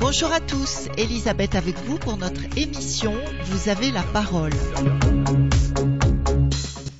Bonjour 0.00 0.30
à 0.30 0.40
tous, 0.40 0.88
Elisabeth 0.98 1.54
avec 1.54 1.74
vous 1.86 1.98
pour 1.98 2.18
notre 2.18 2.42
émission 2.58 3.14
Vous 3.46 3.70
avez 3.70 3.90
la 3.90 4.02
parole. 4.02 4.52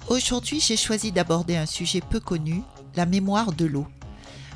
Aujourd'hui, 0.08 0.60
j'ai 0.60 0.78
choisi 0.78 1.12
d'aborder 1.12 1.56
un 1.56 1.66
sujet 1.66 2.00
peu 2.00 2.20
connu, 2.20 2.62
la 2.96 3.04
mémoire 3.04 3.52
de 3.52 3.66
l'eau. 3.66 3.86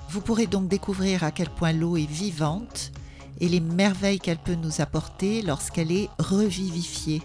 Vous 0.09 0.23
pourrez 0.23 0.47
donc 0.47 0.69
découvrir 0.69 1.23
à 1.23 1.33
quel 1.33 1.51
point 1.51 1.73
l'eau 1.73 1.99
est 1.99 2.11
vivante 2.11 2.93
et 3.41 3.49
les 3.49 3.61
merveilles 3.61 4.21
qu'elle 4.21 4.39
peut 4.39 4.55
nous 4.55 4.81
apporter 4.81 5.43
lorsqu'elle 5.43 5.93
est 5.93 6.09
revivifiée, 6.19 7.23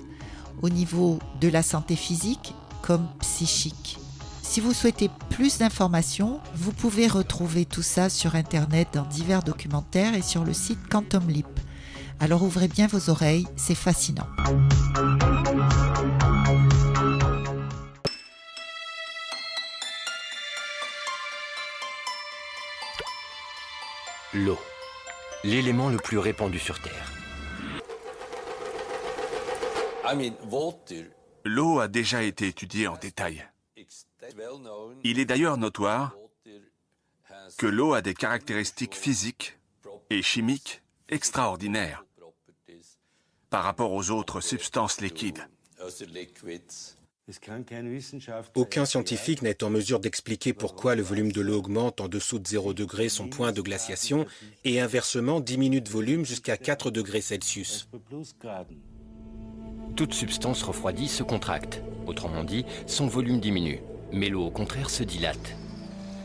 au 0.61 0.69
niveau 0.69 1.19
de 1.39 1.47
la 1.47 1.63
santé 1.63 1.95
physique 1.95 2.53
comme 2.81 3.07
psychique. 3.19 3.97
Si 4.41 4.59
vous 4.59 4.73
souhaitez 4.73 5.09
plus 5.29 5.59
d'informations, 5.59 6.41
vous 6.55 6.73
pouvez 6.73 7.07
retrouver 7.07 7.65
tout 7.65 7.81
ça 7.81 8.09
sur 8.09 8.35
Internet 8.35 8.89
dans 8.93 9.05
divers 9.05 9.43
documentaires 9.43 10.13
et 10.13 10.21
sur 10.21 10.43
le 10.43 10.53
site 10.53 10.89
Quantum 10.89 11.29
Leap. 11.29 11.47
Alors 12.19 12.43
ouvrez 12.43 12.67
bien 12.67 12.87
vos 12.87 13.09
oreilles, 13.09 13.47
c'est 13.55 13.75
fascinant. 13.75 14.27
L'eau, 24.33 24.57
l'élément 25.43 25.89
le 25.89 25.97
plus 25.97 26.17
répandu 26.17 26.59
sur 26.59 26.79
Terre. 26.81 27.11
L'eau 31.43 31.79
a 31.79 31.87
déjà 31.87 32.23
été 32.23 32.47
étudiée 32.47 32.87
en 32.87 32.97
détail. 32.97 33.47
Il 35.03 35.19
est 35.19 35.25
d'ailleurs 35.25 35.57
notoire 35.57 36.15
que 37.57 37.65
l'eau 37.65 37.93
a 37.93 38.01
des 38.01 38.13
caractéristiques 38.13 38.95
physiques 38.95 39.57
et 40.09 40.21
chimiques 40.21 40.81
extraordinaires 41.09 42.05
par 43.49 43.63
rapport 43.63 43.91
aux 43.91 44.11
autres 44.11 44.41
substances 44.41 45.01
liquides. 45.01 45.47
Aucun 48.55 48.85
scientifique 48.85 49.41
n'est 49.41 49.63
en 49.63 49.69
mesure 49.69 49.99
d'expliquer 49.99 50.53
pourquoi 50.53 50.95
le 50.95 51.03
volume 51.03 51.31
de 51.31 51.41
l'eau 51.41 51.59
augmente 51.59 52.01
en 52.01 52.07
dessous 52.07 52.39
de 52.39 52.47
0 52.47 52.73
degré 52.73 53.09
son 53.09 53.27
point 53.27 53.51
de 53.51 53.61
glaciation 53.61 54.25
et 54.65 54.81
inversement 54.81 55.39
diminue 55.39 55.81
de 55.81 55.89
volume 55.89 56.25
jusqu'à 56.25 56.57
4 56.57 56.91
degrés 56.91 57.21
Celsius. 57.21 57.87
Toute 59.95 60.13
substance 60.13 60.63
refroidie 60.63 61.07
se 61.07 61.23
contracte. 61.23 61.81
Autrement 62.07 62.43
dit, 62.43 62.65
son 62.87 63.07
volume 63.07 63.39
diminue. 63.39 63.81
Mais 64.11 64.29
l'eau, 64.29 64.45
au 64.45 64.51
contraire, 64.51 64.89
se 64.89 65.03
dilate. 65.03 65.55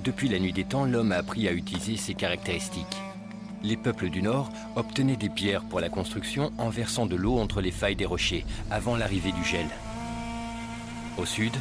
Depuis 0.03 0.29
la 0.29 0.39
nuit 0.39 0.53
des 0.53 0.65
temps, 0.65 0.87
l'homme 0.87 1.13
a 1.13 1.17
appris 1.17 1.47
à 1.47 1.53
utiliser 1.53 1.97
ces 1.97 2.15
caractéristiques. 2.15 2.97
Les 3.63 3.77
peuples 3.77 4.09
du 4.09 4.23
Nord 4.23 4.51
obtenaient 4.77 5.17
des 5.17 5.29
pierres 5.29 5.65
pour 5.65 5.81
la 5.81 5.89
construction 5.89 6.53
en 6.59 6.71
versant 6.71 7.07
de 7.07 7.17
l'eau 7.17 7.39
entre 7.39 7.61
les 7.61 7.73
failles 7.73 7.97
des 7.97 8.07
rochers, 8.07 8.45
avant 8.71 8.97
l'arrivée 8.97 9.33
du 9.33 9.45
gel. 9.45 9.67
Au 11.19 11.25
sud, 11.25 11.57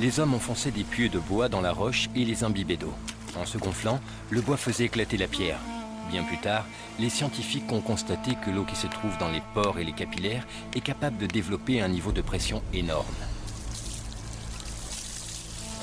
les 0.00 0.18
hommes 0.18 0.34
enfonçaient 0.34 0.72
des 0.72 0.82
pieux 0.82 1.08
de 1.08 1.18
bois 1.18 1.48
dans 1.48 1.60
la 1.60 1.72
roche 1.72 2.08
et 2.16 2.24
les 2.24 2.42
imbibaient 2.42 2.76
d'eau. 2.76 2.92
En 3.36 3.46
se 3.46 3.56
gonflant, 3.56 4.00
le 4.30 4.40
bois 4.40 4.56
faisait 4.56 4.84
éclater 4.84 5.16
la 5.16 5.28
pierre. 5.28 5.60
Bien 6.10 6.24
plus 6.24 6.38
tard, 6.38 6.64
les 6.98 7.08
scientifiques 7.08 7.70
ont 7.70 7.80
constaté 7.80 8.36
que 8.44 8.50
l'eau 8.50 8.64
qui 8.64 8.76
se 8.76 8.86
trouve 8.86 9.16
dans 9.18 9.30
les 9.30 9.42
pores 9.54 9.78
et 9.78 9.84
les 9.84 9.92
capillaires 9.92 10.46
est 10.74 10.80
capable 10.80 11.18
de 11.18 11.26
développer 11.26 11.80
un 11.80 11.88
niveau 11.88 12.12
de 12.12 12.20
pression 12.20 12.62
énorme. 12.72 13.06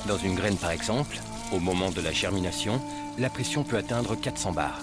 Dans 0.08 0.18
une 0.18 0.36
graine 0.36 0.58
par 0.58 0.72
exemple, 0.72 1.18
au 1.54 1.60
moment 1.60 1.92
de 1.92 2.02
la 2.02 2.12
germination, 2.12 2.82
la 3.18 3.30
pression 3.30 3.64
peut 3.64 3.78
atteindre 3.78 4.16
400 4.16 4.52
bars. 4.52 4.80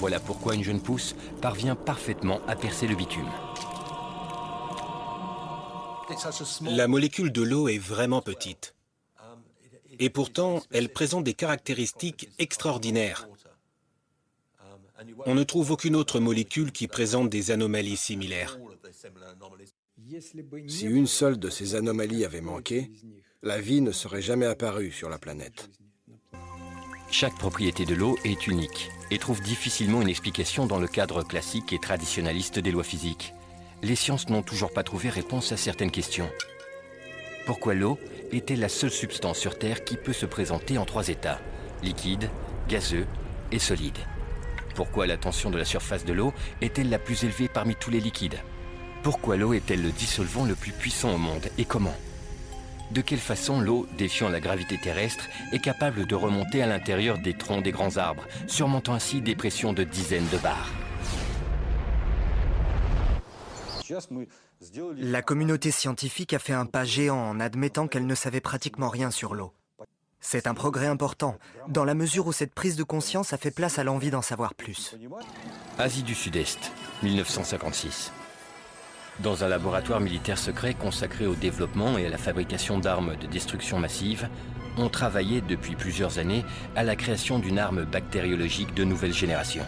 Voilà 0.00 0.18
pourquoi 0.18 0.54
une 0.54 0.64
jeune 0.64 0.80
pousse 0.80 1.14
parvient 1.40 1.76
parfaitement 1.76 2.40
à 2.48 2.56
percer 2.56 2.86
le 2.86 2.96
bitume. 2.96 3.30
La 6.62 6.88
molécule 6.88 7.32
de 7.32 7.42
l'eau 7.42 7.68
est 7.68 7.78
vraiment 7.78 8.22
petite. 8.22 8.74
Et 9.98 10.10
pourtant, 10.10 10.62
elle 10.70 10.90
présente 10.90 11.24
des 11.24 11.34
caractéristiques 11.34 12.28
extraordinaires. 12.38 13.28
On 15.26 15.34
ne 15.34 15.44
trouve 15.44 15.72
aucune 15.72 15.96
autre 15.96 16.20
molécule 16.20 16.72
qui 16.72 16.88
présente 16.88 17.30
des 17.30 17.50
anomalies 17.50 17.96
similaires. 17.96 18.58
Si 20.68 20.86
une 20.86 21.06
seule 21.06 21.38
de 21.38 21.50
ces 21.50 21.74
anomalies 21.74 22.24
avait 22.24 22.40
manqué, 22.40 22.90
la 23.42 23.60
vie 23.60 23.80
ne 23.80 23.92
serait 23.92 24.22
jamais 24.22 24.46
apparue 24.46 24.92
sur 24.92 25.08
la 25.08 25.18
planète. 25.18 25.70
Chaque 27.10 27.36
propriété 27.38 27.84
de 27.84 27.94
l'eau 27.94 28.18
est 28.24 28.46
unique 28.46 28.90
et 29.10 29.18
trouve 29.18 29.40
difficilement 29.40 30.02
une 30.02 30.08
explication 30.08 30.66
dans 30.66 30.80
le 30.80 30.88
cadre 30.88 31.22
classique 31.22 31.72
et 31.72 31.78
traditionnaliste 31.78 32.58
des 32.58 32.72
lois 32.72 32.84
physiques. 32.84 33.32
Les 33.82 33.96
sciences 33.96 34.28
n'ont 34.28 34.42
toujours 34.42 34.72
pas 34.72 34.82
trouvé 34.82 35.10
réponse 35.10 35.52
à 35.52 35.56
certaines 35.56 35.90
questions. 35.90 36.30
Pourquoi 37.44 37.74
l'eau 37.74 37.98
est-elle 38.32 38.60
la 38.60 38.68
seule 38.68 38.90
substance 38.90 39.38
sur 39.38 39.58
Terre 39.58 39.84
qui 39.84 39.96
peut 39.96 40.12
se 40.12 40.26
présenter 40.26 40.78
en 40.78 40.84
trois 40.84 41.08
états 41.08 41.38
liquide, 41.82 42.30
gazeux 42.68 43.06
et 43.52 43.58
solide? 43.58 43.98
Pourquoi 44.74 45.06
la 45.06 45.16
tension 45.16 45.50
de 45.50 45.58
la 45.58 45.64
surface 45.64 46.04
de 46.04 46.12
l'eau 46.12 46.32
est-elle 46.60 46.90
la 46.90 46.98
plus 46.98 47.24
élevée 47.24 47.48
parmi 47.48 47.74
tous 47.74 47.90
les 47.90 48.00
liquides? 48.00 48.40
Pourquoi 49.02 49.36
l'eau 49.36 49.52
est-elle 49.52 49.82
le 49.82 49.92
dissolvant 49.92 50.44
le 50.44 50.54
plus 50.54 50.72
puissant 50.72 51.14
au 51.14 51.18
monde 51.18 51.48
et 51.58 51.64
comment? 51.64 51.94
De 52.90 53.00
quelle 53.00 53.18
façon 53.18 53.60
l'eau, 53.60 53.86
défiant 53.98 54.28
la 54.28 54.40
gravité 54.40 54.78
terrestre, 54.78 55.28
est 55.52 55.62
capable 55.62 56.06
de 56.06 56.14
remonter 56.14 56.62
à 56.62 56.66
l'intérieur 56.66 57.18
des 57.18 57.34
troncs 57.34 57.62
des 57.62 57.72
grands 57.72 57.96
arbres, 57.96 58.26
surmontant 58.46 58.94
ainsi 58.94 59.20
des 59.20 59.34
pressions 59.34 59.72
de 59.72 59.84
dizaines 59.84 60.28
de 60.32 60.38
bars? 60.38 60.70
La 64.98 65.22
communauté 65.22 65.70
scientifique 65.70 66.32
a 66.32 66.38
fait 66.38 66.52
un 66.52 66.66
pas 66.66 66.84
géant 66.84 67.18
en 67.18 67.40
admettant 67.40 67.88
qu'elle 67.88 68.06
ne 68.06 68.14
savait 68.14 68.40
pratiquement 68.40 68.88
rien 68.88 69.10
sur 69.10 69.34
l'eau. 69.34 69.52
C'est 70.20 70.46
un 70.46 70.54
progrès 70.54 70.86
important, 70.86 71.38
dans 71.68 71.84
la 71.84 71.94
mesure 71.94 72.26
où 72.26 72.32
cette 72.32 72.54
prise 72.54 72.76
de 72.76 72.82
conscience 72.82 73.32
a 73.32 73.38
fait 73.38 73.50
place 73.50 73.78
à 73.78 73.84
l'envie 73.84 74.10
d'en 74.10 74.22
savoir 74.22 74.54
plus. 74.54 74.96
Asie 75.78 76.02
du 76.02 76.14
Sud-Est, 76.14 76.72
1956. 77.02 78.12
Dans 79.20 79.44
un 79.44 79.48
laboratoire 79.48 80.00
militaire 80.00 80.36
secret 80.36 80.74
consacré 80.74 81.26
au 81.26 81.34
développement 81.34 81.96
et 81.96 82.06
à 82.06 82.10
la 82.10 82.18
fabrication 82.18 82.78
d'armes 82.78 83.16
de 83.16 83.26
destruction 83.26 83.78
massive, 83.78 84.28
on 84.76 84.88
travaillait 84.88 85.40
depuis 85.40 85.74
plusieurs 85.74 86.18
années 86.18 86.44
à 86.74 86.82
la 86.82 86.96
création 86.96 87.38
d'une 87.38 87.58
arme 87.58 87.84
bactériologique 87.84 88.74
de 88.74 88.84
nouvelle 88.84 89.14
génération. 89.14 89.64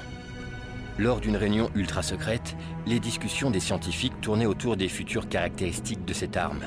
Lors 0.99 1.21
d'une 1.21 1.37
réunion 1.37 1.71
ultra 1.77 2.03
secrète, 2.03 2.57
les 2.87 2.99
discussions 2.99 3.51
des 3.51 3.61
scientifiques 3.61 4.21
tournaient 4.21 4.47
autour 4.47 4.77
des 4.77 4.89
futures 4.89 5.29
caractéristiques 5.29 6.05
de 6.05 6.13
cette 6.13 6.37
arme. 6.37 6.65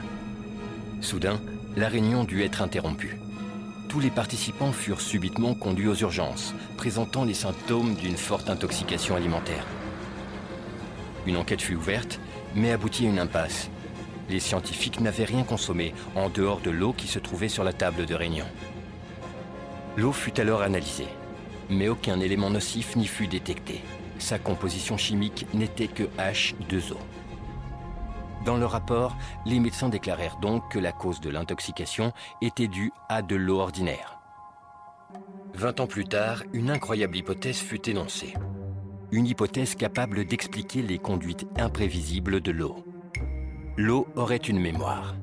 Soudain, 1.02 1.42
la 1.76 1.90
réunion 1.90 2.24
dut 2.24 2.44
être 2.44 2.62
interrompue. 2.62 3.20
Tous 3.90 4.00
les 4.00 4.10
participants 4.10 4.72
furent 4.72 5.02
subitement 5.02 5.54
conduits 5.54 5.90
aux 5.90 5.96
urgences, 5.96 6.54
présentant 6.78 7.26
les 7.26 7.34
symptômes 7.34 7.96
d'une 7.96 8.16
forte 8.16 8.50
intoxication 8.50 9.18
alimentaire. 9.18 9.66
Une 11.28 11.36
enquête 11.36 11.62
fut 11.62 11.76
ouverte 11.76 12.20
mais 12.56 12.72
aboutit 12.72 13.06
à 13.06 13.10
une 13.10 13.20
impasse. 13.20 13.70
Les 14.30 14.40
scientifiques 14.40 15.02
n'avaient 15.02 15.26
rien 15.26 15.44
consommé 15.44 15.94
en 16.16 16.30
dehors 16.30 16.62
de 16.62 16.70
l'eau 16.70 16.94
qui 16.94 17.08
se 17.08 17.20
trouvait 17.20 17.50
sur 17.50 17.64
la 17.64 17.74
table 17.74 18.06
de 18.06 18.16
réunion. 18.16 18.46
L'eau 19.98 20.14
fut 20.14 20.40
alors 20.40 20.62
analysée, 20.62 21.08
mais 21.70 21.90
aucun 21.90 22.20
élément 22.20 22.50
nocif 22.50 22.96
n'y 22.96 23.08
fut 23.08 23.28
détecté. 23.28 23.82
Sa 24.22 24.40
composition 24.40 24.96
chimique 24.96 25.46
n'était 25.54 25.90
que 25.90 26.04
H2O. 26.18 26.96
Dans 28.46 28.56
le 28.56 28.66
rapport, 28.66 29.18
les 29.46 29.60
médecins 29.60 29.90
déclarèrent 29.90 30.38
donc 30.38 30.72
que 30.72 30.80
la 30.80 30.94
cause 30.94 31.20
de 31.20 31.30
l'intoxication 31.30 32.14
était 32.42 32.70
due 32.70 32.94
à 33.10 33.22
de 33.22 33.36
l'eau 33.36 33.60
ordinaire. 33.60 34.20
Vingt 35.54 35.82
ans 35.82 35.88
plus 35.88 36.06
tard, 36.06 36.44
une 36.54 36.72
incroyable 36.72 37.18
hypothèse 37.18 37.58
fut 37.58 37.90
énoncée 37.90 38.34
une 39.12 39.28
hypothèse 39.28 39.76
capable 39.76 40.26
d'expliquer 40.26 40.82
les 40.82 40.98
conduites 40.98 41.46
imprévisibles 41.58 42.40
de 42.40 42.52
l'eau. 42.52 42.78
L'eau 43.78 44.08
aurait 44.16 44.38
une 44.38 44.60
mémoire. 44.60 45.16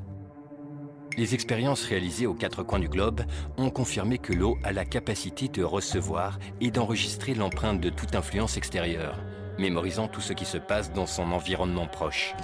Les 1.19 1.35
expériences 1.35 1.83
réalisées 1.83 2.29
aux 2.29 2.35
quatre 2.35 2.63
coins 2.63 2.79
du 2.79 2.89
globe 2.89 3.23
ont 3.57 3.71
confirmé 3.71 4.19
que 4.19 4.33
l'eau 4.33 4.57
a 4.63 4.73
la 4.73 4.85
capacité 4.85 5.49
de 5.49 5.65
recevoir 5.65 6.39
et 6.61 6.71
d'enregistrer 6.71 7.35
l'empreinte 7.35 7.81
de 7.81 7.91
toute 7.91 8.15
influence 8.15 8.57
extérieure, 8.57 9.19
mémorisant 9.59 10.07
tout 10.07 10.21
ce 10.21 10.33
qui 10.33 10.45
se 10.45 10.59
passe 10.59 10.93
dans 10.93 11.09
son 11.09 11.33
environnement 11.33 11.89
proche. 11.89 12.37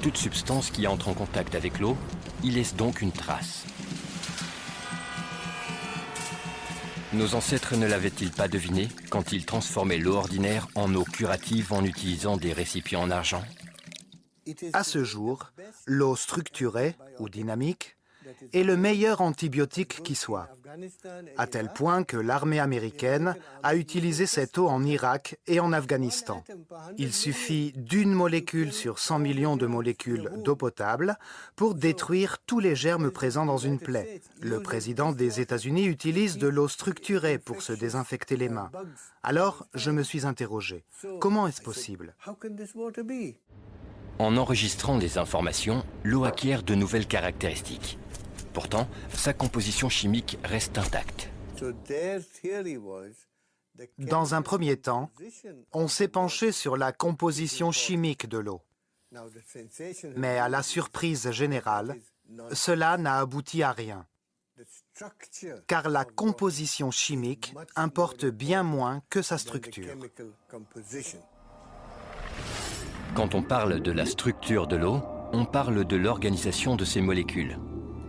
Toute 0.00 0.16
substance 0.16 0.70
qui 0.70 0.86
entre 0.86 1.08
en 1.08 1.12
contact 1.12 1.54
avec 1.54 1.80
l'eau 1.80 1.98
y 2.42 2.50
laisse 2.50 2.74
donc 2.76 3.02
une 3.02 3.12
trace. 3.12 3.66
Nos 7.12 7.34
ancêtres 7.34 7.76
ne 7.76 7.86
l'avaient-ils 7.86 8.30
pas 8.30 8.48
deviné 8.48 8.88
quand 9.10 9.32
ils 9.32 9.44
transformaient 9.44 9.98
l'eau 9.98 10.14
ordinaire 10.14 10.66
en 10.76 10.94
eau 10.94 11.04
curative 11.04 11.74
en 11.74 11.84
utilisant 11.84 12.38
des 12.38 12.54
récipients 12.54 13.02
en 13.02 13.10
argent? 13.10 13.42
À 14.72 14.84
ce 14.84 15.04
jour, 15.04 15.52
l'eau 15.86 16.16
structurée 16.16 16.96
ou 17.18 17.28
dynamique 17.28 17.96
est 18.52 18.64
le 18.64 18.76
meilleur 18.76 19.20
antibiotique 19.20 20.02
qui 20.02 20.14
soit, 20.14 20.48
à 21.36 21.46
tel 21.46 21.72
point 21.72 22.04
que 22.04 22.16
l'armée 22.16 22.60
américaine 22.60 23.34
a 23.62 23.74
utilisé 23.74 24.26
cette 24.26 24.58
eau 24.58 24.68
en 24.68 24.84
Irak 24.84 25.38
et 25.46 25.60
en 25.60 25.72
Afghanistan. 25.72 26.44
Il 26.98 27.12
suffit 27.12 27.72
d'une 27.76 28.12
molécule 28.12 28.72
sur 28.72 28.98
100 28.98 29.18
millions 29.20 29.56
de 29.56 29.66
molécules 29.66 30.30
d'eau 30.44 30.56
potable 30.56 31.16
pour 31.56 31.74
détruire 31.74 32.38
tous 32.46 32.60
les 32.60 32.76
germes 32.76 33.10
présents 33.10 33.46
dans 33.46 33.58
une 33.58 33.78
plaie. 33.78 34.20
Le 34.40 34.60
président 34.60 35.12
des 35.12 35.40
États-Unis 35.40 35.86
utilise 35.86 36.38
de 36.38 36.48
l'eau 36.48 36.68
structurée 36.68 37.38
pour 37.38 37.62
se 37.62 37.72
désinfecter 37.72 38.36
les 38.36 38.48
mains. 38.48 38.70
Alors, 39.22 39.66
je 39.74 39.90
me 39.90 40.02
suis 40.02 40.26
interrogé, 40.26 40.84
comment 41.20 41.46
est-ce 41.46 41.62
possible? 41.62 42.14
En 44.20 44.36
enregistrant 44.36 44.98
des 44.98 45.16
informations, 45.16 45.82
l'eau 46.04 46.24
acquiert 46.24 46.62
de 46.62 46.74
nouvelles 46.74 47.06
caractéristiques. 47.06 47.98
Pourtant, 48.52 48.86
sa 49.08 49.32
composition 49.32 49.88
chimique 49.88 50.36
reste 50.44 50.76
intacte. 50.76 51.30
Dans 53.96 54.34
un 54.34 54.42
premier 54.42 54.76
temps, 54.76 55.10
on 55.72 55.88
s'est 55.88 56.08
penché 56.08 56.52
sur 56.52 56.76
la 56.76 56.92
composition 56.92 57.72
chimique 57.72 58.28
de 58.28 58.36
l'eau. 58.36 58.60
Mais 60.16 60.36
à 60.36 60.50
la 60.50 60.62
surprise 60.62 61.30
générale, 61.30 61.96
cela 62.52 62.98
n'a 62.98 63.20
abouti 63.20 63.62
à 63.62 63.72
rien. 63.72 64.06
Car 65.66 65.88
la 65.88 66.04
composition 66.04 66.90
chimique 66.90 67.54
importe 67.74 68.26
bien 68.26 68.64
moins 68.64 69.02
que 69.08 69.22
sa 69.22 69.38
structure. 69.38 69.96
Quand 73.14 73.34
on 73.34 73.42
parle 73.42 73.80
de 73.80 73.92
la 73.92 74.06
structure 74.06 74.66
de 74.66 74.76
l'eau, 74.76 75.00
on 75.32 75.44
parle 75.44 75.84
de 75.84 75.96
l'organisation 75.96 76.76
de 76.76 76.84
ses 76.84 77.00
molécules 77.00 77.58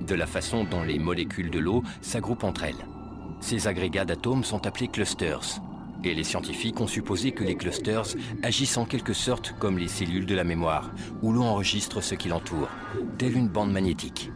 de 0.06 0.16
la 0.16 0.28
façon 0.28 0.64
dont 0.64 0.84
les 0.84 1.00
molécules 1.00 1.50
de 1.50 1.60
l'eau 1.60 1.84
s'agroupent 2.02 2.44
entre 2.44 2.64
elles. 2.64 2.86
Ces 3.40 3.68
agrégats 3.68 4.06
d'atomes 4.06 4.44
sont 4.44 4.66
appelés 4.68 4.88
clusters, 4.88 5.62
et 6.04 6.14
les 6.14 6.24
scientifiques 6.24 6.80
ont 6.80 6.88
supposé 6.88 7.32
que 7.32 7.44
les 7.44 7.56
clusters 7.56 8.16
agissent 8.44 8.78
en 8.78 8.86
quelque 8.86 9.14
sorte 9.14 9.56
comme 9.60 9.78
les 9.78 9.88
cellules 9.88 10.26
de 10.26 10.36
la 10.36 10.44
mémoire, 10.44 10.92
où 11.22 11.32
l'on 11.32 11.44
enregistre 11.44 12.02
ce 12.02 12.16
qui 12.16 12.30
l'entoure, 12.30 12.70
telle 13.18 13.38
une 13.38 13.48
bande 13.48 13.72
magnétique. 13.72 14.32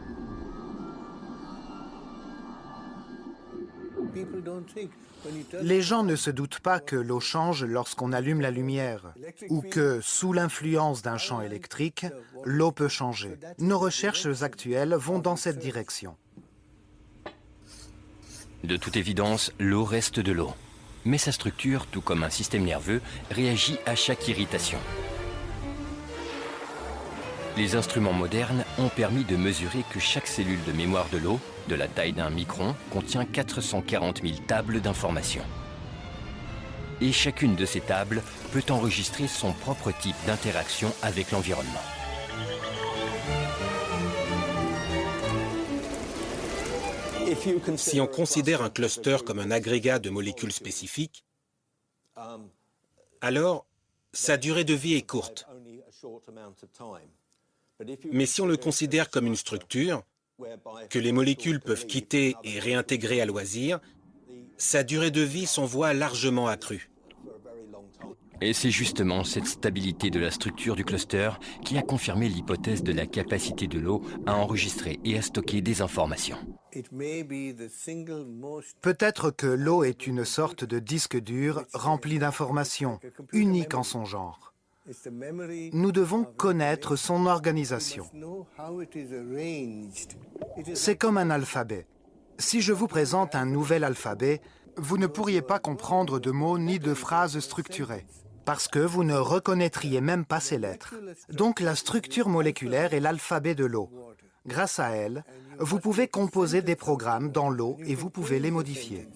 Les 5.62 5.82
gens 5.82 6.04
ne 6.04 6.16
se 6.16 6.30
doutent 6.30 6.60
pas 6.60 6.80
que 6.80 6.96
l'eau 6.96 7.20
change 7.20 7.64
lorsqu'on 7.64 8.12
allume 8.12 8.42
la 8.42 8.52
lumière 8.52 9.14
ou 9.50 9.62
que, 9.62 10.00
sous 10.02 10.34
l'influence 10.34 11.02
d'un 11.02 11.18
champ 11.18 11.42
électrique, 11.42 12.06
l'eau 12.44 12.72
peut 12.72 12.88
changer. 12.88 13.38
Nos 13.60 13.80
recherches 13.80 14.42
actuelles 14.42 14.96
vont 14.96 15.20
dans 15.20 15.36
cette 15.36 15.60
direction. 15.60 16.16
De 18.64 18.78
toute 18.78 18.98
évidence, 18.98 19.52
l'eau 19.60 19.84
reste 19.84 20.20
de 20.20 20.32
l'eau. 20.32 20.54
Mais 21.06 21.20
sa 21.20 21.32
structure, 21.32 21.86
tout 21.86 22.02
comme 22.02 22.24
un 22.24 22.32
système 22.32 22.64
nerveux, 22.64 23.02
réagit 23.30 23.78
à 23.86 23.96
chaque 23.96 24.28
irritation. 24.28 24.80
Les 27.58 27.76
instruments 27.76 28.12
modernes 28.12 28.66
ont 28.80 28.90
permis 28.90 29.24
de 29.24 29.38
mesurer 29.38 29.86
que 29.94 30.00
chaque 30.00 30.28
cellule 30.28 30.64
de 30.66 30.72
mémoire 30.72 31.08
de 31.12 31.20
l'eau, 31.20 31.40
de 31.68 31.76
la 31.76 31.88
taille 31.88 32.14
d'un 32.14 32.30
micron, 32.30 32.76
contient 32.92 33.26
440 33.26 34.22
000 34.22 34.36
tables 34.48 34.82
d'informations. 34.82 35.46
Et 37.02 37.12
chacune 37.12 37.56
de 37.56 37.66
ces 37.66 37.82
tables 37.82 38.22
peut 38.54 38.64
enregistrer 38.70 39.28
son 39.28 39.54
propre 39.54 39.92
type 39.92 40.16
d'interaction 40.26 40.94
avec 41.02 41.32
l'environnement. 41.32 41.82
Si 47.78 48.00
on 48.00 48.08
considère 48.08 48.62
un 48.62 48.70
cluster 48.70 49.18
comme 49.26 49.40
un 49.40 49.52
agrégat 49.52 50.00
de 50.00 50.10
molécules 50.10 50.54
spécifiques, 50.54 51.26
alors 53.22 53.66
sa 54.14 54.38
durée 54.38 54.64
de 54.64 54.74
vie 54.74 54.94
est 54.94 55.06
courte. 55.06 55.48
Mais 58.12 58.26
si 58.26 58.42
on 58.42 58.46
le 58.46 58.58
considère 58.58 59.10
comme 59.10 59.28
une 59.28 59.36
structure, 59.36 60.04
que 60.90 61.00
les 61.00 61.12
molécules 61.12 61.60
peuvent 61.60 61.86
quitter 61.86 62.36
et 62.44 62.60
réintégrer 62.60 63.22
à 63.22 63.26
loisir, 63.26 63.80
sa 64.58 64.84
durée 64.84 65.12
de 65.12 65.22
vie 65.22 65.46
s'en 65.46 65.66
voit 65.66 65.94
largement 65.94 66.48
accrue. 66.48 66.90
Et 68.42 68.52
c'est 68.52 68.72
justement 68.72 69.24
cette 69.24 69.48
stabilité 69.48 70.10
de 70.10 70.20
la 70.20 70.30
structure 70.30 70.76
du 70.76 70.84
cluster 70.84 71.32
qui 71.64 71.78
a 71.78 71.82
confirmé 71.82 72.28
l'hypothèse 72.28 72.84
de 72.84 72.92
la 72.92 73.06
capacité 73.06 73.68
de 73.68 73.80
l'eau 73.80 74.02
à 74.26 74.36
enregistrer 74.36 75.00
et 75.06 75.18
à 75.18 75.22
stocker 75.22 75.62
des 75.62 75.82
informations. 75.82 76.38
Peut-être 78.82 79.32
que 79.32 79.48
l'eau 79.48 79.84
est 79.86 80.06
une 80.06 80.26
sorte 80.26 80.66
de 80.66 80.80
disque 80.80 81.18
dur 81.18 81.64
rempli 81.74 82.20
d'informations, 82.20 83.00
unique 83.32 83.74
en 83.74 83.84
son 83.84 84.04
genre. 84.04 84.55
Nous 85.74 85.92
devons 85.92 86.24
connaître 86.24 86.96
son 86.96 87.26
organisation. 87.26 88.06
C'est 90.74 90.96
comme 90.96 91.18
un 91.18 91.30
alphabet. 91.30 91.88
Si 92.38 92.62
je 92.62 92.74
vous 92.74 92.88
présente 92.88 93.34
un 93.34 93.46
nouvel 93.46 93.84
alphabet, 93.84 94.42
vous 94.78 94.98
ne 94.98 95.08
pourriez 95.08 95.42
pas 95.42 95.60
comprendre 95.60 96.20
de 96.20 96.32
mots 96.32 96.60
ni 96.60 96.80
de 96.80 96.94
phrases 96.94 97.40
structurées, 97.40 98.06
parce 98.44 98.68
que 98.68 98.80
vous 98.80 99.04
ne 99.04 99.16
reconnaîtriez 99.16 100.02
même 100.02 100.26
pas 100.26 100.40
ces 100.40 100.58
lettres. 100.58 100.94
Donc 101.30 101.62
la 101.62 101.76
structure 101.76 102.30
moléculaire 102.30 102.94
est 102.94 103.00
l'alphabet 103.00 103.56
de 103.56 103.66
l'eau. 103.66 103.90
Grâce 104.46 104.78
à 104.80 104.90
elle, 104.90 105.24
vous 105.58 105.80
pouvez 105.80 106.08
composer 106.08 106.62
des 106.62 106.76
programmes 106.76 107.32
dans 107.32 107.50
l'eau 107.50 107.78
et 107.86 107.96
vous 107.96 108.12
pouvez 108.12 108.40
les 108.40 108.52
modifier. 108.52 109.08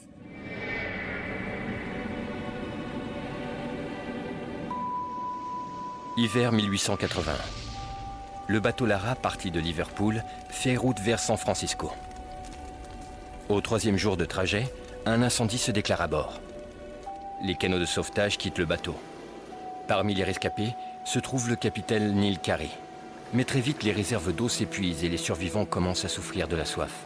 Hiver 6.21 6.51
1880. 6.51 7.31
Le 8.47 8.59
bateau 8.59 8.85
Lara, 8.85 9.15
parti 9.15 9.51
de 9.51 9.59
Liverpool, 9.61 10.21
fait 10.49 10.75
route 10.75 10.99
vers 10.99 11.17
San 11.17 11.37
Francisco. 11.37 11.93
Au 13.47 13.61
troisième 13.61 13.95
jour 13.95 14.17
de 14.17 14.25
trajet, 14.25 14.69
un 15.05 15.21
incendie 15.21 15.57
se 15.57 15.71
déclare 15.71 16.01
à 16.01 16.07
bord. 16.07 16.41
Les 17.41 17.55
canaux 17.55 17.79
de 17.79 17.85
sauvetage 17.85 18.37
quittent 18.37 18.57
le 18.57 18.65
bateau. 18.65 18.95
Parmi 19.87 20.13
les 20.13 20.25
rescapés 20.25 20.75
se 21.05 21.19
trouve 21.19 21.47
le 21.49 21.55
capitaine 21.55 22.13
Neil 22.13 22.37
Carey. 22.37 22.71
Mais 23.33 23.45
très 23.45 23.61
vite, 23.61 23.83
les 23.83 23.93
réserves 23.93 24.35
d'eau 24.35 24.49
s'épuisent 24.49 25.05
et 25.05 25.09
les 25.09 25.15
survivants 25.15 25.63
commencent 25.63 26.03
à 26.03 26.09
souffrir 26.09 26.49
de 26.49 26.57
la 26.57 26.65
soif. 26.65 27.05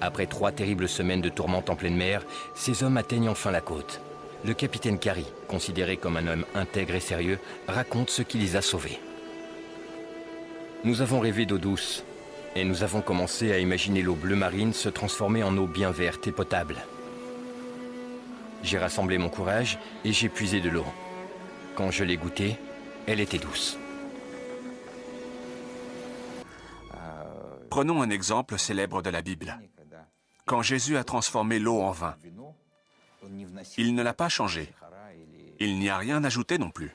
Après 0.00 0.24
trois 0.24 0.52
terribles 0.52 0.88
semaines 0.88 1.20
de 1.20 1.28
tourmente 1.28 1.68
en 1.68 1.76
pleine 1.76 1.96
mer, 1.96 2.22
ces 2.56 2.82
hommes 2.82 2.96
atteignent 2.96 3.28
enfin 3.28 3.50
la 3.50 3.60
côte. 3.60 4.00
Le 4.44 4.54
capitaine 4.54 4.98
Carey, 4.98 5.24
considéré 5.48 5.96
comme 5.96 6.16
un 6.16 6.26
homme 6.26 6.44
intègre 6.54 6.94
et 6.94 7.00
sérieux, 7.00 7.38
raconte 7.66 8.10
ce 8.10 8.22
qui 8.22 8.38
les 8.38 8.56
a 8.56 8.62
sauvés. 8.62 9.00
Nous 10.84 11.02
avons 11.02 11.18
rêvé 11.18 11.44
d'eau 11.44 11.58
douce 11.58 12.04
et 12.54 12.64
nous 12.64 12.82
avons 12.84 13.00
commencé 13.00 13.52
à 13.52 13.58
imaginer 13.58 14.00
l'eau 14.00 14.14
bleu 14.14 14.36
marine 14.36 14.72
se 14.72 14.88
transformer 14.88 15.42
en 15.42 15.56
eau 15.56 15.66
bien 15.66 15.90
verte 15.90 16.28
et 16.28 16.32
potable. 16.32 16.76
J'ai 18.62 18.78
rassemblé 18.78 19.18
mon 19.18 19.28
courage 19.28 19.78
et 20.04 20.12
j'ai 20.12 20.28
puisé 20.28 20.60
de 20.60 20.68
l'eau. 20.68 20.86
Quand 21.74 21.90
je 21.90 22.04
l'ai 22.04 22.16
goûtée, 22.16 22.56
elle 23.06 23.20
était 23.20 23.38
douce. 23.38 23.76
Prenons 27.70 28.02
un 28.02 28.10
exemple 28.10 28.58
célèbre 28.58 29.02
de 29.02 29.10
la 29.10 29.22
Bible. 29.22 29.58
Quand 30.46 30.62
Jésus 30.62 30.96
a 30.96 31.04
transformé 31.04 31.58
l'eau 31.58 31.80
en 31.80 31.90
vin, 31.90 32.16
il 33.76 33.94
ne 33.94 34.02
l'a 34.02 34.14
pas 34.14 34.28
changé. 34.28 34.72
Il 35.60 35.78
n'y 35.78 35.88
a 35.88 35.98
rien 35.98 36.22
ajouté 36.24 36.58
non 36.58 36.70
plus, 36.70 36.94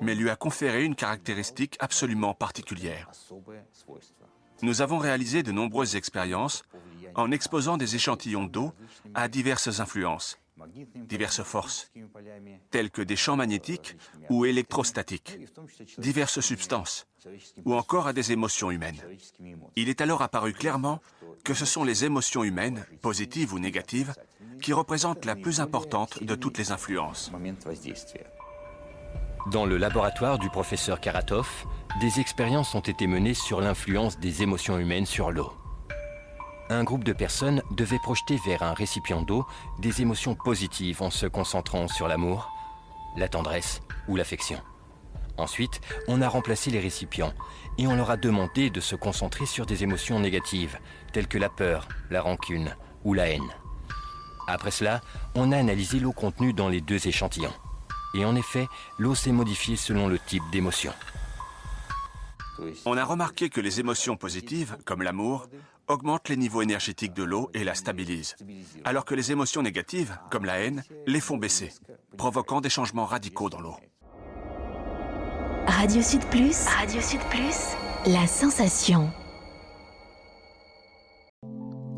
mais 0.00 0.14
lui 0.14 0.30
a 0.30 0.36
conféré 0.36 0.84
une 0.84 0.94
caractéristique 0.94 1.76
absolument 1.80 2.34
particulière. 2.34 3.10
Nous 4.62 4.80
avons 4.82 4.98
réalisé 4.98 5.42
de 5.42 5.52
nombreuses 5.52 5.96
expériences 5.96 6.64
en 7.14 7.30
exposant 7.30 7.76
des 7.76 7.94
échantillons 7.94 8.44
d'eau 8.44 8.72
à 9.14 9.28
diverses 9.28 9.80
influences, 9.80 10.38
diverses 10.94 11.42
forces, 11.42 11.92
telles 12.70 12.90
que 12.90 13.02
des 13.02 13.16
champs 13.16 13.36
magnétiques 13.36 13.96
ou 14.30 14.44
électrostatiques, 14.44 15.38
diverses 15.98 16.40
substances, 16.40 17.06
ou 17.64 17.74
encore 17.74 18.06
à 18.06 18.12
des 18.12 18.32
émotions 18.32 18.70
humaines. 18.70 19.00
Il 19.76 19.88
est 19.88 20.00
alors 20.00 20.22
apparu 20.22 20.52
clairement 20.52 21.00
que 21.44 21.54
ce 21.54 21.64
sont 21.64 21.84
les 21.84 22.04
émotions 22.04 22.44
humaines, 22.44 22.84
positives 23.02 23.52
ou 23.52 23.58
négatives, 23.58 24.14
qui 24.62 24.72
représentent 24.72 25.24
la 25.24 25.36
plus 25.36 25.60
importante 25.60 26.22
de 26.22 26.34
toutes 26.34 26.58
les 26.58 26.72
influences. 26.72 27.30
Dans 29.52 29.64
le 29.64 29.76
laboratoire 29.76 30.38
du 30.38 30.50
professeur 30.50 31.00
Karatov, 31.00 31.66
des 32.00 32.18
expériences 32.18 32.74
ont 32.74 32.80
été 32.80 33.06
menées 33.06 33.34
sur 33.34 33.60
l'influence 33.60 34.18
des 34.18 34.42
émotions 34.42 34.78
humaines 34.78 35.06
sur 35.06 35.30
l'eau. 35.30 35.52
Un 36.68 36.82
groupe 36.82 37.04
de 37.04 37.12
personnes 37.12 37.62
devait 37.70 38.00
projeter 38.00 38.38
vers 38.44 38.64
un 38.64 38.74
récipient 38.74 39.22
d'eau 39.22 39.46
des 39.78 40.02
émotions 40.02 40.34
positives 40.34 41.00
en 41.00 41.10
se 41.10 41.26
concentrant 41.26 41.86
sur 41.86 42.08
l'amour, 42.08 42.52
la 43.16 43.28
tendresse 43.28 43.82
ou 44.08 44.16
l'affection. 44.16 44.60
Ensuite, 45.38 45.80
on 46.08 46.22
a 46.22 46.28
remplacé 46.28 46.70
les 46.70 46.80
récipients 46.80 47.34
et 47.78 47.86
on 47.86 47.94
leur 47.94 48.10
a 48.10 48.16
demandé 48.16 48.70
de 48.70 48.80
se 48.80 48.96
concentrer 48.96 49.46
sur 49.46 49.64
des 49.64 49.84
émotions 49.84 50.18
négatives, 50.18 50.78
telles 51.12 51.28
que 51.28 51.38
la 51.38 51.50
peur, 51.50 51.86
la 52.10 52.20
rancune 52.20 52.74
ou 53.04 53.14
la 53.14 53.28
haine. 53.28 53.54
Après 54.48 54.72
cela, 54.72 55.02
on 55.36 55.52
a 55.52 55.58
analysé 55.58 56.00
l'eau 56.00 56.12
contenue 56.12 56.52
dans 56.52 56.68
les 56.68 56.80
deux 56.80 57.06
échantillons. 57.06 57.54
Et 58.14 58.24
en 58.24 58.34
effet, 58.34 58.66
l'eau 58.98 59.14
s'est 59.14 59.32
modifiée 59.32 59.76
selon 59.76 60.08
le 60.08 60.18
type 60.18 60.44
d'émotion. 60.50 60.92
On 62.86 62.96
a 62.96 63.04
remarqué 63.04 63.50
que 63.50 63.60
les 63.60 63.80
émotions 63.80 64.16
positives, 64.16 64.78
comme 64.84 65.02
l'amour, 65.02 65.46
augmentent 65.88 66.28
les 66.28 66.36
niveaux 66.36 66.62
énergétiques 66.62 67.14
de 67.14 67.22
l'eau 67.22 67.50
et 67.54 67.64
la 67.64 67.74
stabilisent, 67.74 68.36
alors 68.84 69.04
que 69.04 69.14
les 69.14 69.32
émotions 69.32 69.62
négatives, 69.62 70.18
comme 70.30 70.44
la 70.44 70.58
haine, 70.58 70.82
les 71.06 71.20
font 71.20 71.36
baisser, 71.36 71.72
provoquant 72.16 72.60
des 72.60 72.70
changements 72.70 73.06
radicaux 73.06 73.50
dans 73.50 73.60
l'eau. 73.60 73.76
Radio 75.66 76.00
Sud 76.02 76.24
Plus, 76.26 76.66
Radio 76.66 77.00
Sud 77.00 77.20
Plus, 77.30 77.76
la 78.06 78.26
sensation. 78.26 79.10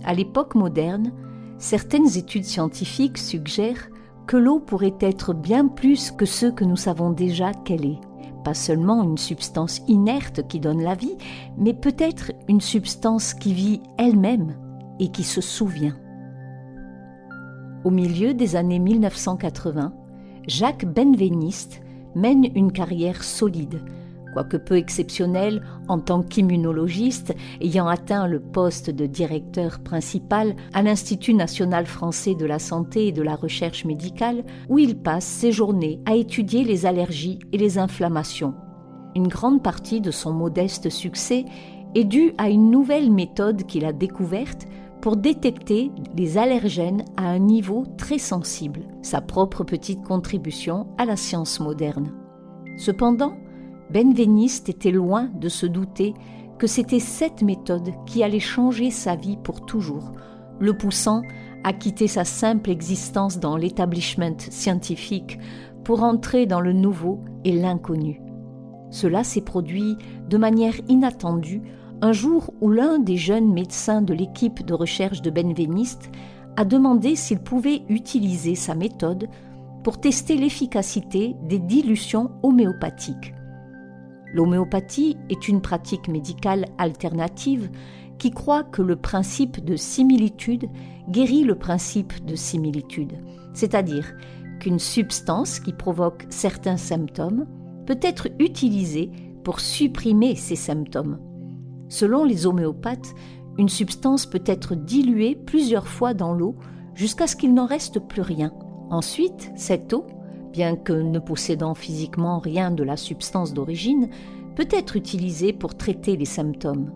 À 0.04 0.14
l'époque 0.14 0.54
moderne, 0.54 1.12
certaines 1.58 2.16
études 2.16 2.44
scientifiques 2.44 3.18
suggèrent 3.18 3.88
que 4.26 4.36
l'eau 4.36 4.60
pourrait 4.60 4.96
être 5.00 5.34
bien 5.34 5.68
plus 5.68 6.10
que 6.10 6.26
ce 6.26 6.46
que 6.46 6.64
nous 6.64 6.76
savons 6.76 7.10
déjà 7.10 7.52
qu'elle 7.52 7.84
est. 7.84 8.00
Pas 8.44 8.54
seulement 8.54 9.02
une 9.02 9.18
substance 9.18 9.82
inerte 9.88 10.46
qui 10.48 10.60
donne 10.60 10.82
la 10.82 10.94
vie, 10.94 11.16
mais 11.56 11.74
peut-être 11.74 12.32
une 12.48 12.60
substance 12.60 13.34
qui 13.34 13.52
vit 13.52 13.80
elle-même 13.98 14.56
et 15.00 15.08
qui 15.08 15.24
se 15.24 15.40
souvient. 15.40 15.96
Au 17.84 17.90
milieu 17.90 18.34
des 18.34 18.56
années 18.56 18.78
1980, 18.78 19.92
Jacques 20.46 20.86
Benveniste 20.86 21.80
mène 22.14 22.46
une 22.54 22.72
carrière 22.72 23.22
solide, 23.22 23.80
quoique 24.38 24.56
peu 24.56 24.76
exceptionnelle 24.76 25.62
en 25.88 25.98
tant 25.98 26.22
qu'immunologiste 26.22 27.34
ayant 27.60 27.88
atteint 27.88 28.28
le 28.28 28.38
poste 28.38 28.88
de 28.88 29.04
directeur 29.04 29.80
principal 29.80 30.54
à 30.72 30.82
l'Institut 30.82 31.34
national 31.34 31.86
français 31.86 32.36
de 32.36 32.46
la 32.46 32.60
santé 32.60 33.08
et 33.08 33.12
de 33.12 33.22
la 33.22 33.34
recherche 33.34 33.84
médicale, 33.84 34.44
où 34.68 34.78
il 34.78 34.96
passe 34.96 35.24
ses 35.24 35.50
journées 35.50 36.00
à 36.06 36.14
étudier 36.14 36.62
les 36.62 36.86
allergies 36.86 37.40
et 37.52 37.58
les 37.58 37.78
inflammations. 37.78 38.54
Une 39.16 39.26
grande 39.26 39.60
partie 39.60 40.00
de 40.00 40.12
son 40.12 40.32
modeste 40.32 40.88
succès 40.88 41.44
est 41.96 42.04
due 42.04 42.32
à 42.38 42.48
une 42.48 42.70
nouvelle 42.70 43.10
méthode 43.10 43.64
qu'il 43.64 43.84
a 43.84 43.92
découverte 43.92 44.68
pour 45.00 45.16
détecter 45.16 45.90
les 46.16 46.38
allergènes 46.38 47.04
à 47.16 47.24
un 47.24 47.40
niveau 47.40 47.86
très 47.96 48.18
sensible, 48.18 48.82
sa 49.02 49.20
propre 49.20 49.64
petite 49.64 50.04
contribution 50.04 50.86
à 50.96 51.06
la 51.06 51.16
science 51.16 51.58
moderne. 51.58 52.12
Cependant, 52.76 53.32
Benveniste 53.90 54.68
était 54.68 54.90
loin 54.90 55.30
de 55.34 55.48
se 55.48 55.66
douter 55.66 56.14
que 56.58 56.66
c'était 56.66 57.00
cette 57.00 57.42
méthode 57.42 57.92
qui 58.06 58.22
allait 58.22 58.40
changer 58.40 58.90
sa 58.90 59.16
vie 59.16 59.38
pour 59.42 59.64
toujours, 59.64 60.12
le 60.60 60.76
poussant 60.76 61.22
à 61.64 61.72
quitter 61.72 62.06
sa 62.06 62.24
simple 62.24 62.70
existence 62.70 63.38
dans 63.38 63.56
l'établissement 63.56 64.36
scientifique 64.50 65.38
pour 65.84 66.02
entrer 66.02 66.46
dans 66.46 66.60
le 66.60 66.72
nouveau 66.72 67.20
et 67.44 67.52
l'inconnu. 67.52 68.20
Cela 68.90 69.24
s'est 69.24 69.42
produit 69.42 69.96
de 70.28 70.36
manière 70.36 70.74
inattendue 70.88 71.62
un 72.00 72.12
jour 72.12 72.52
où 72.60 72.70
l'un 72.70 72.98
des 72.98 73.16
jeunes 73.16 73.52
médecins 73.52 74.02
de 74.02 74.14
l'équipe 74.14 74.64
de 74.64 74.74
recherche 74.74 75.22
de 75.22 75.30
Benveniste 75.30 76.10
a 76.56 76.64
demandé 76.64 77.16
s'il 77.16 77.38
pouvait 77.38 77.82
utiliser 77.88 78.54
sa 78.54 78.74
méthode 78.74 79.28
pour 79.82 80.00
tester 80.00 80.36
l'efficacité 80.36 81.36
des 81.42 81.58
dilutions 81.58 82.30
homéopathiques. 82.42 83.34
L'homéopathie 84.34 85.16
est 85.30 85.48
une 85.48 85.60
pratique 85.60 86.08
médicale 86.08 86.66
alternative 86.78 87.70
qui 88.18 88.30
croit 88.30 88.64
que 88.64 88.82
le 88.82 88.96
principe 88.96 89.64
de 89.64 89.76
similitude 89.76 90.68
guérit 91.08 91.44
le 91.44 91.54
principe 91.54 92.24
de 92.24 92.34
similitude, 92.34 93.14
c'est-à-dire 93.54 94.12
qu'une 94.60 94.78
substance 94.78 95.60
qui 95.60 95.72
provoque 95.72 96.26
certains 96.28 96.76
symptômes 96.76 97.46
peut 97.86 97.98
être 98.02 98.28
utilisée 98.38 99.10
pour 99.44 99.60
supprimer 99.60 100.34
ces 100.34 100.56
symptômes. 100.56 101.18
Selon 101.88 102.24
les 102.24 102.46
homéopathes, 102.46 103.14
une 103.56 103.68
substance 103.68 104.26
peut 104.26 104.42
être 104.44 104.74
diluée 104.74 105.34
plusieurs 105.34 105.88
fois 105.88 106.12
dans 106.12 106.34
l'eau 106.34 106.56
jusqu'à 106.94 107.26
ce 107.26 107.36
qu'il 107.36 107.54
n'en 107.54 107.66
reste 107.66 107.98
plus 108.00 108.22
rien. 108.22 108.52
Ensuite, 108.90 109.52
cette 109.56 109.92
eau, 109.92 110.06
bien 110.58 110.74
que 110.74 110.92
ne 110.92 111.20
possédant 111.20 111.74
physiquement 111.76 112.40
rien 112.40 112.72
de 112.72 112.82
la 112.82 112.96
substance 112.96 113.54
d'origine, 113.54 114.08
peut 114.56 114.66
être 114.72 114.96
utilisée 114.96 115.52
pour 115.52 115.76
traiter 115.76 116.16
les 116.16 116.24
symptômes. 116.24 116.90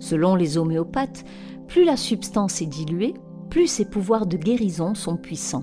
Selon 0.00 0.34
les 0.34 0.58
homéopathes, 0.58 1.24
plus 1.68 1.84
la 1.84 1.96
substance 1.96 2.60
est 2.60 2.66
diluée, 2.66 3.14
plus 3.50 3.68
ses 3.68 3.84
pouvoirs 3.84 4.26
de 4.26 4.36
guérison 4.36 4.96
sont 4.96 5.16
puissants. 5.16 5.62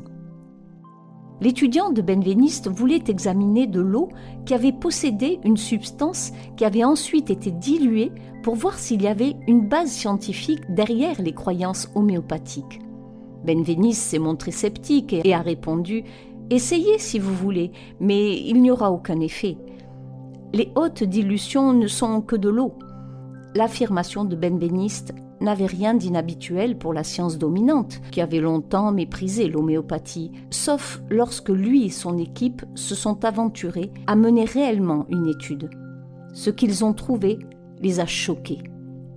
L'étudiant 1.41 1.91
de 1.91 2.01
Benveniste 2.01 2.69
voulait 2.69 3.03
examiner 3.09 3.67
de 3.67 3.81
l'eau 3.81 4.07
qui 4.45 4.53
avait 4.53 4.71
possédé 4.71 5.41
une 5.43 5.57
substance 5.57 6.31
qui 6.55 6.63
avait 6.63 6.85
ensuite 6.85 7.29
été 7.29 7.51
diluée 7.51 8.13
pour 8.43 8.55
voir 8.55 8.79
s'il 8.79 9.01
y 9.01 9.07
avait 9.07 9.35
une 9.45 9.67
base 9.67 9.91
scientifique 9.91 10.73
derrière 10.73 11.21
les 11.21 11.33
croyances 11.33 11.89
homéopathiques. 11.95 12.79
Benveniste 13.43 14.03
s'est 14.03 14.19
montré 14.19 14.51
sceptique 14.51 15.13
et 15.13 15.33
a 15.33 15.41
répondu 15.41 16.05
Essayez 16.51 16.99
si 16.99 17.17
vous 17.17 17.33
voulez, 17.33 17.71
mais 18.01 18.37
il 18.37 18.61
n'y 18.61 18.71
aura 18.71 18.91
aucun 18.91 19.21
effet. 19.21 19.55
Les 20.51 20.69
hautes 20.75 21.05
dilutions 21.05 21.71
ne 21.71 21.87
sont 21.87 22.21
que 22.21 22.35
de 22.35 22.49
l'eau. 22.49 22.73
L'affirmation 23.55 24.25
de 24.25 24.35
Benveniste 24.35 25.13
n'avait 25.39 25.65
rien 25.65 25.93
d'inhabituel 25.93 26.77
pour 26.77 26.93
la 26.93 27.05
science 27.05 27.37
dominante, 27.37 28.01
qui 28.11 28.19
avait 28.19 28.41
longtemps 28.41 28.91
méprisé 28.91 29.47
l'homéopathie, 29.47 30.33
sauf 30.49 31.01
lorsque 31.09 31.47
lui 31.47 31.85
et 31.85 31.89
son 31.89 32.17
équipe 32.17 32.65
se 32.75 32.95
sont 32.95 33.23
aventurés 33.23 33.89
à 34.05 34.17
mener 34.17 34.43
réellement 34.43 35.05
une 35.09 35.27
étude. 35.27 35.69
Ce 36.33 36.49
qu'ils 36.49 36.83
ont 36.83 36.93
trouvé 36.93 37.39
les 37.79 38.01
a 38.01 38.05
choqués. 38.05 38.61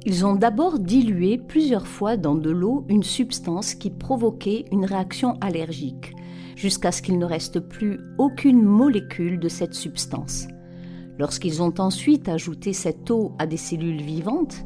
Ils 0.07 0.25
ont 0.25 0.37
d'abord 0.37 0.79
dilué 0.79 1.39
plusieurs 1.39 1.89
fois 1.89 2.17
dans 2.17 2.37
de 2.37 2.51
l'eau 2.51 2.85
une 2.89 3.03
substance 3.03 3.75
qui 3.75 3.91
provoquait 3.91 4.67
une 4.71 4.85
réaction 4.85 5.37
allergique, 5.41 6.15
jusqu'à 6.65 6.93
ce 6.93 7.03
qu'il 7.03 7.19
ne 7.19 7.27
reste 7.27 7.61
plus 7.61 8.01
aucune 8.17 8.63
molécule 8.63 9.39
de 9.39 9.51
cette 9.51 9.75
substance. 9.75 10.49
Lorsqu'ils 11.19 11.61
ont 11.61 11.75
ensuite 11.77 12.27
ajouté 12.27 12.73
cette 12.73 13.11
eau 13.11 13.33
à 13.39 13.47
des 13.47 13.59
cellules 13.59 14.01
vivantes, 14.01 14.65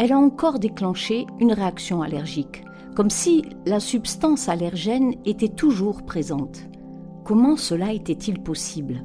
elle 0.00 0.10
a 0.10 0.18
encore 0.18 0.58
déclenché 0.58 1.26
une 1.38 1.52
réaction 1.52 2.02
allergique, 2.02 2.64
comme 2.96 3.08
si 3.08 3.44
la 3.66 3.78
substance 3.78 4.48
allergène 4.48 5.14
était 5.26 5.54
toujours 5.62 6.02
présente. 6.02 6.58
Comment 7.24 7.56
cela 7.56 7.92
était-il 7.92 8.42
possible? 8.42 9.04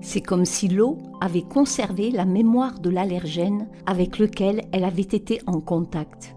C'est 0.00 0.20
comme 0.20 0.44
si 0.44 0.68
l'eau 0.68 0.98
avait 1.20 1.42
conservé 1.42 2.12
la 2.12 2.26
mémoire 2.26 2.78
de 2.78 2.90
l'allergène 2.90 3.66
avec 3.86 4.20
lequel 4.20 4.62
elle 4.70 4.84
avait 4.84 5.02
été 5.02 5.40
en 5.48 5.60
contact. 5.60 6.36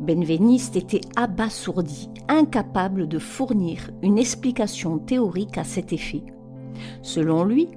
Benveniste 0.00 0.76
était 0.76 1.00
abasourdi, 1.16 2.10
incapable 2.28 3.08
de 3.08 3.18
fournir 3.18 3.90
une 4.02 4.18
explication 4.18 4.98
théorique 4.98 5.58
à 5.58 5.64
cet 5.64 5.92
effet. 5.92 6.22
Selon 7.02 7.44
lui, 7.44 7.68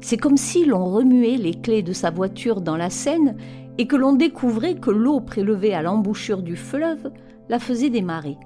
c'est 0.00 0.16
comme 0.16 0.36
si 0.36 0.64
l'on 0.64 0.84
remuait 0.84 1.36
les 1.36 1.54
clés 1.54 1.82
de 1.82 1.92
sa 1.92 2.10
voiture 2.10 2.60
dans 2.60 2.76
la 2.76 2.90
Seine 2.90 3.36
et 3.78 3.86
que 3.86 3.96
l'on 3.96 4.12
découvrait 4.12 4.74
que 4.74 4.90
l'eau 4.90 5.20
prélevée 5.20 5.74
à 5.74 5.82
l'embouchure 5.82 6.42
du 6.42 6.56
fleuve 6.56 7.10
la 7.48 7.58
faisait 7.58 7.90
démarrer. 7.90 8.36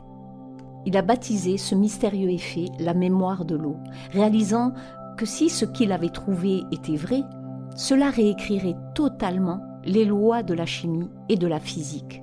Il 0.87 0.97
a 0.97 1.03
baptisé 1.03 1.59
ce 1.59 1.75
mystérieux 1.75 2.31
effet 2.31 2.67
la 2.79 2.95
mémoire 2.95 3.45
de 3.45 3.57
l'eau, 3.57 3.77
réalisant 4.13 4.73
que 5.17 5.27
si 5.27 5.51
ce 5.51 5.65
qu'il 5.65 5.93
avait 5.93 6.09
trouvé 6.09 6.63
était 6.73 6.97
vrai, 6.97 7.23
cela 7.77 8.11
réécrirait 8.11 8.77
totalement 8.95 9.61
les 9.85 10.05
lois 10.05 10.43
de 10.43 10.55
la 10.55 10.67
chimie 10.67 11.11
et 11.29 11.37
de 11.37 11.47
la 11.47 11.61
physique. 11.61 12.23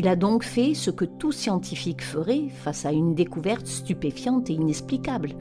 Il 0.00 0.08
a 0.08 0.16
donc 0.16 0.44
fait 0.44 0.72
ce 0.72 0.90
que 0.90 1.04
tout 1.04 1.30
scientifique 1.30 2.02
ferait 2.02 2.48
face 2.48 2.86
à 2.86 2.92
une 2.92 3.14
découverte 3.14 3.66
stupéfiante 3.66 4.48
et 4.48 4.54
inexplicable 4.54 5.34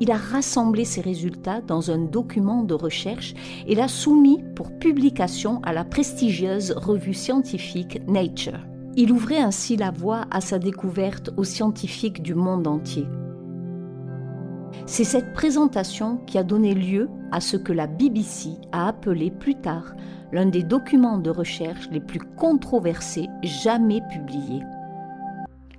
il 0.00 0.10
a 0.10 0.16
rassemblé 0.16 0.86
ses 0.86 1.02
résultats 1.02 1.60
dans 1.60 1.90
un 1.90 1.98
document 1.98 2.62
de 2.62 2.72
recherche 2.72 3.34
et 3.66 3.74
l'a 3.74 3.86
soumis 3.86 4.42
pour 4.56 4.72
publication 4.78 5.60
à 5.62 5.74
la 5.74 5.84
prestigieuse 5.84 6.72
revue 6.72 7.12
scientifique 7.12 8.00
Nature. 8.08 8.60
Il 8.96 9.12
ouvrait 9.12 9.40
ainsi 9.40 9.76
la 9.76 9.90
voie 9.90 10.24
à 10.30 10.40
sa 10.40 10.58
découverte 10.58 11.30
aux 11.36 11.44
scientifiques 11.44 12.22
du 12.22 12.34
monde 12.34 12.66
entier. 12.66 13.06
C'est 14.86 15.04
cette 15.04 15.34
présentation 15.34 16.16
qui 16.26 16.38
a 16.38 16.44
donné 16.44 16.74
lieu 16.74 17.10
à 17.30 17.40
ce 17.40 17.58
que 17.58 17.74
la 17.74 17.86
BBC 17.86 18.52
a 18.72 18.88
appelé 18.88 19.30
plus 19.30 19.56
tard 19.56 19.94
l'un 20.32 20.46
des 20.46 20.62
documents 20.62 21.18
de 21.18 21.30
recherche 21.30 21.88
les 21.90 22.00
plus 22.00 22.20
controversés 22.20 23.28
jamais 23.42 24.00
publiés. 24.10 24.62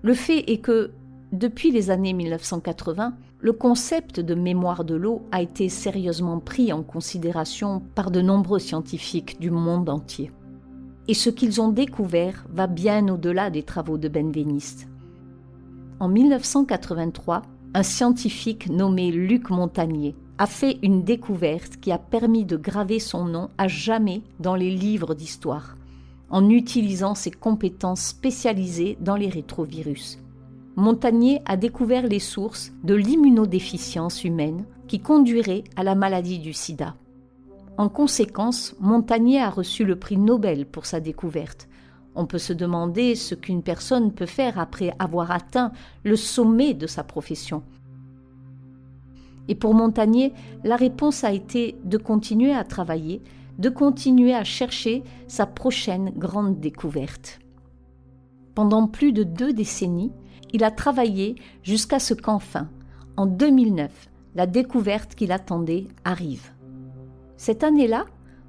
Le 0.02 0.14
fait 0.14 0.52
est 0.52 0.58
que, 0.58 0.92
depuis 1.32 1.72
les 1.72 1.90
années 1.92 2.14
1980, 2.14 3.14
le 3.40 3.54
concept 3.54 4.20
de 4.20 4.36
mémoire 4.36 4.84
de 4.84 4.96
l'eau 4.96 5.24
a 5.32 5.42
été 5.42 5.70
sérieusement 5.70 6.40
pris 6.40 6.72
en 6.74 6.84
considération 6.84 7.82
par 7.96 8.12
de 8.12 8.22
nombreux 8.22 8.60
scientifiques 8.60 9.40
du 9.40 9.50
monde 9.50 9.90
entier. 9.90 10.32
Et 11.08 11.14
ce 11.14 11.30
qu'ils 11.30 11.60
ont 11.62 11.70
découvert 11.70 12.46
va 12.50 12.68
bien 12.68 13.08
au-delà 13.08 13.50
des 13.50 13.64
travaux 13.64 13.98
de 13.98 14.08
Benveniste. 14.08 14.88
En 16.00 16.08
1983, 16.08 17.42
un 17.74 17.84
scientifique 17.84 18.70
nommé 18.70 19.12
Luc 19.12 19.50
Montagnier 19.50 20.16
a 20.42 20.48
fait 20.48 20.80
une 20.82 21.04
découverte 21.04 21.78
qui 21.80 21.92
a 21.92 22.00
permis 22.00 22.46
de 22.46 22.58
graver 22.58 22.98
son 22.98 23.26
nom 23.26 23.52
à 23.60 23.68
jamais 23.68 24.24
dans 24.40 24.56
les 24.56 24.72
livres 24.72 25.14
d'histoire, 25.14 25.78
en 26.32 26.50
utilisant 26.50 27.14
ses 27.14 27.30
compétences 27.30 28.02
spécialisées 28.02 28.98
dans 29.00 29.16
les 29.16 29.30
rétrovirus. 29.30 30.18
Montagnier 30.76 31.44
a 31.46 31.58
découvert 31.58 32.08
les 32.08 32.18
sources 32.18 32.72
de 32.84 32.96
l'immunodéficience 32.96 34.24
humaine 34.24 34.66
qui 34.88 35.00
conduirait 35.00 35.64
à 35.76 35.84
la 35.84 35.94
maladie 35.94 36.40
du 36.40 36.54
sida. 36.54 36.96
En 37.78 37.88
conséquence, 37.88 38.76
Montagnier 38.80 39.44
a 39.44 39.50
reçu 39.52 39.86
le 39.86 39.96
prix 39.96 40.18
Nobel 40.18 40.66
pour 40.66 40.88
sa 40.88 41.00
découverte. 41.00 41.70
On 42.16 42.26
peut 42.26 42.40
se 42.40 42.54
demander 42.54 43.14
ce 43.14 43.36
qu'une 43.36 43.62
personne 43.62 44.12
peut 44.12 44.26
faire 44.26 44.58
après 44.58 44.92
avoir 44.98 45.30
atteint 45.30 45.72
le 46.04 46.16
sommet 46.16 46.74
de 46.74 46.88
sa 46.88 47.04
profession. 47.04 47.62
Et 49.52 49.56
pour 49.56 49.74
Montagnier, 49.74 50.32
la 50.64 50.78
réponse 50.78 51.26
a 51.26 51.34
été 51.34 51.76
de 51.84 51.98
continuer 51.98 52.54
à 52.54 52.64
travailler, 52.64 53.22
de 53.60 53.68
continuer 53.68 54.34
à 54.34 54.46
chercher 54.46 55.04
sa 55.28 55.46
prochaine 55.46 56.14
grande 56.16 56.62
découverte. 56.62 57.42
Pendant 58.56 58.88
plus 58.88 59.12
de 59.12 59.24
deux 59.24 59.52
décennies, 59.52 60.14
il 60.54 60.64
a 60.64 60.72
travaillé 60.72 61.36
jusqu'à 61.64 62.00
ce 62.00 62.14
qu'enfin, 62.14 62.70
en 63.18 63.26
2009, 63.26 63.92
la 64.36 64.48
découverte 64.48 65.16
qu'il 65.16 65.34
attendait 65.34 65.88
arrive. 66.06 66.52
Cette 67.36 67.66
année-là, 67.66 68.06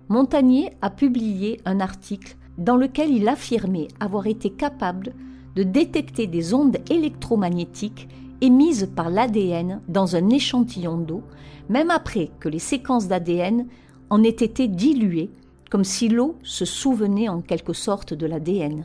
Montagnier 0.09 0.71
a 0.83 0.91
publié 0.91 1.61
un 1.65 1.81
article 1.81 2.37
dans 2.59 2.77
lequel 2.77 3.11
il 3.11 3.27
affirmait 3.27 3.89
avoir 3.99 4.29
été 4.29 4.51
capable 4.51 5.15
de 5.57 5.65
détecter 5.65 6.29
des 6.29 6.55
ondes 6.55 6.79
électromagnétiques 6.91 8.09
émises 8.43 8.91
par 8.95 9.09
l'ADN 9.09 9.81
dans 9.89 10.17
un 10.17 10.29
échantillon 10.29 10.99
d'eau, 10.99 11.23
même 11.71 11.91
après 11.91 12.31
que 12.41 12.51
les 12.51 12.59
séquences 12.59 13.09
d'ADN 13.09 13.67
en 14.11 14.23
aient 14.23 14.29
été 14.29 14.69
diluées, 14.69 15.31
comme 15.71 15.85
si 15.85 16.11
l'eau 16.11 16.37
se 16.43 16.67
souvenait 16.67 17.31
en 17.31 17.41
quelque 17.41 17.73
sorte 17.73 18.13
de 18.13 18.27
l'ADN 18.27 18.85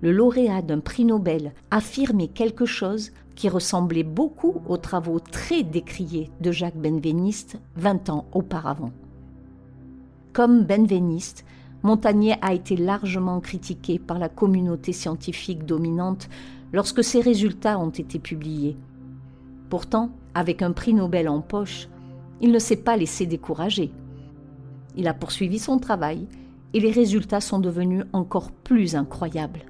le 0.00 0.12
lauréat 0.12 0.62
d'un 0.62 0.80
prix 0.80 1.04
Nobel 1.04 1.52
affirmait 1.70 2.28
quelque 2.28 2.66
chose 2.66 3.10
qui 3.34 3.48
ressemblait 3.48 4.04
beaucoup 4.04 4.60
aux 4.68 4.76
travaux 4.76 5.20
très 5.20 5.62
décriés 5.62 6.30
de 6.40 6.52
Jacques 6.52 6.76
Benveniste 6.76 7.58
20 7.76 8.10
ans 8.10 8.26
auparavant. 8.32 8.92
Comme 10.32 10.64
Benveniste, 10.64 11.44
Montagnier 11.84 12.34
a 12.42 12.54
été 12.54 12.76
largement 12.76 13.40
critiqué 13.40 14.00
par 14.00 14.18
la 14.18 14.28
communauté 14.28 14.92
scientifique 14.92 15.64
dominante 15.64 16.28
lorsque 16.72 17.04
ses 17.04 17.20
résultats 17.20 17.78
ont 17.78 17.90
été 17.90 18.18
publiés. 18.18 18.76
Pourtant, 19.70 20.10
avec 20.34 20.62
un 20.62 20.72
prix 20.72 20.94
Nobel 20.94 21.28
en 21.28 21.40
poche, 21.40 21.88
il 22.40 22.52
ne 22.52 22.58
s'est 22.58 22.76
pas 22.76 22.96
laissé 22.96 23.26
décourager. 23.26 23.90
Il 24.96 25.08
a 25.08 25.14
poursuivi 25.14 25.58
son 25.58 25.78
travail 25.78 26.26
et 26.74 26.80
les 26.80 26.90
résultats 26.90 27.40
sont 27.40 27.58
devenus 27.58 28.04
encore 28.12 28.50
plus 28.52 28.94
incroyables. 28.94 29.64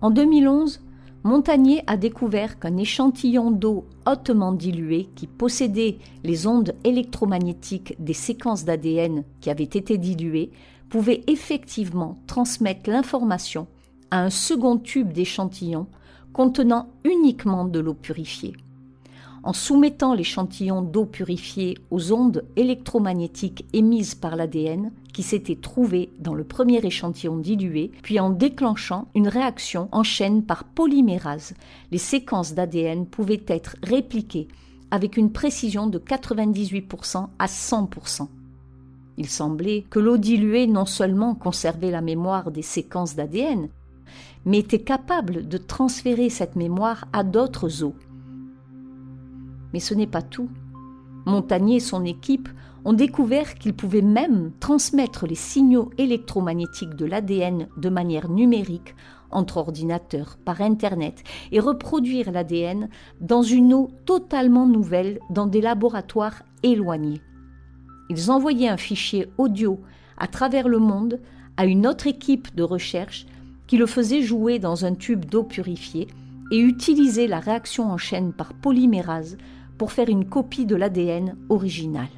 En 0.00 0.10
2011, 0.10 0.80
Montagnier 1.22 1.82
a 1.86 1.98
découvert 1.98 2.58
qu'un 2.58 2.78
échantillon 2.78 3.50
d'eau 3.50 3.84
hautement 4.06 4.52
dilué 4.52 5.10
qui 5.14 5.26
possédait 5.26 5.98
les 6.24 6.46
ondes 6.46 6.74
électromagnétiques 6.82 7.94
des 7.98 8.14
séquences 8.14 8.64
d'ADN 8.64 9.24
qui 9.42 9.50
avaient 9.50 9.64
été 9.64 9.98
diluées 9.98 10.50
pouvait 10.88 11.22
effectivement 11.26 12.18
transmettre 12.26 12.88
l'information 12.88 13.66
à 14.10 14.22
un 14.22 14.30
second 14.30 14.78
tube 14.78 15.12
d'échantillon 15.12 15.86
contenant 16.32 16.88
uniquement 17.04 17.64
de 17.64 17.80
l'eau 17.80 17.94
purifiée 17.94 18.54
en 19.42 19.52
soumettant 19.52 20.14
l'échantillon 20.14 20.82
d'eau 20.82 21.06
purifiée 21.06 21.78
aux 21.90 22.12
ondes 22.12 22.44
électromagnétiques 22.56 23.64
émises 23.72 24.14
par 24.14 24.36
l'ADN 24.36 24.92
qui 25.12 25.22
s'était 25.22 25.56
trouvé 25.56 26.10
dans 26.18 26.34
le 26.34 26.44
premier 26.44 26.84
échantillon 26.84 27.38
dilué, 27.38 27.90
puis 28.02 28.20
en 28.20 28.30
déclenchant 28.30 29.08
une 29.14 29.28
réaction 29.28 29.88
en 29.92 30.02
chaîne 30.02 30.44
par 30.44 30.64
polymérase. 30.64 31.54
Les 31.90 31.98
séquences 31.98 32.54
d'ADN 32.54 33.06
pouvaient 33.06 33.44
être 33.48 33.76
répliquées 33.82 34.48
avec 34.90 35.16
une 35.16 35.32
précision 35.32 35.86
de 35.86 35.98
98% 35.98 37.28
à 37.38 37.46
100%. 37.46 38.28
Il 39.16 39.28
semblait 39.28 39.84
que 39.90 39.98
l'eau 39.98 40.16
diluée 40.16 40.66
non 40.66 40.86
seulement 40.86 41.34
conservait 41.34 41.90
la 41.90 42.00
mémoire 42.00 42.50
des 42.50 42.62
séquences 42.62 43.16
d'ADN, 43.16 43.68
mais 44.44 44.58
était 44.58 44.82
capable 44.82 45.48
de 45.48 45.58
transférer 45.58 46.30
cette 46.30 46.56
mémoire 46.56 47.06
à 47.12 47.24
d'autres 47.24 47.82
eaux. 47.82 47.94
Mais 49.72 49.80
ce 49.80 49.94
n'est 49.94 50.06
pas 50.06 50.22
tout. 50.22 50.48
Montagnier 51.26 51.76
et 51.76 51.80
son 51.80 52.04
équipe 52.04 52.48
ont 52.84 52.92
découvert 52.92 53.54
qu'ils 53.54 53.74
pouvaient 53.74 54.00
même 54.02 54.52
transmettre 54.58 55.26
les 55.26 55.34
signaux 55.34 55.90
électromagnétiques 55.98 56.94
de 56.94 57.04
l'ADN 57.04 57.68
de 57.76 57.88
manière 57.88 58.28
numérique 58.30 58.94
entre 59.30 59.58
ordinateurs, 59.58 60.38
par 60.44 60.60
Internet, 60.60 61.22
et 61.52 61.60
reproduire 61.60 62.32
l'ADN 62.32 62.88
dans 63.20 63.42
une 63.42 63.74
eau 63.74 63.90
totalement 64.06 64.66
nouvelle 64.66 65.20
dans 65.30 65.46
des 65.46 65.60
laboratoires 65.60 66.42
éloignés. 66.62 67.20
Ils 68.08 68.30
envoyaient 68.30 68.68
un 68.68 68.76
fichier 68.76 69.28
audio 69.38 69.78
à 70.18 70.26
travers 70.26 70.68
le 70.68 70.78
monde 70.78 71.20
à 71.56 71.64
une 71.64 71.86
autre 71.86 72.06
équipe 72.06 72.54
de 72.56 72.62
recherche 72.62 73.26
qui 73.70 73.76
le 73.76 73.86
faisait 73.86 74.22
jouer 74.22 74.58
dans 74.58 74.84
un 74.84 74.96
tube 74.96 75.26
d'eau 75.26 75.44
purifiée 75.44 76.08
et 76.50 76.58
utiliser 76.58 77.28
la 77.28 77.38
réaction 77.38 77.88
en 77.88 77.96
chaîne 77.96 78.32
par 78.32 78.52
polymérase 78.52 79.38
pour 79.78 79.92
faire 79.92 80.08
une 80.08 80.24
copie 80.24 80.66
de 80.66 80.74
l'ADN 80.74 81.36
original. 81.50 82.08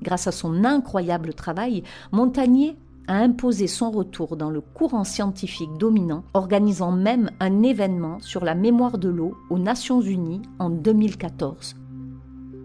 Grâce 0.00 0.26
à 0.26 0.32
son 0.32 0.64
incroyable 0.64 1.34
travail, 1.34 1.82
Montagnier 2.12 2.78
a 3.08 3.18
imposé 3.18 3.66
son 3.66 3.90
retour 3.90 4.38
dans 4.38 4.48
le 4.48 4.62
courant 4.62 5.04
scientifique 5.04 5.76
dominant, 5.78 6.24
organisant 6.32 6.92
même 6.92 7.30
un 7.38 7.62
événement 7.62 8.20
sur 8.20 8.42
la 8.42 8.54
mémoire 8.54 8.96
de 8.96 9.10
l'eau 9.10 9.36
aux 9.50 9.58
Nations 9.58 10.00
Unies 10.00 10.40
en 10.58 10.70
2014. 10.70 11.76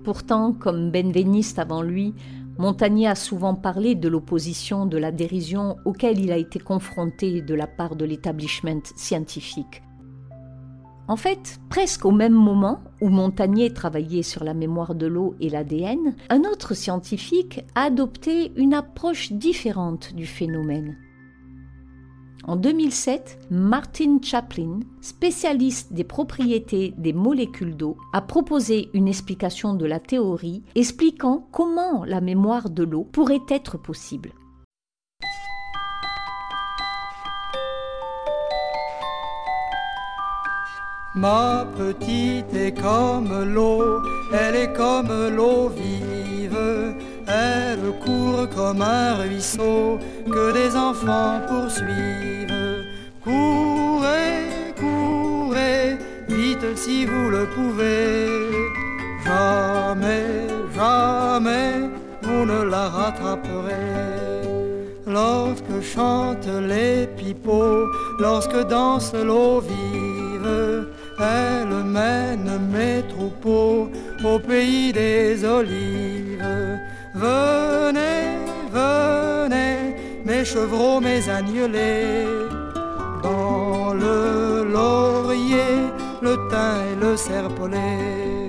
Pourtant, 0.05 0.53
comme 0.53 0.89
Benveniste 0.89 1.59
avant 1.59 1.81
lui, 1.81 2.13
Montagnier 2.61 3.07
a 3.07 3.15
souvent 3.15 3.55
parlé 3.55 3.95
de 3.95 4.07
l'opposition, 4.07 4.85
de 4.85 4.99
la 4.99 5.11
dérision 5.11 5.77
auquel 5.83 6.19
il 6.19 6.31
a 6.31 6.37
été 6.37 6.59
confronté 6.59 7.41
de 7.41 7.55
la 7.55 7.65
part 7.65 7.95
de 7.95 8.05
l'établissement 8.05 8.83
scientifique. 8.95 9.81
En 11.07 11.15
fait, 11.15 11.59
presque 11.71 12.05
au 12.05 12.11
même 12.11 12.35
moment 12.35 12.81
où 13.01 13.09
Montagnier 13.09 13.73
travaillait 13.73 14.21
sur 14.21 14.43
la 14.43 14.53
mémoire 14.53 14.93
de 14.93 15.07
l'eau 15.07 15.33
et 15.39 15.49
l'ADN, 15.49 16.15
un 16.29 16.41
autre 16.41 16.75
scientifique 16.75 17.61
a 17.73 17.85
adopté 17.85 18.51
une 18.55 18.75
approche 18.75 19.31
différente 19.31 20.13
du 20.13 20.27
phénomène. 20.27 20.97
En 22.47 22.55
2007, 22.55 23.37
Martin 23.51 24.17
Chaplin, 24.21 24.79
spécialiste 24.99 25.93
des 25.93 26.03
propriétés 26.03 26.93
des 26.97 27.13
molécules 27.13 27.77
d'eau, 27.77 27.97
a 28.13 28.21
proposé 28.21 28.89
une 28.95 29.07
explication 29.07 29.75
de 29.75 29.85
la 29.85 29.99
théorie 29.99 30.63
expliquant 30.73 31.47
comment 31.51 32.03
la 32.03 32.19
mémoire 32.19 32.71
de 32.71 32.83
l'eau 32.83 33.03
pourrait 33.03 33.45
être 33.47 33.77
possible. 33.77 34.31
Ma 41.13 41.67
petite 41.77 42.53
est 42.55 42.73
comme 42.73 43.53
l'eau, 43.53 44.01
elle 44.33 44.55
est 44.55 44.73
comme 44.73 45.09
l'eau 45.35 45.67
vive, 45.67 46.95
elle 47.31 47.91
court 48.03 48.47
comme 48.55 48.81
un 48.81 49.15
ruisseau 49.15 49.99
que 50.25 50.53
des 50.53 50.75
enfants 50.75 51.39
poursuivent. 51.47 52.85
Courez, 53.23 54.73
courez, 54.79 55.97
vite 56.27 56.77
si 56.77 57.05
vous 57.05 57.29
le 57.29 57.45
pouvez. 57.55 58.27
Jamais, 59.25 60.47
jamais, 60.75 61.89
vous 62.23 62.45
ne 62.45 62.63
la 62.63 62.89
rattraperez. 62.89 64.41
Lorsque 65.07 65.81
chantent 65.81 66.55
les 66.67 67.07
pipeaux, 67.17 67.85
lorsque 68.19 68.61
danse 68.67 69.13
l'eau 69.13 69.59
vive, 69.59 70.87
elle 71.19 71.83
mène 71.83 72.49
mes 72.71 73.03
troupeaux 73.07 73.89
au 74.23 74.39
pays 74.39 74.91
des 74.93 75.43
olives. 75.43 76.79
Venez, 77.13 78.37
venez, 78.71 79.95
mes 80.25 80.45
chevreaux, 80.45 80.99
mes 81.01 81.27
agnelés, 81.29 82.25
dans 83.21 83.93
le 83.93 84.63
laurier 84.71 85.91
thym 86.21 86.81
et 86.91 86.95
le 87.03 87.17
serpolet. 87.17 88.47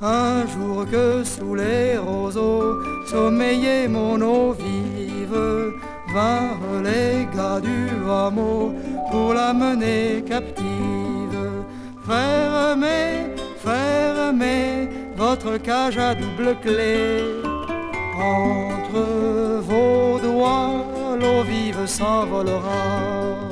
Un 0.00 0.46
jour 0.46 0.84
que 0.90 1.24
sous 1.24 1.54
les 1.54 1.96
roseaux 1.96 2.82
sommeillait 3.06 3.88
mon 3.88 4.20
eau 4.20 4.52
vive, 4.52 5.72
vinrent 6.12 6.82
les 6.82 7.26
gars 7.34 7.60
du 7.60 7.88
hameau 8.10 8.74
pour 9.10 9.34
la 9.34 9.54
mener 9.54 10.22
captive. 10.26 10.64
Fermez, 12.06 13.34
fermez 13.64 14.88
votre 15.16 15.56
cage 15.58 15.96
à 15.96 16.14
double 16.14 16.56
clé. 16.60 17.43
Entre 18.20 19.60
vos 19.62 20.20
doigts, 20.20 21.16
l'eau 21.20 21.42
vive 21.42 21.86
s'envolera. 21.86 23.43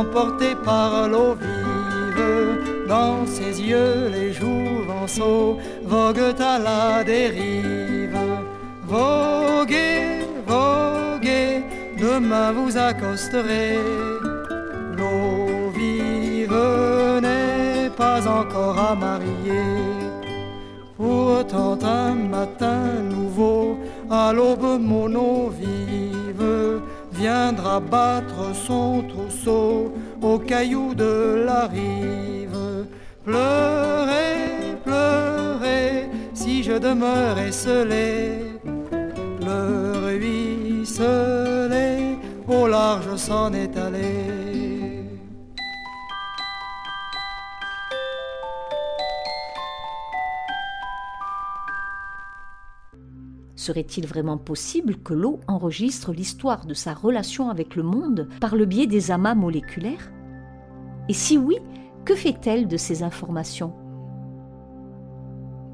Emporté 0.00 0.54
par 0.64 1.08
l'eau 1.08 1.34
vive. 1.34 2.86
Dans 2.88 3.26
ses 3.26 3.54
yeux, 3.70 4.08
les 4.16 4.32
jouvenceaux 4.32 5.58
voguent 5.84 6.40
à 6.54 6.58
la 6.58 7.04
dérive. 7.04 8.18
Voguez, 8.86 10.26
voguez, 10.46 11.62
demain 11.98 12.52
vous 12.52 12.72
accosterez. 12.76 13.78
L'eau 14.96 15.70
vive 15.76 16.62
n'est 17.26 17.90
pas 18.02 18.20
encore 18.26 18.78
à 18.90 18.94
marier. 18.94 19.68
Pourtant 20.96 21.78
un 21.82 22.14
matin 22.14 22.80
nouveau, 23.14 23.78
à 24.10 24.32
l'aube 24.32 24.80
mon 24.80 25.14
eau 25.14 25.50
vive 25.60 26.77
viendra 27.18 27.80
battre 27.80 28.54
son 28.54 29.02
trousseau 29.08 29.92
au 30.22 30.38
caillou 30.38 30.94
de 30.94 31.42
la 31.44 31.66
rive. 31.66 32.86
Pleurez, 33.24 34.76
pleurez, 34.84 36.08
si 36.32 36.62
je 36.62 36.78
demeure 36.78 37.38
esselé, 37.38 38.44
le 39.48 39.60
ruisselet 40.06 42.16
au 42.46 42.68
large 42.68 43.16
s'en 43.16 43.52
est 43.52 43.76
allé. 43.76 44.77
Serait-il 53.68 54.06
vraiment 54.06 54.38
possible 54.38 54.96
que 54.96 55.12
l'eau 55.12 55.40
enregistre 55.46 56.10
l'histoire 56.10 56.64
de 56.64 56.72
sa 56.72 56.94
relation 56.94 57.50
avec 57.50 57.76
le 57.76 57.82
monde 57.82 58.26
par 58.40 58.56
le 58.56 58.64
biais 58.64 58.86
des 58.86 59.10
amas 59.10 59.34
moléculaires? 59.34 60.10
Et 61.10 61.12
si 61.12 61.36
oui, 61.36 61.58
que 62.06 62.14
fait-elle 62.14 62.66
de 62.66 62.78
ces 62.78 63.02
informations? 63.02 63.74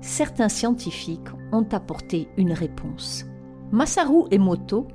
Certains 0.00 0.48
scientifiques 0.48 1.28
ont 1.52 1.68
apporté 1.70 2.26
une 2.37 2.52
réponse. 2.52 3.26
Masaru 3.70 4.24
Emoto 4.33 4.88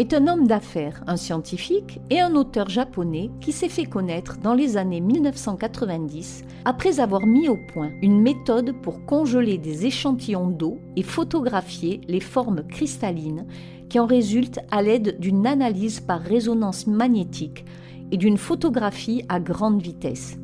est 0.00 0.14
un 0.14 0.28
homme 0.28 0.46
d'affaires, 0.46 1.04
un 1.06 1.18
scientifique 1.18 2.00
et 2.08 2.20
un 2.20 2.34
auteur 2.34 2.70
japonais 2.70 3.30
qui 3.42 3.52
s'est 3.52 3.68
fait 3.68 3.84
connaître 3.84 4.38
dans 4.38 4.54
les 4.54 4.78
années 4.78 5.02
1990 5.02 6.44
après 6.64 7.00
avoir 7.00 7.26
mis 7.26 7.50
au 7.50 7.58
point 7.74 7.90
une 8.00 8.22
méthode 8.22 8.72
pour 8.80 9.04
congeler 9.04 9.58
des 9.58 9.84
échantillons 9.84 10.48
d'eau 10.48 10.78
et 10.96 11.02
photographier 11.02 12.00
les 12.08 12.20
formes 12.20 12.62
cristallines 12.66 13.46
qui 13.90 13.98
en 13.98 14.06
résultent 14.06 14.60
à 14.70 14.80
l'aide 14.80 15.20
d'une 15.20 15.46
analyse 15.46 16.00
par 16.00 16.22
résonance 16.22 16.86
magnétique 16.86 17.66
et 18.10 18.16
d'une 18.16 18.38
photographie 18.38 19.26
à 19.28 19.38
grande 19.38 19.82
vitesse. 19.82 20.38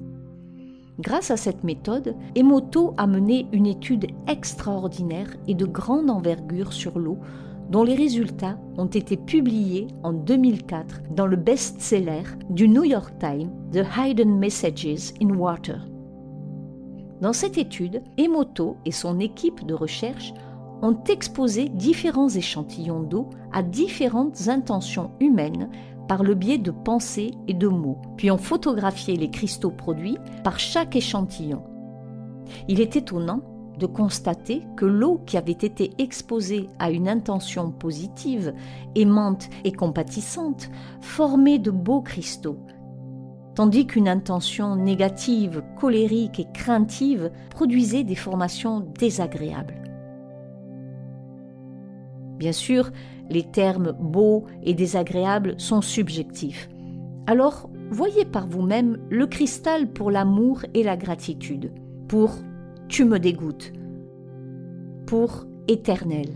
Grâce 0.99 1.31
à 1.31 1.39
cette 1.39 1.65
méthode, 1.65 2.15
Emoto 2.35 2.93
a 2.99 3.07
mené 3.07 3.47
une 3.53 3.67
étude 3.67 4.07
extraordinaire 4.29 5.35
et 5.49 5.55
de 5.55 5.65
grande 5.65 6.11
envergure 6.11 6.75
sur 6.75 6.99
l'eau 6.99 7.19
dont 7.71 7.83
les 7.83 7.95
résultats 7.95 8.59
ont 8.79 8.87
été 8.87 9.17
publiés 9.17 9.89
en 10.03 10.13
2004 10.13 11.03
dans 11.15 11.27
le 11.27 11.37
best-seller 11.37 12.23
du 12.51 12.69
New 12.69 12.85
York 12.85 13.15
Times, 13.19 13.51
The 13.73 13.85
Hidden 13.97 14.39
Messages 14.39 15.13
in 15.21 15.31
Water. 15.31 15.87
Dans 17.21 17.33
cette 17.33 17.59
étude, 17.59 18.03
Emoto 18.19 18.77
et 18.85 18.93
son 18.93 19.19
équipe 19.21 19.67
de 19.67 19.75
recherche 19.75 20.33
ont 20.83 20.99
exposé 21.09 21.69
différents 21.71 22.29
échantillons 22.29 23.01
d'eau 23.03 23.31
à 23.53 23.63
différentes 23.63 24.49
intentions 24.49 25.11
humaines 25.21 25.71
par 26.09 26.23
le 26.23 26.35
biais 26.35 26.59
de 26.59 26.71
pensées 26.71 27.33
et 27.49 27.55
de 27.55 27.67
mots, 27.67 27.99
puis 28.17 28.31
ont 28.31 28.39
photographié 28.39 29.17
les 29.17 29.31
cristaux 29.31 29.71
produits 29.71 30.19
par 30.45 30.59
chaque 30.59 30.95
échantillon. 30.95 31.63
Il 32.69 32.81
est 32.81 32.97
étonnant 32.97 33.41
de 33.79 33.87
constater 33.87 34.63
que 34.77 34.85
l'eau 34.85 35.21
qui 35.27 35.37
avait 35.37 35.53
été 35.53 35.91
exposée 35.99 36.69
à 36.79 36.91
une 36.91 37.09
intention 37.09 37.71
positive, 37.71 38.55
aimante 38.95 39.49
et 39.65 39.73
compatissante, 39.73 40.71
formait 41.01 41.59
de 41.59 41.71
beaux 41.71 42.03
cristaux, 42.03 42.59
tandis 43.55 43.87
qu'une 43.87 44.09
intention 44.09 44.77
négative, 44.77 45.63
colérique 45.79 46.41
et 46.41 46.47
craintive 46.53 47.31
produisait 47.51 48.05
des 48.05 48.15
formations 48.15 48.81
désagréables. 48.81 49.83
Bien 52.39 52.53
sûr, 52.53 52.91
les 53.31 53.45
termes 53.45 53.93
beau 53.99 54.45
et 54.63 54.75
désagréable 54.75 55.55
sont 55.59 55.81
subjectifs. 55.81 56.69
Alors, 57.27 57.69
voyez 57.91 58.25
par 58.25 58.47
vous-même 58.47 58.99
le 59.11 59.27
cristal 59.27 59.89
pour 59.89 60.11
l'amour 60.11 60.65
et 60.75 60.83
la 60.83 60.97
gratitude, 60.97 61.73
pour 62.09 62.37
tu 62.89 63.05
me 63.05 63.19
dégoûtes, 63.19 63.73
pour 65.07 65.47
éternel, 65.69 66.29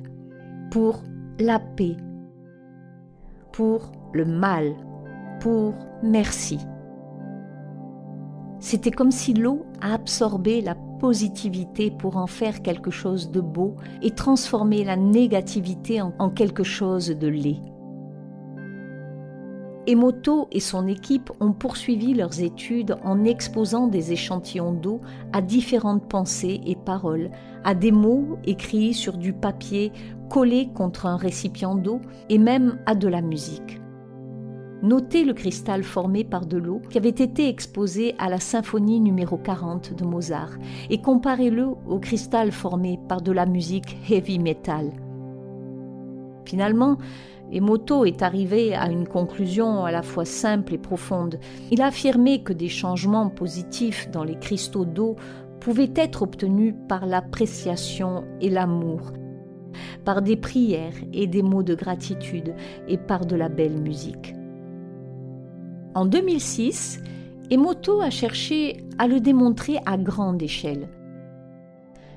pour 0.71 1.03
la 1.39 1.59
paix, 1.59 1.97
pour 3.53 3.93
le 4.13 4.25
mal, 4.25 4.75
pour 5.41 5.75
merci. 6.03 6.59
C'était 8.59 8.91
comme 8.91 9.11
si 9.11 9.33
l'eau 9.33 9.65
a 9.81 9.95
absorbé 9.95 10.61
la 10.61 10.75
positivité 10.75 11.91
pour 11.91 12.17
en 12.17 12.27
faire 12.27 12.63
quelque 12.63 12.91
chose 12.91 13.31
de 13.31 13.41
beau 13.41 13.75
et 14.03 14.11
transformer 14.11 14.85
la 14.85 14.97
négativité 14.97 16.03
en, 16.03 16.13
en 16.19 16.29
quelque 16.29 16.63
chose 16.63 17.09
de 17.09 17.29
laid. 17.29 17.70
Emoto 19.91 20.47
et 20.53 20.61
son 20.61 20.87
équipe 20.87 21.33
ont 21.41 21.51
poursuivi 21.51 22.15
leurs 22.15 22.41
études 22.41 22.97
en 23.03 23.25
exposant 23.25 23.89
des 23.89 24.13
échantillons 24.13 24.73
d'eau 24.73 25.01
à 25.33 25.43
différentes 25.43 26.09
pensées 26.09 26.61
et 26.65 26.77
paroles, 26.77 27.33
à 27.65 27.75
des 27.75 27.91
mots 27.91 28.39
écrits 28.45 28.95
sur 28.95 29.17
du 29.17 29.33
papier 29.33 29.91
collé 30.29 30.69
contre 30.77 31.07
un 31.07 31.17
récipient 31.17 31.75
d'eau 31.75 32.01
et 32.29 32.39
même 32.39 32.79
à 32.87 32.95
de 32.95 33.09
la 33.09 33.21
musique. 33.21 33.81
Notez 34.85 35.25
le 35.25 35.35
cristal 35.35 35.83
formé 35.83 36.23
par 36.23 36.47
de 36.47 36.57
l'eau 36.57 36.81
qui 36.89 36.97
avait 36.97 37.09
été 37.09 37.49
exposé 37.49 38.15
à 38.21 38.29
la 38.29 38.39
symphonie 38.39 39.01
numéro 39.01 39.39
40 39.39 39.95
de 39.97 40.05
Mozart 40.05 40.53
et 40.89 41.03
comparez-le 41.03 41.67
au 41.67 41.99
cristal 41.99 42.53
formé 42.53 43.01
par 43.09 43.23
de 43.23 43.33
la 43.33 43.45
musique 43.45 43.97
heavy 44.09 44.39
metal. 44.39 44.93
Finalement, 46.45 46.97
Emoto 47.53 48.05
est 48.05 48.23
arrivé 48.23 48.75
à 48.75 48.89
une 48.89 49.09
conclusion 49.09 49.85
à 49.85 49.91
la 49.91 50.03
fois 50.03 50.25
simple 50.25 50.75
et 50.75 50.79
profonde. 50.79 51.41
Il 51.73 51.83
a 51.83 51.87
affirmé 51.87 52.43
que 52.43 52.53
des 52.53 52.69
changements 52.69 53.29
positifs 53.29 54.09
dans 54.11 54.23
les 54.23 54.39
cristaux 54.39 54.85
d'eau 54.85 55.17
pouvaient 55.59 55.93
être 55.97 56.23
obtenus 56.23 56.75
par 56.89 57.07
l'appréciation 57.07 58.25
et 58.41 58.51
l'amour, 58.51 59.13
par 60.05 60.23
des 60.23 60.37
prières 60.37 60.95
et 61.13 61.27
des 61.27 61.43
mots 61.43 61.65
de 61.65 61.75
gratitude 61.75 62.55
et 62.87 62.97
par 62.97 63.27
de 63.27 63.35
la 63.35 63.49
belle 63.49 63.81
musique. 63.81 64.35
En 65.95 66.07
2006, 66.07 67.01
Emoto 67.51 68.01
a 68.01 68.11
cherché 68.11 68.85
à 68.99 69.09
le 69.09 69.19
démontrer 69.19 69.79
à 69.87 69.99
grande 69.99 70.41
échelle. 70.41 70.89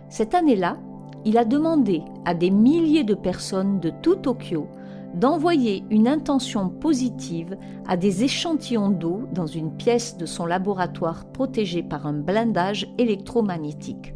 Cette 0.09 0.35
année-là, 0.35 0.77
il 1.25 1.39
a 1.39 1.45
demandé 1.45 2.03
à 2.23 2.35
des 2.35 2.51
milliers 2.51 3.03
de 3.03 3.15
personnes 3.15 3.79
de 3.79 3.91
tout 4.03 4.15
Tokyo 4.15 4.67
d'envoyer 5.13 5.83
une 5.89 6.07
intention 6.07 6.69
positive 6.69 7.57
à 7.87 7.97
des 7.97 8.23
échantillons 8.23 8.89
d'eau 8.89 9.21
dans 9.31 9.45
une 9.45 9.71
pièce 9.71 10.17
de 10.17 10.25
son 10.25 10.45
laboratoire 10.45 11.25
protégée 11.25 11.83
par 11.83 12.07
un 12.07 12.13
blindage 12.13 12.87
électromagnétique. 12.97 14.13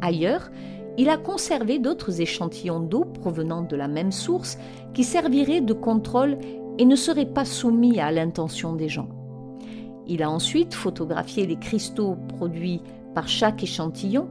Ailleurs, 0.00 0.50
il 0.96 1.08
a 1.08 1.16
conservé 1.16 1.78
d'autres 1.78 2.20
échantillons 2.20 2.80
d'eau 2.80 3.04
provenant 3.04 3.62
de 3.62 3.76
la 3.76 3.88
même 3.88 4.12
source 4.12 4.58
qui 4.92 5.04
serviraient 5.04 5.60
de 5.60 5.72
contrôle 5.72 6.38
et 6.78 6.84
ne 6.84 6.96
seraient 6.96 7.24
pas 7.26 7.44
soumis 7.44 8.00
à 8.00 8.12
l'intention 8.12 8.74
des 8.74 8.88
gens. 8.88 9.08
Il 10.06 10.22
a 10.22 10.30
ensuite 10.30 10.74
photographié 10.74 11.46
les 11.46 11.56
cristaux 11.56 12.16
produits 12.28 12.82
par 13.14 13.28
chaque 13.28 13.62
échantillon 13.62 14.28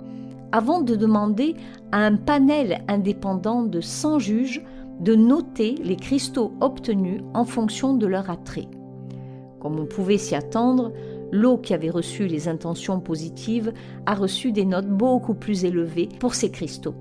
avant 0.51 0.81
de 0.81 0.95
demander 0.95 1.55
à 1.91 1.97
un 2.05 2.15
panel 2.15 2.83
indépendant 2.87 3.63
de 3.63 3.81
100 3.81 4.19
juges 4.19 4.63
de 4.99 5.15
noter 5.15 5.75
les 5.83 5.95
cristaux 5.95 6.53
obtenus 6.61 7.21
en 7.33 7.45
fonction 7.45 7.93
de 7.93 8.07
leur 8.07 8.29
attrait. 8.29 8.67
Comme 9.59 9.79
on 9.79 9.85
pouvait 9.85 10.17
s'y 10.17 10.35
attendre, 10.35 10.91
l'eau 11.31 11.57
qui 11.57 11.73
avait 11.73 11.89
reçu 11.89 12.27
les 12.27 12.47
intentions 12.47 12.99
positives 12.99 13.73
a 14.05 14.13
reçu 14.13 14.51
des 14.51 14.65
notes 14.65 14.89
beaucoup 14.89 15.33
plus 15.33 15.65
élevées 15.65 16.09
pour 16.19 16.35
ces 16.35 16.51
cristaux. 16.51 16.95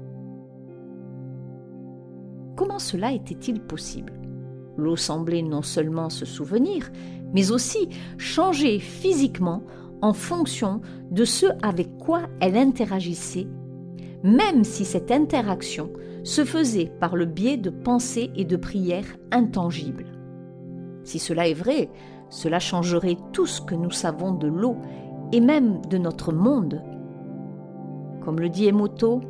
Comment 2.57 2.79
cela 2.79 3.13
était-il 3.13 3.61
possible? 3.61 4.13
L'eau 4.77 4.97
semblait 4.97 5.43
non 5.43 5.63
seulement 5.63 6.09
se 6.09 6.25
souvenir, 6.25 6.91
mais 7.33 7.51
aussi 7.51 7.89
changer 8.19 8.79
physiquement 8.79 9.63
en 10.01 10.13
fonction 10.13 10.81
de 11.11 11.25
ce 11.25 11.47
avec 11.63 11.97
quoi 11.99 12.23
elle 12.41 12.57
interagissait, 12.57 13.47
même 14.23 14.65
si 14.65 14.85
cette 14.85 15.11
interaction 15.11 15.91
se 16.25 16.45
faisait 16.45 16.93
par 17.01 17.17
le 17.17 17.27
biais 17.27 17.57
de 17.57 17.71
pensées 17.71 18.31
et 18.37 18.45
de 18.45 18.57
prières 18.57 19.17
intangibles. 19.31 20.07
Si 21.05 21.19
cela 21.19 21.49
est 21.49 21.55
vrai, 21.55 21.91
cela 22.29 22.59
changerait 22.59 23.17
tout 23.33 23.47
ce 23.47 23.61
que 23.61 23.75
nous 23.75 23.91
savons 23.91 24.33
de 24.33 24.47
l'eau 24.47 24.77
et 25.33 25.41
même 25.41 25.81
de 25.91 25.99
notre 25.99 26.33
monde. 26.33 26.83
Comme 28.25 28.39
le 28.39 28.49
dit 28.49 28.67
Emoto, 28.67 29.21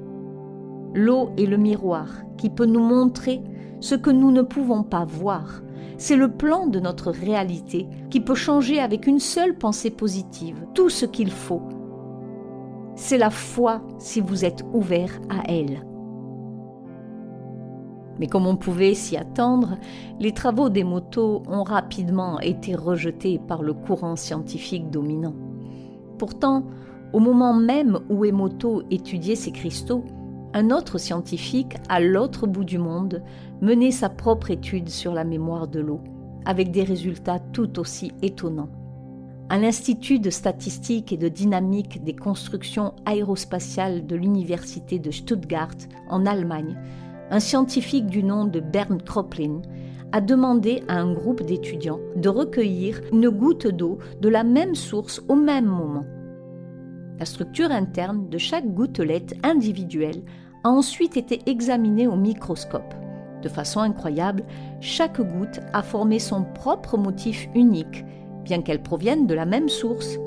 l'eau 0.94 1.30
est 1.38 1.46
le 1.46 1.56
miroir 1.56 2.08
qui 2.36 2.50
peut 2.50 2.66
nous 2.66 2.82
montrer 2.82 3.42
ce 3.80 3.94
que 3.94 4.10
nous 4.10 4.30
ne 4.30 4.42
pouvons 4.42 4.82
pas 4.82 5.04
voir. 5.04 5.62
C'est 5.96 6.16
le 6.16 6.30
plan 6.30 6.66
de 6.66 6.80
notre 6.80 7.10
réalité 7.10 7.88
qui 8.10 8.20
peut 8.20 8.34
changer 8.34 8.78
avec 8.80 9.06
une 9.06 9.20
seule 9.20 9.56
pensée 9.56 9.90
positive 9.90 10.66
tout 10.74 10.90
ce 10.90 11.06
qu'il 11.06 11.30
faut. 11.30 11.62
C'est 12.94 13.18
la 13.18 13.30
foi 13.30 13.82
si 13.98 14.20
vous 14.20 14.44
êtes 14.44 14.64
ouvert 14.72 15.18
à 15.30 15.50
elle. 15.50 15.86
Mais 18.18 18.26
comme 18.26 18.46
on 18.46 18.56
pouvait 18.56 18.94
s'y 18.94 19.16
attendre, 19.16 19.78
les 20.20 20.32
travaux 20.32 20.68
des 20.68 20.84
motos 20.84 21.42
ont 21.48 21.62
rapidement 21.62 22.38
été 22.40 22.74
rejetés 22.74 23.38
par 23.38 23.62
le 23.62 23.72
courant 23.72 24.16
scientifique 24.16 24.90
dominant. 24.90 25.34
Pourtant, 26.18 26.64
au 27.12 27.18
moment 27.18 27.54
même 27.54 27.98
où 28.10 28.24
Emoto 28.24 28.82
étudiait 28.90 29.36
ces 29.36 29.52
cristaux, 29.52 30.04
un 30.54 30.70
autre 30.70 30.98
scientifique, 30.98 31.76
à 31.88 32.00
l'autre 32.00 32.46
bout 32.46 32.64
du 32.64 32.78
monde, 32.78 33.22
menait 33.62 33.90
sa 33.90 34.10
propre 34.10 34.50
étude 34.50 34.88
sur 34.90 35.14
la 35.14 35.24
mémoire 35.24 35.66
de 35.66 35.80
l'eau, 35.80 36.00
avec 36.44 36.70
des 36.70 36.84
résultats 36.84 37.38
tout 37.38 37.78
aussi 37.78 38.12
étonnants. 38.20 38.81
À 39.48 39.58
l'Institut 39.58 40.18
de 40.18 40.30
statistique 40.30 41.12
et 41.12 41.16
de 41.16 41.28
dynamique 41.28 42.02
des 42.02 42.14
constructions 42.14 42.94
aérospatiales 43.04 44.06
de 44.06 44.16
l'Université 44.16 44.98
de 44.98 45.10
Stuttgart, 45.10 45.76
en 46.08 46.24
Allemagne, 46.24 46.76
un 47.30 47.40
scientifique 47.40 48.06
du 48.06 48.22
nom 48.22 48.44
de 48.44 48.60
Bernd 48.60 49.02
Kroplin 49.02 49.60
a 50.12 50.20
demandé 50.20 50.82
à 50.88 50.94
un 50.94 51.12
groupe 51.12 51.42
d'étudiants 51.42 52.00
de 52.16 52.28
recueillir 52.28 53.00
une 53.12 53.28
goutte 53.30 53.66
d'eau 53.66 53.98
de 54.20 54.28
la 54.28 54.44
même 54.44 54.74
source 54.74 55.22
au 55.28 55.34
même 55.34 55.66
moment. 55.66 56.04
La 57.18 57.24
structure 57.24 57.70
interne 57.70 58.28
de 58.28 58.38
chaque 58.38 58.66
gouttelette 58.66 59.34
individuelle 59.42 60.22
a 60.64 60.70
ensuite 60.70 61.16
été 61.16 61.40
examinée 61.46 62.06
au 62.06 62.16
microscope. 62.16 62.94
De 63.42 63.48
façon 63.48 63.80
incroyable, 63.80 64.44
chaque 64.80 65.20
goutte 65.20 65.60
a 65.72 65.82
formé 65.82 66.18
son 66.18 66.44
propre 66.44 66.96
motif 66.96 67.48
unique, 67.54 68.04
bien 68.44 68.62
qu'elle 68.62 68.82
provienne 68.82 69.26
de 69.26 69.34
la 69.34 69.46
même 69.46 69.68
source. 69.68 70.18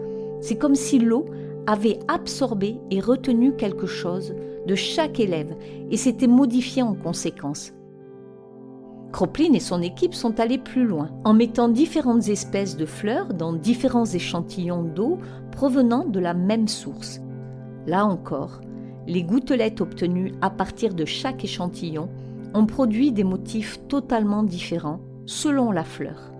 C'est 0.41 0.57
comme 0.57 0.75
si 0.75 0.99
l'eau 0.99 1.25
avait 1.67 1.99
absorbé 2.07 2.77
et 2.91 2.99
retenu 2.99 3.55
quelque 3.55 3.87
chose 3.87 4.33
de 4.67 4.75
chaque 4.75 5.19
élève 5.19 5.55
et 5.89 5.97
s'était 5.97 6.27
modifié 6.27 6.81
en 6.81 6.93
conséquence. 6.93 7.73
Kroplin 9.11 9.53
et 9.53 9.59
son 9.59 9.81
équipe 9.81 10.13
sont 10.13 10.39
allés 10.39 10.57
plus 10.57 10.85
loin 10.85 11.09
en 11.23 11.33
mettant 11.33 11.69
différentes 11.69 12.27
espèces 12.27 12.75
de 12.75 12.85
fleurs 12.85 13.33
dans 13.33 13.53
différents 13.53 14.05
échantillons 14.05 14.83
d'eau 14.83 15.19
provenant 15.51 16.05
de 16.05 16.19
la 16.19 16.33
même 16.33 16.67
source. 16.67 17.21
Là 17.87 18.05
encore, 18.05 18.59
les 19.07 19.23
gouttelettes 19.23 19.81
obtenues 19.81 20.33
à 20.41 20.49
partir 20.49 20.93
de 20.93 21.05
chaque 21.05 21.43
échantillon 21.43 22.09
ont 22.53 22.65
produit 22.65 23.11
des 23.11 23.23
motifs 23.23 23.79
totalement 23.87 24.43
différents 24.43 24.99
selon 25.25 25.71
la 25.71 25.83
fleur 25.83 26.34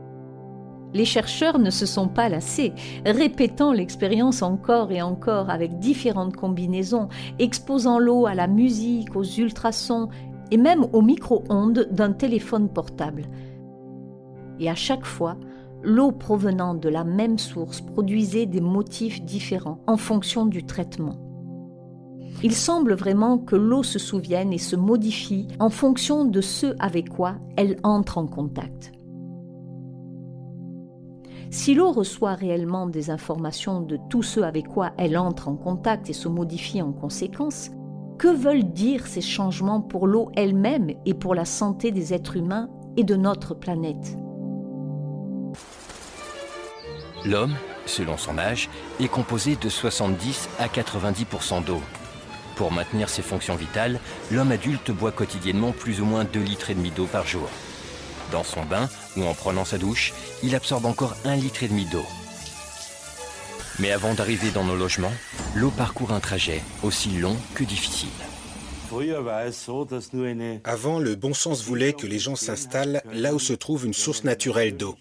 les 0.96 1.06
chercheurs 1.06 1.60
ne 1.60 1.70
se 1.70 1.86
sont 1.86 2.08
pas 2.08 2.30
lassés, 2.30 2.74
répétant 3.06 3.74
l'expérience 3.74 4.42
encore 4.42 4.94
et 4.94 5.02
encore 5.02 5.50
avec 5.50 5.78
différentes 5.78 6.38
combinaisons, 6.38 7.10
exposant 7.38 8.00
l'eau 8.00 8.26
à 8.26 8.34
la 8.34 8.48
musique, 8.48 9.14
aux 9.16 9.24
ultrasons 9.24 10.08
et 10.52 10.58
même 10.58 10.86
aux 10.94 11.02
micro-ondes 11.02 11.90
d'un 11.92 12.14
téléphone 12.14 12.70
portable. 12.70 13.26
Et 14.62 14.70
à 14.70 14.76
chaque 14.76 15.06
fois, 15.06 15.36
l'eau 15.84 16.14
provenant 16.14 16.74
de 16.74 16.88
la 16.88 17.04
même 17.04 17.40
source 17.40 17.82
produisait 17.82 18.46
des 18.46 18.62
motifs 18.62 19.22
différents 19.22 19.82
en 19.88 19.98
fonction 19.98 20.46
du 20.46 20.66
traitement. 20.66 21.18
Il 22.42 22.54
semble 22.54 22.94
vraiment 22.94 23.38
que 23.38 23.58
l'eau 23.58 23.84
se 23.84 24.00
souvienne 24.00 24.54
et 24.54 24.58
se 24.58 24.78
modifie 24.78 25.50
en 25.60 25.70
fonction 25.70 26.24
de 26.24 26.40
ce 26.40 26.74
avec 26.80 27.10
quoi 27.10 27.36
elle 27.58 27.78
entre 27.84 28.18
en 28.18 28.28
contact. 28.28 28.95
Si 31.52 31.74
l'eau 31.74 31.92
reçoit 31.92 32.34
réellement 32.34 32.88
des 32.88 33.10
informations 33.10 33.82
de 33.82 33.98
tout 34.10 34.24
ce 34.24 34.40
avec 34.40 34.68
quoi 34.68 34.92
elle 34.98 35.18
entre 35.18 35.48
en 35.48 35.56
contact 35.56 36.10
et 36.10 36.14
se 36.14 36.28
modifie 36.28 36.82
en 36.82 36.92
conséquence, 36.92 37.72
que 38.18 38.28
veulent 38.28 38.64
dire 38.64 39.08
ces 39.08 39.22
changements 39.22 39.82
pour 39.82 40.08
l'eau 40.08 40.32
elle-même 40.36 40.92
et 41.06 41.14
pour 41.14 41.36
la 41.36 41.46
santé 41.46 41.92
des 41.92 42.14
êtres 42.14 42.38
humains 42.38 42.70
et 42.98 43.04
de 43.04 43.16
notre 43.16 43.54
planète? 43.54 44.18
L'homme, 47.26 47.56
selon 47.86 48.18
son 48.18 48.38
âge, 48.38 48.70
est 49.00 49.08
composé 49.08 49.56
de 49.56 49.70
70 49.70 50.50
à 50.60 50.68
90% 50.68 51.64
d'eau. 51.64 51.82
Pour 52.56 52.72
maintenir 52.72 53.10
ses 53.10 53.22
fonctions 53.22 53.56
vitales, 53.56 54.00
l'homme 54.32 54.52
adulte 54.52 54.92
boit 54.92 55.12
quotidiennement 55.12 55.72
plus 55.72 56.02
ou 56.02 56.06
moins 56.06 56.24
2 56.24 56.40
litres 56.40 56.70
et 56.70 56.76
demi 56.76 56.92
d'eau 56.92 57.06
par 57.06 57.26
jour. 57.26 57.50
Dans 58.32 58.44
son 58.44 58.64
bain 58.64 58.88
ou 59.18 59.24
en 59.24 59.34
prenant 59.34 59.66
sa 59.66 59.78
douche, 59.78 60.14
il 60.44 60.56
absorbe 60.56 60.86
encore 60.86 61.16
un 61.26 61.36
litre 61.36 61.64
et 61.64 61.68
demi 61.68 61.86
d'eau. 61.86 62.06
Mais 63.80 63.92
avant 63.92 64.14
d'arriver 64.14 64.52
dans 64.52 64.64
nos 64.64 64.76
logements, 64.76 65.14
l'eau 65.54 65.72
parcourt 65.72 66.14
un 66.14 66.20
trajet 66.20 66.62
aussi 66.84 67.10
long 67.10 67.36
que 67.56 67.64
difficile. 67.64 68.10
Avant, 70.64 71.00
le 71.00 71.16
bon 71.16 71.34
sens 71.34 71.64
voulait 71.64 71.94
que 71.94 72.08
les 72.08 72.20
gens 72.20 72.36
s'installent 72.36 73.02
là 73.12 73.34
où 73.34 73.40
se 73.40 73.54
trouve 73.54 73.86
une 73.86 73.94
source 73.94 74.24
naturelle 74.24 74.78
d'eau. 74.78 74.96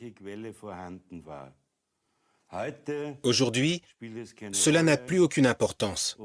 Aujourd'hui, 3.23 3.83
cela 4.53 4.83
n'a 4.83 4.97
plus 4.97 5.19
aucune 5.19 5.47
importance, 5.47 6.17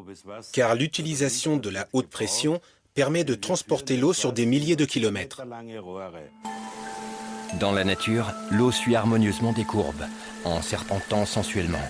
car 0.53 0.75
l'utilisation 0.75 1.57
de 1.57 1.69
la 1.69 1.87
haute 1.93 2.09
pression 2.09 2.61
permet 2.93 3.23
de 3.23 3.35
transporter 3.35 3.97
l'eau 3.97 4.13
sur 4.13 4.33
des 4.33 4.45
milliers 4.45 4.75
de 4.75 4.85
kilomètres. 4.85 5.41
Dans 7.55 7.71
la 7.71 7.83
nature, 7.83 8.31
l'eau 8.51 8.71
suit 8.71 8.95
harmonieusement 8.95 9.53
des 9.53 9.63
courbes, 9.63 10.05
en 10.45 10.61
serpentant 10.61 11.25
sensuellement. 11.25 11.81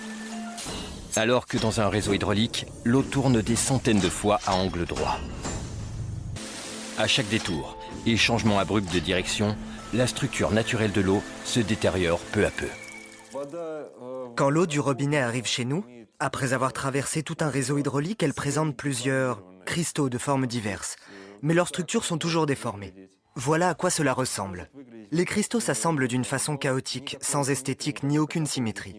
Alors 1.16 1.48
que 1.48 1.58
dans 1.58 1.82
un 1.82 1.90
réseau 1.90 2.14
hydraulique, 2.14 2.66
l'eau 2.86 3.02
tourne 3.02 3.42
des 3.42 3.58
centaines 3.58 4.00
de 4.00 4.10
fois 4.10 4.40
à 4.46 4.56
angle 4.56 4.86
droit. 4.86 5.20
À 6.98 7.08
chaque 7.08 7.28
détour 7.28 7.78
et 8.06 8.16
changement 8.16 8.58
abrupt 8.58 8.94
de 8.94 9.00
direction, 9.00 9.58
la 9.94 10.08
structure 10.08 10.52
naturelle 10.52 10.94
de 10.94 11.02
l'eau 11.02 11.22
se 11.44 11.60
détériore 11.60 12.20
peu 12.32 12.46
à 12.46 12.52
peu. 12.52 12.68
Quand 14.38 14.50
l'eau 14.50 14.66
du 14.66 14.80
robinet 14.80 15.20
arrive 15.20 15.46
chez 15.46 15.66
nous, 15.66 15.84
après 16.20 16.54
avoir 16.54 16.72
traversé 16.72 17.22
tout 17.22 17.38
un 17.42 17.50
réseau 17.50 17.78
hydraulique, 17.78 18.24
elle 18.24 18.34
présente 18.34 18.78
plusieurs 18.78 19.44
cristaux 19.66 20.10
de 20.10 20.18
formes 20.18 20.48
diverses, 20.48 20.96
mais 21.42 21.54
leurs 21.54 21.68
structures 21.68 22.06
sont 22.06 22.18
toujours 22.18 22.46
déformées. 22.46 22.94
Voilà 23.40 23.70
à 23.70 23.74
quoi 23.74 23.90
cela 23.90 24.14
ressemble. 24.14 24.70
Les 25.12 25.24
cristaux 25.24 25.62
s'assemblent 25.62 26.10
d'une 26.10 26.26
façon 26.26 26.58
chaotique, 26.58 27.16
sans 27.22 27.50
esthétique 27.50 28.04
ni 28.04 28.20
aucune 28.20 28.46
symétrie. 28.46 28.98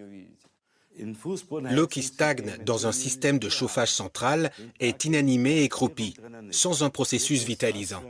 L'eau 1.70 1.86
qui 1.86 2.02
stagne 2.02 2.56
dans 2.64 2.86
un 2.86 2.92
système 2.92 3.38
de 3.38 3.50
chauffage 3.50 3.92
central 3.92 4.50
est 4.80 5.04
inanimée 5.04 5.62
et 5.62 5.68
croupie, 5.68 6.16
sans 6.50 6.82
un 6.82 6.88
processus 6.88 7.44
vitalisant. 7.44 8.02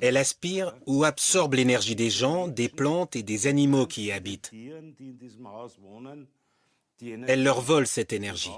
Elle 0.00 0.16
aspire 0.16 0.74
ou 0.86 1.04
absorbe 1.04 1.54
l'énergie 1.54 1.94
des 1.94 2.10
gens, 2.10 2.48
des 2.48 2.68
plantes 2.68 3.14
et 3.14 3.22
des 3.22 3.46
animaux 3.46 3.86
qui 3.86 4.06
y 4.06 4.12
habitent. 4.12 4.50
Elle 7.00 7.44
leur 7.44 7.60
vole 7.60 7.86
cette 7.86 8.12
énergie. 8.12 8.50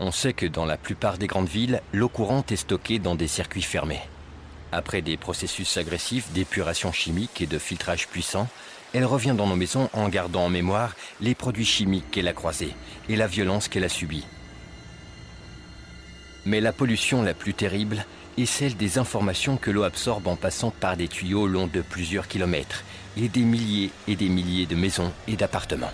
On 0.00 0.12
sait 0.12 0.32
que 0.32 0.46
dans 0.46 0.64
la 0.64 0.76
plupart 0.76 1.18
des 1.18 1.26
grandes 1.26 1.48
villes, 1.48 1.82
l'eau 1.92 2.08
courante 2.08 2.52
est 2.52 2.56
stockée 2.56 3.00
dans 3.00 3.16
des 3.16 3.26
circuits 3.26 3.62
fermés. 3.62 4.00
Après 4.70 5.02
des 5.02 5.16
processus 5.16 5.76
agressifs 5.76 6.30
d'épuration 6.32 6.92
chimique 6.92 7.40
et 7.40 7.46
de 7.46 7.58
filtrage 7.58 8.06
puissant, 8.06 8.46
elle 8.94 9.04
revient 9.04 9.34
dans 9.36 9.48
nos 9.48 9.56
maisons 9.56 9.90
en 9.92 10.08
gardant 10.08 10.44
en 10.44 10.50
mémoire 10.50 10.94
les 11.20 11.34
produits 11.34 11.64
chimiques 11.64 12.10
qu'elle 12.12 12.28
a 12.28 12.32
croisés 12.32 12.74
et 13.08 13.16
la 13.16 13.26
violence 13.26 13.66
qu'elle 13.66 13.84
a 13.84 13.88
subie. 13.88 14.24
Mais 16.44 16.60
la 16.60 16.72
pollution 16.72 17.22
la 17.22 17.34
plus 17.34 17.54
terrible 17.54 18.06
est 18.38 18.46
celle 18.46 18.76
des 18.76 18.98
informations 18.98 19.56
que 19.56 19.72
l'eau 19.72 19.82
absorbe 19.82 20.28
en 20.28 20.36
passant 20.36 20.70
par 20.70 20.96
des 20.96 21.08
tuyaux 21.08 21.48
longs 21.48 21.66
de 21.66 21.82
plusieurs 21.82 22.28
kilomètres 22.28 22.84
et 23.16 23.28
des 23.28 23.42
milliers 23.42 23.90
et 24.06 24.14
des 24.14 24.28
milliers 24.28 24.66
de 24.66 24.76
maisons 24.76 25.12
et 25.26 25.36
d'appartements. 25.36 25.90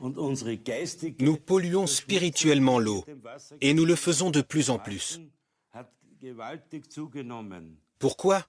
Nous 0.00 1.36
polluons 1.36 1.86
spirituellement 1.86 2.78
l'eau 2.78 3.04
et 3.60 3.74
nous 3.74 3.84
le 3.84 3.96
faisons 3.96 4.30
de 4.30 4.40
plus 4.40 4.70
en 4.70 4.78
plus. 4.78 5.20
Pourquoi? 7.98 8.46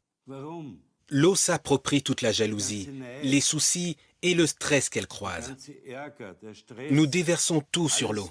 L'eau 1.09 1.35
s'approprie 1.35 2.03
toute 2.03 2.21
la 2.21 2.31
jalousie, 2.31 2.89
les 3.23 3.41
soucis 3.41 3.97
et 4.21 4.33
le 4.33 4.45
stress 4.45 4.89
qu'elle 4.89 5.07
croise. 5.07 5.55
Nous 6.91 7.07
déversons 7.07 7.63
tout 7.71 7.87
sur 7.87 8.13
l'eau. 8.13 8.29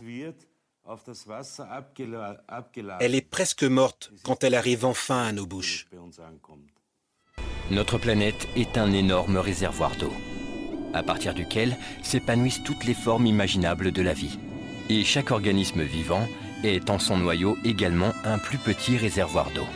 Elle 3.01 3.15
est 3.15 3.29
presque 3.29 3.65
morte 3.65 4.13
quand 4.23 4.45
elle 4.45 4.55
arrive 4.55 4.85
enfin 4.85 5.25
à 5.25 5.33
nos 5.33 5.47
bouches. 5.47 5.89
Notre 7.71 7.99
planète 7.99 8.47
est 8.55 8.79
un 8.79 8.93
énorme 8.93 9.39
réservoir 9.39 9.97
d'eau 9.97 10.13
à 10.97 11.03
partir 11.03 11.35
duquel 11.35 11.77
s'épanouissent 12.03 12.63
toutes 12.63 12.85
les 12.85 12.95
formes 12.95 13.27
imaginables 13.27 13.93
de 13.93 14.03
la 14.03 14.13
vie. 14.13 14.39
Et 14.89 15.05
chaque 15.05 15.31
organisme 15.31 15.83
vivant 15.83 16.27
est 16.65 16.91
en 16.91 16.99
son 16.99 17.17
noyau 17.17 17.57
également 17.65 18.13
un 18.25 18.39
plus 18.39 18.59
petit 18.59 18.97
réservoir 18.97 19.51
d'eau. 19.55 19.67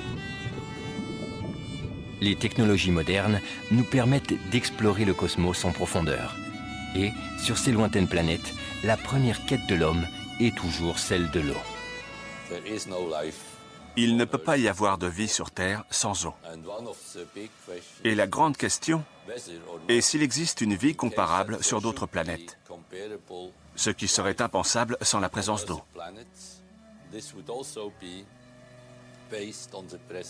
Les 2.20 2.36
technologies 2.36 2.90
modernes 2.90 3.40
nous 3.70 3.84
permettent 3.84 4.34
d'explorer 4.50 5.04
le 5.04 5.14
cosmos 5.14 5.64
en 5.64 5.72
profondeur. 5.72 6.36
Et, 6.96 7.12
sur 7.42 7.56
ces 7.56 7.72
lointaines 7.72 8.08
planètes, 8.08 8.54
la 8.84 8.96
première 8.96 9.44
quête 9.46 9.66
de 9.68 9.74
l'homme 9.74 10.06
est 10.40 10.54
toujours 10.54 10.98
celle 10.98 11.30
de 11.30 11.40
l'eau. 11.40 11.54
Il 13.96 14.16
ne 14.16 14.24
peut 14.24 14.38
pas 14.38 14.56
y 14.56 14.68
avoir 14.68 14.98
de 14.98 15.06
vie 15.06 15.28
sur 15.28 15.50
Terre 15.50 15.84
sans 15.90 16.26
eau. 16.26 16.34
Et 18.04 18.14
la 18.14 18.26
grande 18.26 18.56
question 18.56 19.04
est 19.88 20.00
s'il 20.00 20.22
existe 20.22 20.60
une 20.60 20.74
vie 20.74 20.94
comparable 20.94 21.62
sur 21.62 21.80
d'autres 21.80 22.06
planètes, 22.06 22.58
ce 23.76 23.90
qui 23.90 24.08
serait 24.08 24.40
impensable 24.40 24.96
sans 25.02 25.20
la 25.20 25.28
présence 25.28 25.66
d'eau. 25.66 25.82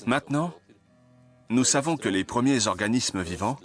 Maintenant, 0.06 0.54
nous 1.48 1.64
savons 1.64 1.96
que 1.96 2.08
les 2.08 2.24
premiers 2.24 2.66
organismes 2.66 3.22
vivants 3.22 3.58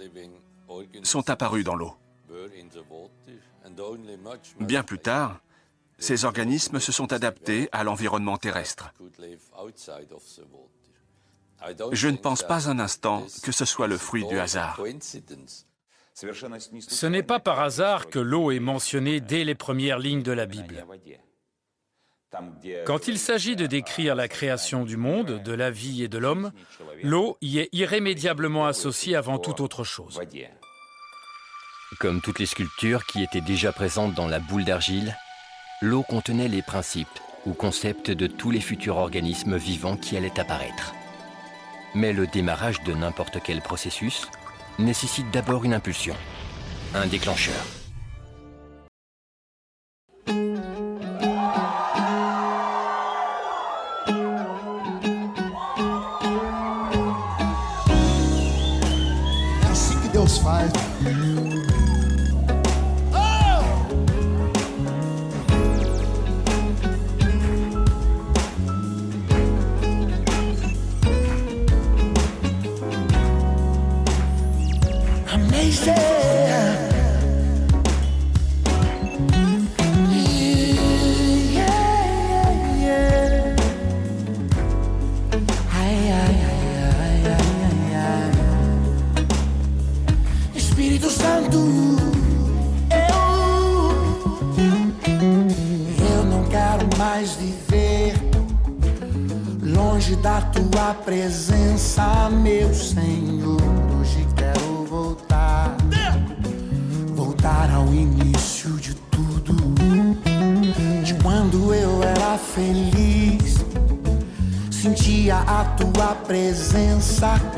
sont 1.02 1.30
apparus 1.30 1.64
dans 1.64 1.76
l'eau. 1.76 1.94
Bien 4.60 4.82
plus 4.82 4.98
tard, 4.98 5.40
ces 5.98 6.24
organismes 6.24 6.80
se 6.80 6.92
sont 6.92 7.12
adaptés 7.12 7.68
à 7.72 7.84
l'environnement 7.84 8.36
terrestre. 8.36 8.92
Je 11.92 12.08
ne 12.08 12.16
pense 12.16 12.42
pas 12.42 12.68
un 12.68 12.78
instant 12.78 13.26
que 13.42 13.52
ce 13.52 13.64
soit 13.64 13.86
le 13.86 13.96
fruit 13.96 14.26
du 14.26 14.38
hasard. 14.38 14.80
Ce 16.14 17.06
n'est 17.06 17.22
pas 17.22 17.40
par 17.40 17.60
hasard 17.60 18.08
que 18.08 18.18
l'eau 18.18 18.50
est 18.50 18.60
mentionnée 18.60 19.20
dès 19.20 19.44
les 19.44 19.54
premières 19.54 19.98
lignes 19.98 20.22
de 20.22 20.32
la 20.32 20.46
Bible. 20.46 20.84
Quand 22.84 23.08
il 23.08 23.18
s'agit 23.18 23.56
de 23.56 23.66
décrire 23.66 24.14
la 24.14 24.28
création 24.28 24.84
du 24.84 24.96
monde, 24.96 25.42
de 25.42 25.52
la 25.52 25.70
vie 25.70 26.02
et 26.02 26.08
de 26.08 26.18
l'homme, 26.18 26.52
l'eau 27.02 27.38
y 27.40 27.58
est 27.58 27.68
irrémédiablement 27.72 28.66
associée 28.66 29.16
avant 29.16 29.38
toute 29.38 29.60
autre 29.60 29.84
chose. 29.84 30.20
Comme 32.00 32.20
toutes 32.20 32.38
les 32.38 32.46
sculptures 32.46 33.06
qui 33.06 33.22
étaient 33.22 33.40
déjà 33.40 33.72
présentes 33.72 34.14
dans 34.14 34.26
la 34.26 34.40
boule 34.40 34.64
d'argile, 34.64 35.16
l'eau 35.82 36.02
contenait 36.02 36.48
les 36.48 36.62
principes 36.62 37.20
ou 37.44 37.52
concepts 37.52 38.10
de 38.10 38.26
tous 38.26 38.50
les 38.50 38.60
futurs 38.60 38.96
organismes 38.96 39.56
vivants 39.56 39.96
qui 39.96 40.16
allaient 40.16 40.40
apparaître. 40.40 40.94
Mais 41.94 42.12
le 42.12 42.26
démarrage 42.26 42.82
de 42.84 42.94
n'importe 42.94 43.38
quel 43.44 43.60
processus 43.60 44.26
nécessite 44.78 45.30
d'abord 45.30 45.64
une 45.64 45.74
impulsion, 45.74 46.14
un 46.94 47.06
déclencheur. 47.06 47.64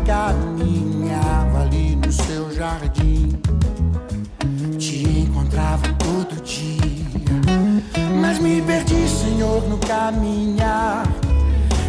caminhava 0.08 1.64
ali 1.64 1.94
no 1.94 2.10
seu 2.10 2.50
jardim. 2.54 3.38
Te 4.78 5.02
encontrava 5.20 5.86
todo 5.98 6.42
dia, 6.42 7.04
mas 8.18 8.38
me 8.38 8.62
perdi, 8.62 9.06
Senhor, 9.06 9.68
no 9.68 9.76
caminhar. 9.76 11.06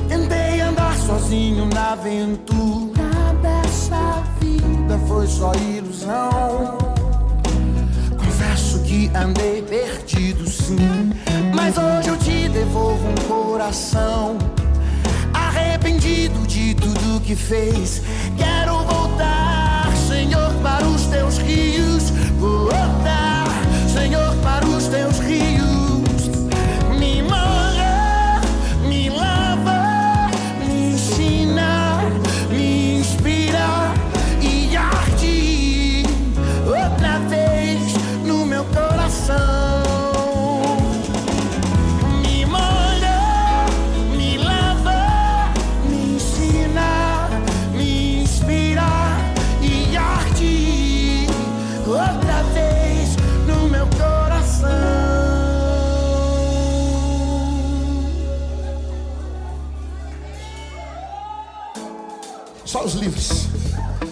Tentei 0.09 0.59
andar 0.59 0.97
sozinho 0.97 1.65
na 1.67 1.93
aventura 1.93 3.03
dessa 3.41 4.21
vida, 4.41 4.99
foi 5.07 5.25
só 5.25 5.53
ilusão. 5.53 6.77
Confesso 8.17 8.83
que 8.83 9.09
andei 9.15 9.61
perdido, 9.61 10.45
sim, 10.45 11.13
mas 11.55 11.77
hoje 11.77 12.09
eu 12.09 12.17
te 12.17 12.49
devolvo 12.49 13.07
um 13.07 13.27
coração. 13.29 14.08
que 17.29 17.35
fez. 17.35 18.01
Quero 18.35 18.79
voltar, 18.85 19.95
Senhor, 20.07 20.51
para 20.63 20.83
os 20.87 21.05
teus 21.05 21.37
rios. 21.37 21.88
Só 62.69 62.83
os 62.83 62.93
livres. 62.93 63.47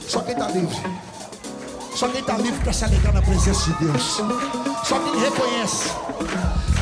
Só 0.07 0.19
quem 0.21 0.33
está 0.33 0.47
livre. 0.47 0.75
Só 1.95 2.07
quem 2.07 2.21
está 2.21 2.37
livre 2.39 2.59
para 2.63 2.73
se 2.73 2.85
alegrar 2.85 3.13
na 3.13 3.21
presença 3.21 3.71
de 3.71 3.85
Deus. 3.85 4.19
Só 4.83 4.97
quem 4.97 5.19
reconhece 5.19 5.91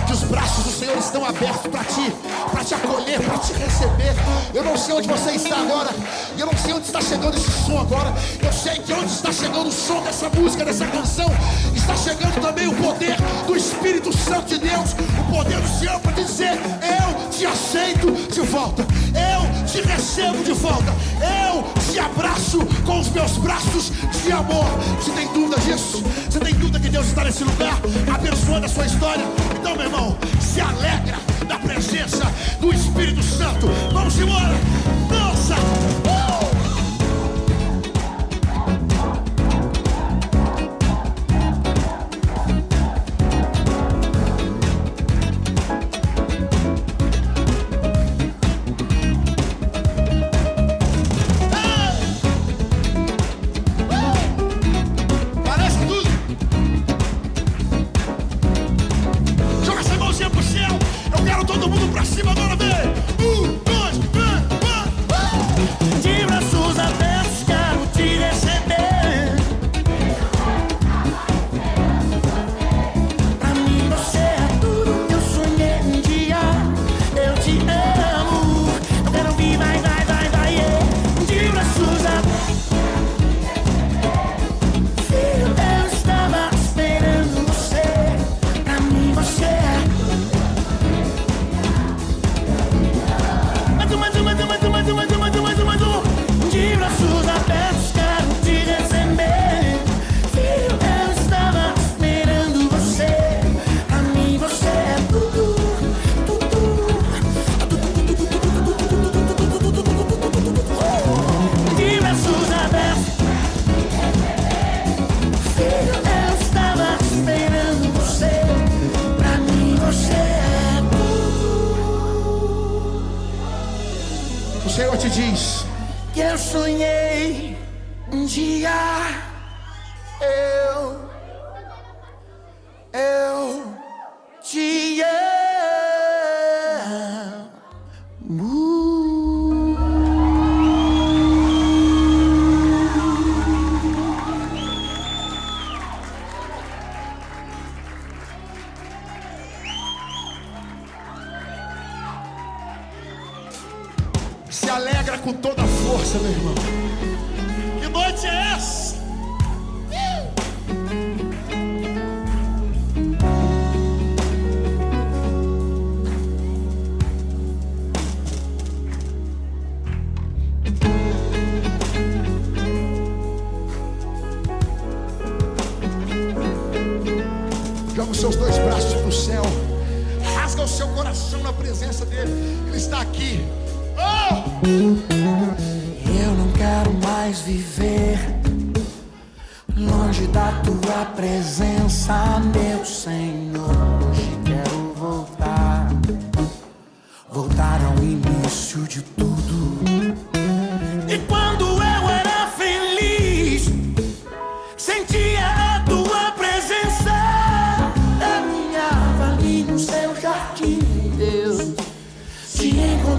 que 0.08 0.14
os 0.14 0.24
braços 0.24 0.64
do 0.64 0.72
Senhor 0.72 0.98
estão 0.98 1.26
abertos 1.26 1.70
para 1.70 1.84
ti, 1.84 2.16
para 2.50 2.64
te 2.64 2.76
acolher, 2.76 3.20
para 3.20 3.38
te 3.40 3.52
receber. 3.52 4.16
Eu 4.54 4.64
não 4.64 4.78
sei 4.78 4.96
onde 4.96 5.10
você 5.10 5.32
está 5.32 5.58
agora, 5.58 5.90
e 6.38 6.40
eu 6.40 6.46
não 6.46 6.58
sei 6.58 6.74
onde 6.76 6.86
está 6.86 7.02
chegando 7.02 7.36
esse 7.36 7.52
som 7.52 7.82
agora. 7.82 8.14
Eu 8.42 8.54
sei 8.54 8.80
que 8.80 8.94
onde 8.94 9.12
está 9.12 9.34
chegando 9.34 9.68
o 9.68 9.72
som 9.74 10.02
dessa 10.02 10.30
música, 10.30 10.64
dessa 10.64 10.88
canção, 10.88 11.28
está 11.76 11.98
chegando 11.98 12.40
também 12.40 12.70
o 12.70 12.76
poder 12.76 13.18
do 13.46 13.54
Espírito 13.54 14.18
Santo 14.18 14.46
de 14.46 14.60
Deus, 14.60 14.94
o 14.94 15.36
poder 15.36 15.60
do 15.60 15.78
Senhor 15.78 16.00
para 16.00 16.14
dizer: 16.14 16.54
Eu 16.54 17.30
te 17.32 17.46
aceito 17.46 18.14
de 18.32 18.40
volta, 18.40 18.82
eu 19.14 19.55
te 19.66 19.82
recebo 19.82 20.44
de 20.44 20.54
volta, 20.54 20.94
eu 21.22 21.64
te 21.92 22.00
abraço 22.00 22.60
com 22.86 23.00
os 23.00 23.10
meus 23.10 23.38
braços 23.38 23.92
de 24.24 24.32
amor. 24.32 24.66
Você 24.98 25.12
tem 25.12 25.28
dúvida 25.34 25.60
disso? 25.62 26.04
Você 26.30 26.40
tem 26.40 26.54
dúvida 26.54 26.80
que 26.80 26.90
Deus 26.90 27.08
está 27.08 27.24
nesse 27.24 27.44
lugar, 27.44 27.80
abençoando 28.14 28.66
a 28.66 28.70
sua 28.70 28.86
história? 28.86 29.26
Então, 29.60 29.76
meu 29.76 29.86
irmão 29.86 30.18
se 30.40 30.62
alegra 30.62 31.18
da 31.48 31.58
presença 31.58 32.32
do 32.60 32.74
Espírito 32.74 33.24
Santo. 33.24 33.68
Vamos 33.92 34.18
embora, 34.20 34.56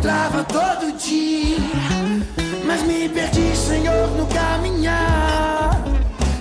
encontrava 0.06 0.44
todo 0.44 0.96
dia. 0.96 1.58
Mas 2.64 2.82
me 2.82 3.08
perdi, 3.08 3.56
Senhor, 3.56 4.08
no 4.16 4.26
caminhar. 4.26 5.82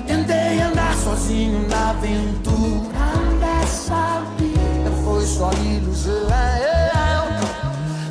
Tentei 0.05 0.61
andar 0.61 0.95
sozinho 0.95 1.68
na 1.68 1.89
aventura 1.89 2.93
dessa 3.39 4.22
vida. 4.38 4.91
Foi 5.03 5.26
só 5.26 5.51
ilusão. 5.53 6.13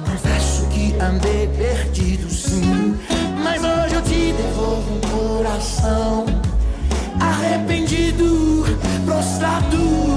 Confesso 0.05 0.67
que 0.67 0.97
andei 1.01 1.47
perdido, 1.49 2.29
sim. 2.29 2.99
Mas 3.43 3.63
hoje 3.63 3.95
eu 3.95 4.03
te 4.03 4.33
devolvo 4.33 4.95
um 4.95 5.37
coração 5.37 6.27
arrependido, 7.21 8.65
prostrado. 9.07 10.14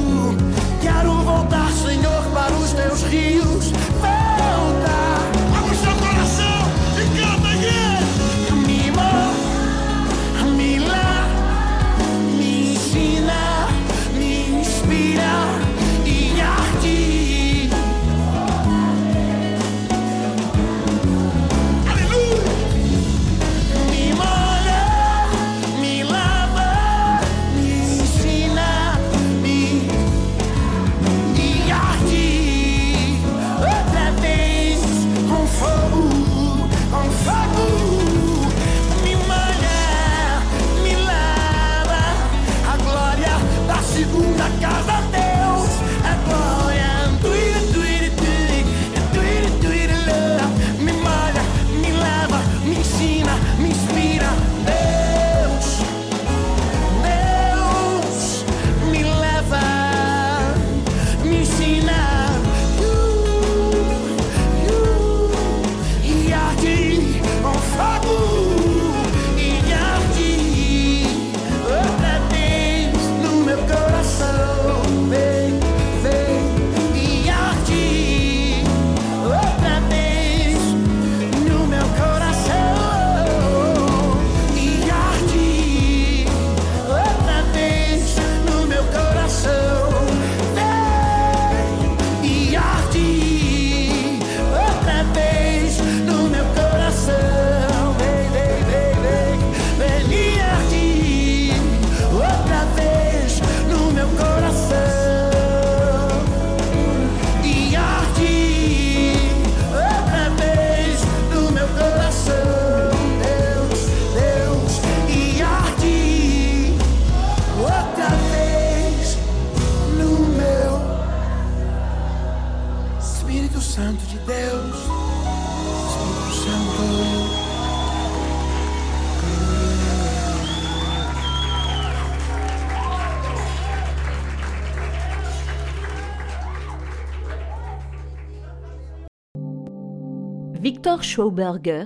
Schauberger, 141.07 141.85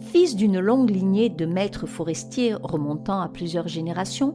fils 0.00 0.34
d'une 0.34 0.58
longue 0.60 0.88
lignée 0.88 1.28
de 1.28 1.44
maîtres 1.44 1.86
forestiers 1.86 2.54
remontant 2.54 3.20
à 3.20 3.28
plusieurs 3.28 3.68
générations, 3.68 4.34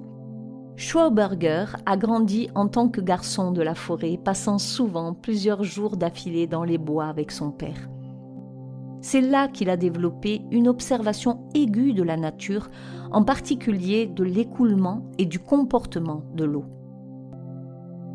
Schauberger 0.75 1.65
a 1.87 1.97
grandi 1.97 2.47
en 2.53 2.67
tant 2.67 2.87
que 2.87 3.01
garçon 3.01 3.51
de 3.51 3.63
la 3.63 3.73
forêt, 3.73 4.19
passant 4.23 4.59
souvent 4.59 5.15
plusieurs 5.15 5.63
jours 5.63 5.97
d'affilée 5.97 6.45
dans 6.45 6.63
les 6.63 6.77
bois 6.77 7.05
avec 7.05 7.31
son 7.31 7.49
père. 7.49 7.89
C'est 9.01 9.21
là 9.21 9.47
qu'il 9.47 9.71
a 9.71 9.75
développé 9.75 10.43
une 10.51 10.67
observation 10.67 11.39
aiguë 11.55 11.93
de 11.93 12.03
la 12.03 12.15
nature, 12.15 12.69
en 13.11 13.23
particulier 13.23 14.05
de 14.05 14.23
l'écoulement 14.23 15.03
et 15.17 15.25
du 15.25 15.39
comportement 15.39 16.21
de 16.35 16.45
l'eau. 16.45 16.65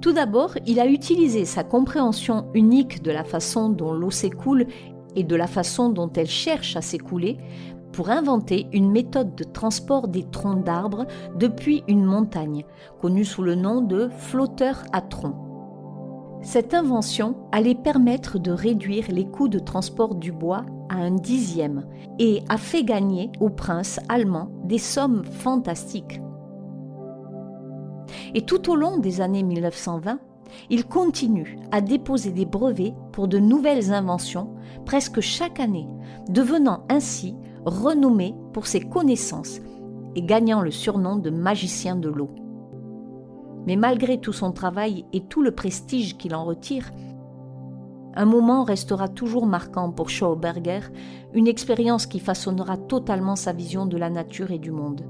Tout 0.00 0.12
d'abord, 0.12 0.54
il 0.66 0.78
a 0.78 0.86
utilisé 0.86 1.44
sa 1.44 1.64
compréhension 1.64 2.46
unique 2.54 3.02
de 3.02 3.10
la 3.10 3.24
façon 3.24 3.70
dont 3.70 3.92
l'eau 3.92 4.12
s'écoule 4.12 4.66
et 5.16 5.24
de 5.24 5.34
la 5.34 5.46
façon 5.46 5.88
dont 5.88 6.10
elle 6.14 6.28
cherche 6.28 6.76
à 6.76 6.82
s'écouler 6.82 7.38
pour 7.92 8.10
inventer 8.10 8.66
une 8.72 8.90
méthode 8.90 9.34
de 9.34 9.44
transport 9.44 10.08
des 10.08 10.24
troncs 10.24 10.62
d'arbres 10.62 11.06
depuis 11.38 11.82
une 11.88 12.04
montagne, 12.04 12.64
connue 13.00 13.24
sous 13.24 13.42
le 13.42 13.54
nom 13.54 13.80
de 13.80 14.08
flotteur 14.18 14.82
à 14.92 15.00
tronc. 15.00 15.34
Cette 16.42 16.74
invention 16.74 17.36
allait 17.50 17.74
permettre 17.74 18.38
de 18.38 18.52
réduire 18.52 19.06
les 19.08 19.24
coûts 19.24 19.48
de 19.48 19.58
transport 19.58 20.14
du 20.14 20.30
bois 20.30 20.64
à 20.90 20.96
un 20.96 21.12
dixième 21.12 21.86
et 22.18 22.42
a 22.48 22.58
fait 22.58 22.84
gagner 22.84 23.30
au 23.40 23.48
prince 23.48 23.98
allemand 24.08 24.50
des 24.64 24.78
sommes 24.78 25.24
fantastiques. 25.24 26.20
Et 28.34 28.42
tout 28.42 28.70
au 28.70 28.76
long 28.76 28.98
des 28.98 29.20
années 29.20 29.42
1920, 29.42 30.20
il 30.70 30.86
continue 30.86 31.58
à 31.72 31.80
déposer 31.80 32.32
des 32.32 32.46
brevets 32.46 32.94
pour 33.12 33.28
de 33.28 33.38
nouvelles 33.38 33.92
inventions 33.92 34.54
presque 34.84 35.20
chaque 35.20 35.60
année, 35.60 35.88
devenant 36.28 36.84
ainsi 36.88 37.34
renommé 37.64 38.34
pour 38.52 38.66
ses 38.66 38.80
connaissances 38.80 39.60
et 40.14 40.22
gagnant 40.22 40.62
le 40.62 40.70
surnom 40.70 41.16
de 41.16 41.30
magicien 41.30 41.96
de 41.96 42.08
l'eau. 42.08 42.30
Mais 43.66 43.76
malgré 43.76 44.18
tout 44.20 44.32
son 44.32 44.52
travail 44.52 45.04
et 45.12 45.24
tout 45.24 45.42
le 45.42 45.50
prestige 45.50 46.16
qu'il 46.16 46.34
en 46.34 46.44
retire, 46.44 46.92
un 48.14 48.24
moment 48.24 48.64
restera 48.64 49.08
toujours 49.08 49.46
marquant 49.46 49.90
pour 49.90 50.08
Schauberger, 50.08 50.80
une 51.34 51.46
expérience 51.46 52.06
qui 52.06 52.18
façonnera 52.18 52.78
totalement 52.78 53.36
sa 53.36 53.52
vision 53.52 53.84
de 53.84 53.98
la 53.98 54.08
nature 54.08 54.52
et 54.52 54.58
du 54.58 54.70
monde. 54.70 55.02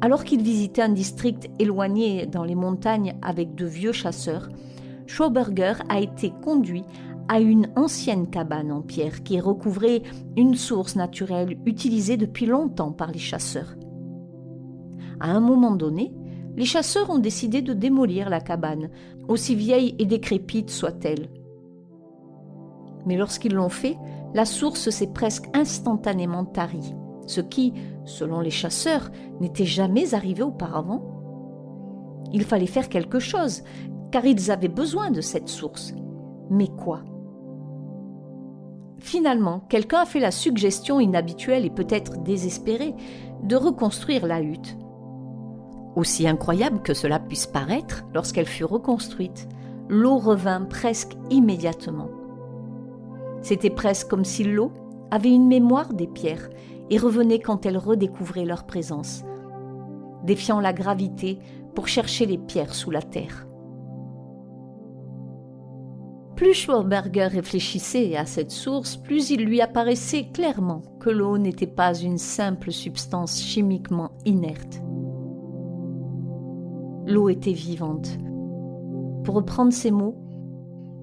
Alors 0.00 0.24
qu'il 0.24 0.42
visitait 0.42 0.82
un 0.82 0.90
district 0.90 1.48
éloigné 1.58 2.26
dans 2.26 2.44
les 2.44 2.54
montagnes 2.54 3.14
avec 3.22 3.54
de 3.54 3.66
vieux 3.66 3.92
chasseurs, 3.92 4.48
Schauberger 5.06 5.74
a 5.88 6.00
été 6.00 6.32
conduit 6.42 6.84
à 7.28 7.40
une 7.40 7.70
ancienne 7.76 8.28
cabane 8.28 8.70
en 8.70 8.82
pierre 8.82 9.22
qui 9.22 9.40
recouvrait 9.40 10.02
une 10.36 10.54
source 10.54 10.96
naturelle 10.96 11.58
utilisée 11.64 12.16
depuis 12.16 12.46
longtemps 12.46 12.92
par 12.92 13.10
les 13.10 13.18
chasseurs. 13.18 13.76
À 15.20 15.30
un 15.30 15.40
moment 15.40 15.74
donné, 15.74 16.12
les 16.56 16.64
chasseurs 16.64 17.10
ont 17.10 17.18
décidé 17.18 17.62
de 17.62 17.72
démolir 17.72 18.28
la 18.28 18.40
cabane, 18.40 18.90
aussi 19.28 19.54
vieille 19.54 19.94
et 19.98 20.06
décrépite 20.06 20.70
soit-elle. 20.70 21.28
Mais 23.06 23.16
lorsqu'ils 23.16 23.54
l'ont 23.54 23.68
fait, 23.68 23.96
la 24.34 24.44
source 24.44 24.90
s'est 24.90 25.12
presque 25.12 25.46
instantanément 25.54 26.44
tarie, 26.44 26.94
ce 27.26 27.40
qui, 27.40 27.72
selon 28.04 28.40
les 28.40 28.50
chasseurs, 28.50 29.10
n'était 29.40 29.64
jamais 29.64 30.14
arrivé 30.14 30.42
auparavant. 30.42 31.02
Il 32.32 32.44
fallait 32.44 32.66
faire 32.66 32.88
quelque 32.88 33.18
chose, 33.18 33.62
car 34.10 34.24
ils 34.24 34.50
avaient 34.50 34.68
besoin 34.68 35.10
de 35.10 35.20
cette 35.20 35.48
source. 35.48 35.94
Mais 36.50 36.68
quoi? 36.68 37.02
Finalement, 38.98 39.60
quelqu'un 39.68 40.00
a 40.00 40.06
fait 40.06 40.20
la 40.20 40.30
suggestion 40.30 41.00
inhabituelle 41.00 41.64
et 41.64 41.70
peut-être 41.70 42.22
désespérée 42.22 42.94
de 43.42 43.56
reconstruire 43.56 44.26
la 44.26 44.40
hutte. 44.40 44.76
Aussi 45.96 46.26
incroyable 46.26 46.80
que 46.82 46.94
cela 46.94 47.20
puisse 47.20 47.46
paraître, 47.46 48.04
lorsqu'elle 48.14 48.46
fut 48.46 48.64
reconstruite, 48.64 49.48
l'eau 49.88 50.18
revint 50.18 50.62
presque 50.62 51.12
immédiatement. 51.30 52.08
C'était 53.42 53.70
presque 53.70 54.08
comme 54.08 54.24
si 54.24 54.42
l'eau 54.42 54.72
avait 55.10 55.32
une 55.32 55.46
mémoire 55.46 55.92
des 55.92 56.06
pierres 56.06 56.48
et 56.90 56.98
revenait 56.98 57.40
quand 57.40 57.66
elles 57.66 57.78
redécouvraient 57.78 58.44
leur 58.44 58.64
présence, 58.64 59.24
défiant 60.24 60.60
la 60.60 60.72
gravité 60.72 61.38
pour 61.74 61.88
chercher 61.88 62.26
les 62.26 62.38
pierres 62.38 62.74
sous 62.74 62.90
la 62.90 63.02
terre. 63.02 63.46
Plus 66.36 66.54
Schwarberger 66.54 67.28
réfléchissait 67.28 68.16
à 68.16 68.26
cette 68.26 68.50
source, 68.50 68.96
plus 68.96 69.30
il 69.30 69.44
lui 69.44 69.60
apparaissait 69.60 70.30
clairement 70.32 70.82
que 70.98 71.10
l'eau 71.10 71.38
n'était 71.38 71.68
pas 71.68 71.94
une 71.94 72.18
simple 72.18 72.72
substance 72.72 73.40
chimiquement 73.40 74.10
inerte. 74.24 74.82
L'eau 77.06 77.28
était 77.28 77.52
vivante. 77.52 78.18
Pour 79.22 79.36
reprendre 79.36 79.72
ces 79.72 79.92
mots, 79.92 80.16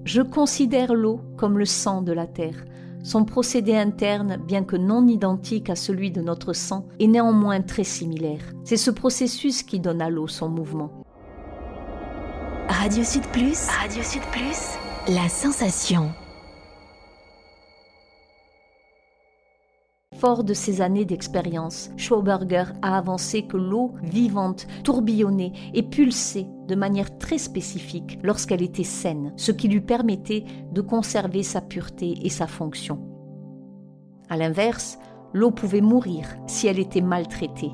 je 0.04 0.20
considère 0.20 0.94
l'eau 0.94 1.20
comme 1.36 1.58
le 1.58 1.64
sang 1.64 2.02
de 2.02 2.12
la 2.12 2.26
terre. 2.26 2.64
Son 3.02 3.24
procédé 3.24 3.76
interne, 3.76 4.36
bien 4.36 4.62
que 4.62 4.76
non 4.76 5.06
identique 5.08 5.70
à 5.70 5.76
celui 5.76 6.10
de 6.12 6.22
notre 6.22 6.52
sang, 6.52 6.86
est 7.00 7.08
néanmoins 7.08 7.60
très 7.60 7.84
similaire. 7.84 8.42
C'est 8.64 8.76
ce 8.76 8.92
processus 8.92 9.62
qui 9.62 9.80
donne 9.80 10.00
à 10.00 10.08
l'eau 10.08 10.28
son 10.28 10.48
mouvement. 10.48 10.90
Radio 12.68 13.02
Sud 13.02 13.26
Plus. 13.32 13.66
Radio 13.68 14.02
Plus. 14.32 14.78
La 15.14 15.28
sensation. 15.28 16.12
Fort 20.22 20.44
de 20.44 20.54
ces 20.54 20.80
années 20.82 21.04
d'expérience, 21.04 21.90
Schauberger 21.96 22.66
a 22.80 22.96
avancé 22.96 23.42
que 23.42 23.56
l'eau 23.56 23.90
vivante 24.04 24.68
tourbillonnait 24.84 25.50
et 25.74 25.82
pulsait 25.82 26.46
de 26.68 26.76
manière 26.76 27.18
très 27.18 27.38
spécifique 27.38 28.20
lorsqu'elle 28.22 28.62
était 28.62 28.84
saine, 28.84 29.32
ce 29.34 29.50
qui 29.50 29.66
lui 29.66 29.80
permettait 29.80 30.44
de 30.70 30.80
conserver 30.80 31.42
sa 31.42 31.60
pureté 31.60 32.14
et 32.22 32.28
sa 32.28 32.46
fonction. 32.46 33.00
A 34.30 34.36
l'inverse, 34.36 34.96
l'eau 35.32 35.50
pouvait 35.50 35.80
mourir 35.80 36.28
si 36.46 36.68
elle 36.68 36.78
était 36.78 37.00
maltraitée, 37.00 37.72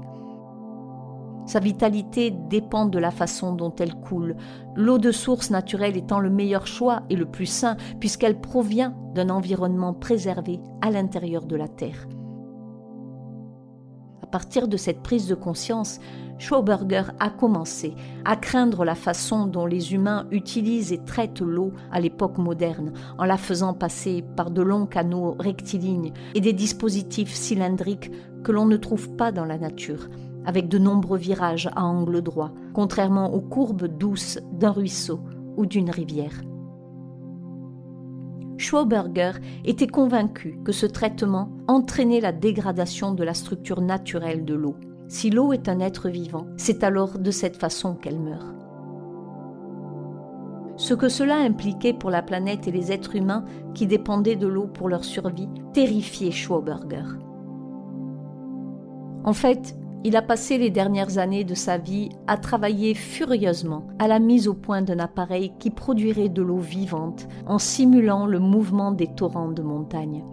sa 1.44 1.61
vitalité 1.61 2.30
dépend 2.30 2.84
de 2.84 2.99
la 2.99 3.11
façon 3.11 3.55
dont 3.55 3.74
elle 3.78 3.94
coule, 3.94 4.36
l'eau 4.74 4.99
de 4.99 5.12
source 5.12 5.51
naturelle 5.51 5.96
étant 5.96 6.20
le 6.20 6.28
meilleur 6.28 6.66
choix 6.66 7.05
et 7.09 7.16
le 7.16 7.24
plus 7.24 7.46
sain 7.46 7.78
puisqu'elle 8.01 8.38
provient 8.38 8.94
d'un 9.14 9.30
environnement 9.30 9.94
préservé 9.94 10.61
à 10.82 10.90
l'intérieur 10.90 11.46
de 11.46 11.57
la 11.57 11.68
Terre. 11.68 12.07
À 14.29 14.31
partir 14.31 14.68
de 14.68 14.76
cette 14.76 15.03
prise 15.03 15.26
de 15.26 15.35
conscience, 15.35 16.01
Schauberger 16.37 17.05
a 17.18 17.31
commencé 17.31 17.95
à 18.26 18.37
craindre 18.37 18.85
la 18.85 18.95
façon 18.95 19.47
dont 19.47 19.64
les 19.64 19.95
humains 19.95 20.26
utilisent 20.31 20.93
et 20.93 21.03
traitent 21.03 21.41
l'eau 21.41 21.72
à 21.91 21.99
l'époque 21.99 22.37
moderne, 22.37 22.93
en 23.16 23.24
la 23.24 23.39
faisant 23.39 23.72
passer 23.72 24.22
par 24.37 24.51
de 24.51 24.61
longs 24.61 24.85
canaux 24.85 25.35
rectilignes 25.39 26.12
et 26.35 26.43
des 26.43 26.53
dispositifs 26.53 27.35
cylindriques 27.35 28.11
que 28.45 28.53
l'on 28.53 28.66
ne 28.66 28.76
trouve 28.76 29.16
pas 29.16 29.33
dans 29.33 29.47
la 29.47 29.57
nature, 29.57 30.11
avec 30.45 30.68
de 30.68 30.76
nombreux 30.76 31.16
virages 31.16 31.70
à 31.74 31.87
angle 31.87 32.20
droit, 32.20 32.53
contrairement 32.74 33.33
aux 33.33 33.41
courbes 33.41 33.87
douces 33.87 34.39
d'un 34.53 34.72
ruisseau 34.72 35.20
ou 35.57 35.64
d'une 35.64 35.91
rivière. 35.91 36.43
Schauberger 38.59 39.32
était 39.64 39.86
convaincu 39.86 40.59
que 40.64 40.72
ce 40.72 40.84
traitement 40.84 41.50
entraînait 41.68 42.20
la 42.20 42.32
dégradation 42.32 43.12
de 43.12 43.22
la 43.22 43.32
structure 43.32 43.80
naturelle 43.80 44.44
de 44.44 44.54
l'eau. 44.54 44.74
Si 45.06 45.30
l'eau 45.30 45.52
est 45.52 45.68
un 45.68 45.78
être 45.80 46.09
vivant, 46.09 46.46
c'est 46.56 46.82
alors 46.82 47.18
de 47.18 47.30
cette 47.30 47.56
façon 47.56 47.94
qu'elle 47.94 48.18
meurt. 48.18 48.54
Ce 50.76 50.92
que 50.92 51.09
cela 51.09 51.36
impliquait 51.36 51.92
pour 51.92 52.11
la 52.11 52.22
planète 52.22 52.68
et 52.68 52.72
les 52.72 52.92
êtres 52.92 53.16
humains 53.16 53.44
qui 53.74 53.86
dépendaient 53.86 54.36
de 54.36 54.46
l'eau 54.46 54.66
pour 54.66 54.88
leur 54.88 55.04
survie 55.04 55.48
terrifiait 55.72 56.30
Schauberger. 56.30 57.04
En 59.24 59.32
fait, 59.32 59.76
il 60.05 60.16
a 60.16 60.22
passé 60.22 60.59
les 60.59 60.70
dernières 60.70 61.18
années 61.18 61.44
de 61.44 61.55
sa 61.55 61.76
vie 61.76 62.11
à 62.26 62.36
travailler 62.36 62.94
furieusement 62.94 63.88
à 63.99 64.07
la 64.07 64.20
mise 64.20 64.46
au 64.46 64.55
point 64.55 64.80
d'un 64.82 65.01
appareil 65.01 65.53
qui 65.59 65.70
produirait 65.70 66.28
de 66.28 66.42
l'eau 66.42 66.59
vivante 66.59 67.26
en 67.46 67.59
simulant 67.59 68.26
le 68.26 68.38
mouvement 68.38 68.92
des 68.92 69.09
torrents 69.09 69.51
de 69.51 69.62
montagne. 69.62 70.24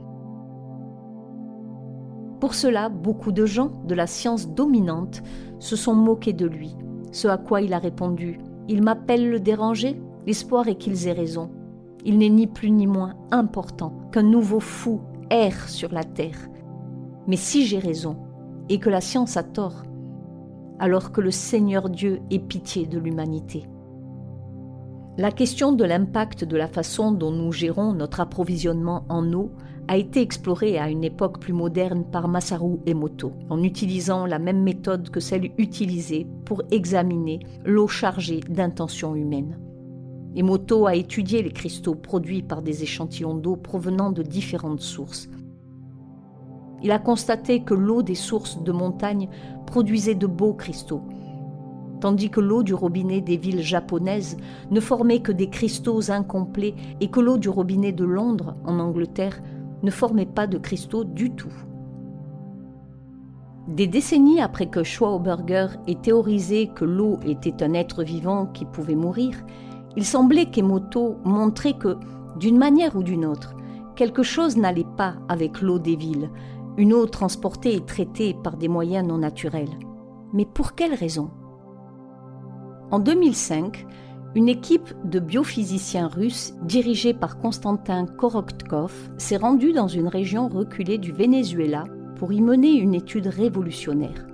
Pour 2.39 2.53
cela, 2.53 2.89
beaucoup 2.89 3.32
de 3.32 3.45
gens 3.45 3.72
de 3.88 3.95
la 3.95 4.05
science 4.05 4.49
dominante 4.49 5.24
se 5.57 5.76
sont 5.76 5.95
moqués 5.95 6.34
de 6.34 6.45
lui, 6.45 6.76
ce 7.11 7.28
à 7.28 7.38
quoi 7.38 7.61
il 7.61 7.74
a 7.74 7.80
répondu 7.80 8.39
Il 8.68 8.84
m'appelle 8.84 9.30
le 9.30 9.39
dérangé 9.39 9.99
L'espoir 10.28 10.68
est 10.68 10.76
qu'ils 10.76 11.07
aient 11.07 11.13
raison. 11.13 11.51
Il 12.03 12.18
n'est 12.18 12.30
ni 12.30 12.47
plus 12.47 12.72
ni 12.72 12.88
moins 12.88 13.13
important 13.32 13.93
qu'un 14.11 14.24
nouveau 14.24 14.59
fou 14.59 15.01
erre 15.30 15.70
sur 15.70 15.91
la 15.91 16.03
terre. 16.03 16.49
Mais 17.28 17.36
si 17.36 17.66
j'ai 17.66 17.80
raison, 17.80 18.18
et 18.70 18.80
que 18.80 18.89
la 18.89 19.01
science 19.01 19.38
a 19.38 19.43
tort, 19.43 19.84
alors 20.80 21.11
que 21.11 21.22
le 21.22 21.32
Seigneur 21.32 21.89
Dieu 21.89 22.20
ait 22.32 22.39
pitié 22.39 22.86
de 22.86 22.99
l'humanité. 22.99 23.68
La 25.18 25.32
question 25.32 25.72
de 25.72 25.86
l'impact 25.86 26.43
de 26.43 26.57
la 26.57 26.68
façon 26.68 27.11
dont 27.11 27.32
nous 27.32 27.53
gérons 27.53 27.93
notre 27.93 28.20
approvisionnement 28.20 29.05
en 29.07 29.32
eau 29.32 29.51
a 29.88 29.97
été 29.97 30.20
explorée 30.20 30.78
à 30.78 30.89
une 30.89 31.03
époque 31.03 31.39
plus 31.39 31.53
moderne 31.53 32.03
par 32.11 32.28
Masaru 32.28 32.80
Emoto, 32.86 33.32
en 33.49 33.63
utilisant 33.63 34.26
la 34.26 34.39
même 34.39 34.61
méthode 34.61 35.09
que 35.09 35.20
celle 35.20 35.51
utilisée 35.57 36.28
pour 36.43 36.63
examiner 36.72 37.39
l'eau 37.63 37.88
chargée 37.88 38.41
d'intentions 38.41 39.16
humaines. 39.16 39.57
Emoto 40.36 40.86
a 40.86 40.95
étudié 40.95 41.41
les 41.41 41.53
cristaux 41.53 41.95
produits 41.95 42.41
par 42.41 42.61
des 42.61 42.84
échantillons 42.84 43.36
d'eau 43.36 43.55
provenant 43.55 44.11
de 44.11 44.22
différentes 44.22 44.82
sources. 44.82 45.30
Il 46.84 46.91
a 46.91 46.99
constaté 46.99 47.61
que 47.61 47.73
l'eau 47.73 48.01
des 48.01 48.15
sources 48.15 48.61
de 48.61 48.71
montagne 48.71 49.30
produisait 49.65 50.15
de 50.15 50.28
beaux 50.28 50.53
cristaux, 50.53 51.01
tandis 51.99 52.30
que 52.30 52.41
l'eau 52.41 52.63
du 52.63 52.73
robinet 52.73 53.21
des 53.21 53.38
villes 53.38 53.63
japonaises 53.63 54.38
ne 54.69 54.80
formait 54.80 55.21
que 55.21 55.32
des 55.32 55.49
cristaux 55.49 56.11
incomplets 56.11 56.76
et 57.01 57.07
que 57.09 57.19
l'eau 57.19 57.38
du 57.38 57.49
robinet 57.49 57.91
de 57.91 58.05
Londres, 58.05 58.55
en 58.65 58.80
Angleterre, 58.80 59.41
ne 59.84 59.91
formait 59.91 60.26
pas 60.26 60.47
de 60.47 60.57
cristaux 60.57 61.03
du 61.03 61.32
tout. 61.32 61.53
Des 63.67 63.88
décennies 63.88 64.41
après 64.41 64.67
que 64.67 64.84
Schwauberger 64.84 65.67
ait 65.88 65.95
théorisé 65.95 66.67
que 66.76 66.86
l'eau 66.86 67.17
était 67.26 67.63
un 67.63 67.73
être 67.73 68.03
vivant 68.03 68.45
qui 68.45 68.65
pouvait 68.65 68.95
mourir, 68.95 69.43
il 69.97 70.05
semblait 70.05 70.51
qu'Emoto 70.51 71.17
montrait 71.23 71.73
que, 71.73 71.97
d'une 72.38 72.57
manière 72.57 72.95
ou 72.95 73.01
d'une 73.01 73.26
autre, 73.26 73.55
quelque 73.95 74.23
chose 74.23 74.57
n'allait 74.57 74.86
pas 74.97 75.15
avec 75.30 75.61
l'eau 75.61 75.80
des 75.80 75.95
villes, 75.95 76.30
une 76.78 76.93
eau 76.93 77.05
transportée 77.05 77.76
et 77.76 77.86
traitée 77.86 78.36
par 78.43 78.57
des 78.57 78.67
moyens 78.67 79.07
non 79.07 79.17
naturels. 79.17 79.80
Mais 80.34 80.45
pour 80.45 80.76
quelle 80.76 80.93
raison? 80.93 81.32
En 82.91 82.99
2005, 82.99 83.86
une 84.36 84.49
équipe 84.49 84.93
de 85.05 85.19
biophysiciens 85.19 86.07
russes 86.07 86.53
dirigée 86.63 87.13
par 87.13 87.39
Konstantin 87.39 88.05
Korotkov 88.05 88.93
s'est 89.17 89.38
rendue 89.38 89.71
dans 89.71 89.88
une 89.88 90.09
région 90.09 90.49
reculée 90.49 90.97
du 90.97 91.13
Venezuela 91.13 91.86
pour 92.17 92.34
y 92.34 92.41
mener 92.41 92.73
une 92.73 92.93
étude 92.93 93.28
révolutionnaire. 93.28 94.28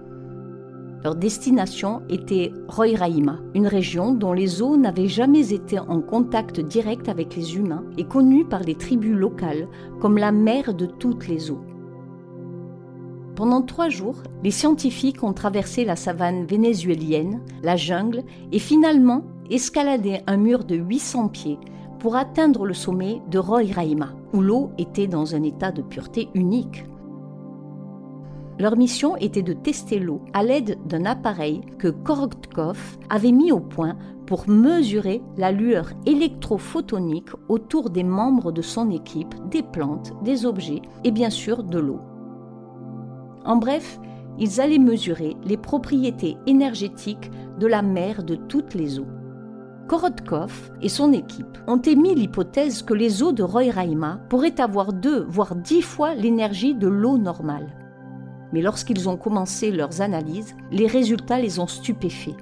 Leur 1.03 1.15
destination 1.15 2.01
était 2.09 2.51
Roraima, 2.67 3.39
une 3.55 3.67
région 3.67 4.13
dont 4.13 4.33
les 4.33 4.61
eaux 4.61 4.77
n'avaient 4.77 5.07
jamais 5.07 5.53
été 5.53 5.79
en 5.79 6.01
contact 6.01 6.59
direct 6.59 7.09
avec 7.09 7.35
les 7.35 7.55
humains 7.55 7.83
et 7.97 8.03
connue 8.03 8.45
par 8.45 8.61
les 8.61 8.75
tribus 8.75 9.15
locales 9.15 9.67
comme 9.99 10.17
la 10.17 10.31
mère 10.31 10.73
de 10.73 10.85
toutes 10.85 11.27
les 11.27 11.49
eaux. 11.49 11.61
Pendant 13.36 13.61
trois 13.61 13.89
jours, 13.89 14.17
les 14.43 14.51
scientifiques 14.51 15.23
ont 15.23 15.34
traversé 15.34 15.86
la 15.86 15.95
savane 15.95 16.45
vénézuélienne, 16.45 17.41
la 17.63 17.77
jungle 17.77 18.23
et 18.51 18.59
finalement 18.59 19.23
escaladé 19.49 20.21
un 20.27 20.38
mur 20.38 20.63
de 20.63 20.75
800 20.75 21.29
pieds 21.29 21.59
pour 21.99 22.15
atteindre 22.15 22.65
le 22.65 22.73
sommet 22.73 23.21
de 23.29 23.38
Roraima, 23.38 24.09
où 24.34 24.41
l'eau 24.41 24.71
était 24.77 25.07
dans 25.07 25.36
un 25.36 25.43
état 25.43 25.71
de 25.71 25.82
pureté 25.82 26.29
unique. 26.34 26.86
Leur 28.59 28.75
mission 28.75 29.15
était 29.17 29.41
de 29.41 29.53
tester 29.53 29.97
l'eau 29.97 30.21
à 30.34 30.43
l'aide 30.43 30.77
d'un 30.86 31.05
appareil 31.05 31.61
que 31.79 31.88
Korotkov 31.88 32.77
avait 33.09 33.32
mis 33.32 33.51
au 33.51 33.59
point 33.59 33.97
pour 34.27 34.47
mesurer 34.47 35.21
la 35.38 35.51
lueur 35.51 35.91
électrophotonique 36.05 37.29
autour 37.49 37.89
des 37.89 38.03
membres 38.03 38.51
de 38.51 38.61
son 38.61 38.91
équipe, 38.91 39.34
des 39.49 39.63
plantes, 39.63 40.13
des 40.23 40.45
objets 40.45 40.82
et 41.03 41.11
bien 41.11 41.29
sûr 41.29 41.63
de 41.63 41.79
l'eau. 41.79 41.99
En 43.45 43.55
bref, 43.55 43.99
ils 44.39 44.61
allaient 44.61 44.79
mesurer 44.79 45.35
les 45.43 45.57
propriétés 45.57 46.37
énergétiques 46.47 47.31
de 47.59 47.67
la 47.67 47.81
mer 47.81 48.23
de 48.23 48.35
toutes 48.35 48.73
les 48.73 48.99
eaux. 48.99 49.07
Korotkov 49.87 50.71
et 50.81 50.89
son 50.89 51.11
équipe 51.11 51.57
ont 51.67 51.81
émis 51.81 52.15
l'hypothèse 52.15 52.81
que 52.81 52.93
les 52.93 53.23
eaux 53.23 53.33
de 53.33 53.43
Roraima 53.43 54.21
pourraient 54.29 54.61
avoir 54.61 54.93
deux, 54.93 55.25
voire 55.27 55.55
dix 55.55 55.81
fois 55.81 56.15
l'énergie 56.15 56.75
de 56.75 56.87
l'eau 56.87 57.17
normale. 57.17 57.75
Mais 58.53 58.61
lorsqu'ils 58.61 59.09
ont 59.09 59.17
commencé 59.17 59.71
leurs 59.71 60.01
analyses, 60.01 60.55
les 60.71 60.87
résultats 60.87 61.39
les 61.39 61.59
ont 61.59 61.67
stupéfaits. 61.67 62.37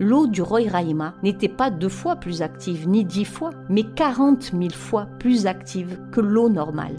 L'eau 0.00 0.26
du 0.26 0.42
Roraima 0.42 1.14
n'était 1.22 1.48
pas 1.48 1.70
deux 1.70 1.88
fois 1.88 2.16
plus 2.16 2.42
active, 2.42 2.88
ni 2.88 3.04
dix 3.04 3.24
fois, 3.24 3.50
mais 3.68 3.84
quarante 3.84 4.52
mille 4.52 4.74
fois 4.74 5.06
plus 5.20 5.46
active 5.46 6.00
que 6.10 6.20
l'eau 6.20 6.48
normale. 6.48 6.96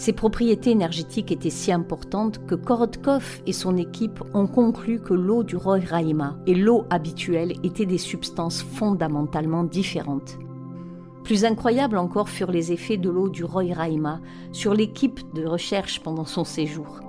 Ses 0.00 0.14
propriétés 0.14 0.70
énergétiques 0.70 1.30
étaient 1.30 1.50
si 1.50 1.70
importantes 1.70 2.46
que 2.46 2.54
Korotkov 2.54 3.42
et 3.44 3.52
son 3.52 3.76
équipe 3.76 4.24
ont 4.32 4.46
conclu 4.46 4.98
que 4.98 5.12
l'eau 5.12 5.42
du 5.42 5.56
Roraima 5.56 6.38
et 6.46 6.54
l'eau 6.54 6.86
habituelle 6.88 7.52
étaient 7.64 7.84
des 7.84 7.98
substances 7.98 8.62
fondamentalement 8.62 9.62
différentes. 9.62 10.38
Plus 11.22 11.44
incroyables 11.44 11.98
encore 11.98 12.30
furent 12.30 12.50
les 12.50 12.72
effets 12.72 12.96
de 12.96 13.10
l'eau 13.10 13.28
du 13.28 13.44
Roraima 13.44 14.22
sur 14.52 14.72
l'équipe 14.72 15.20
de 15.34 15.44
recherche 15.44 16.00
pendant 16.00 16.24
son 16.24 16.44
séjour. 16.44 17.00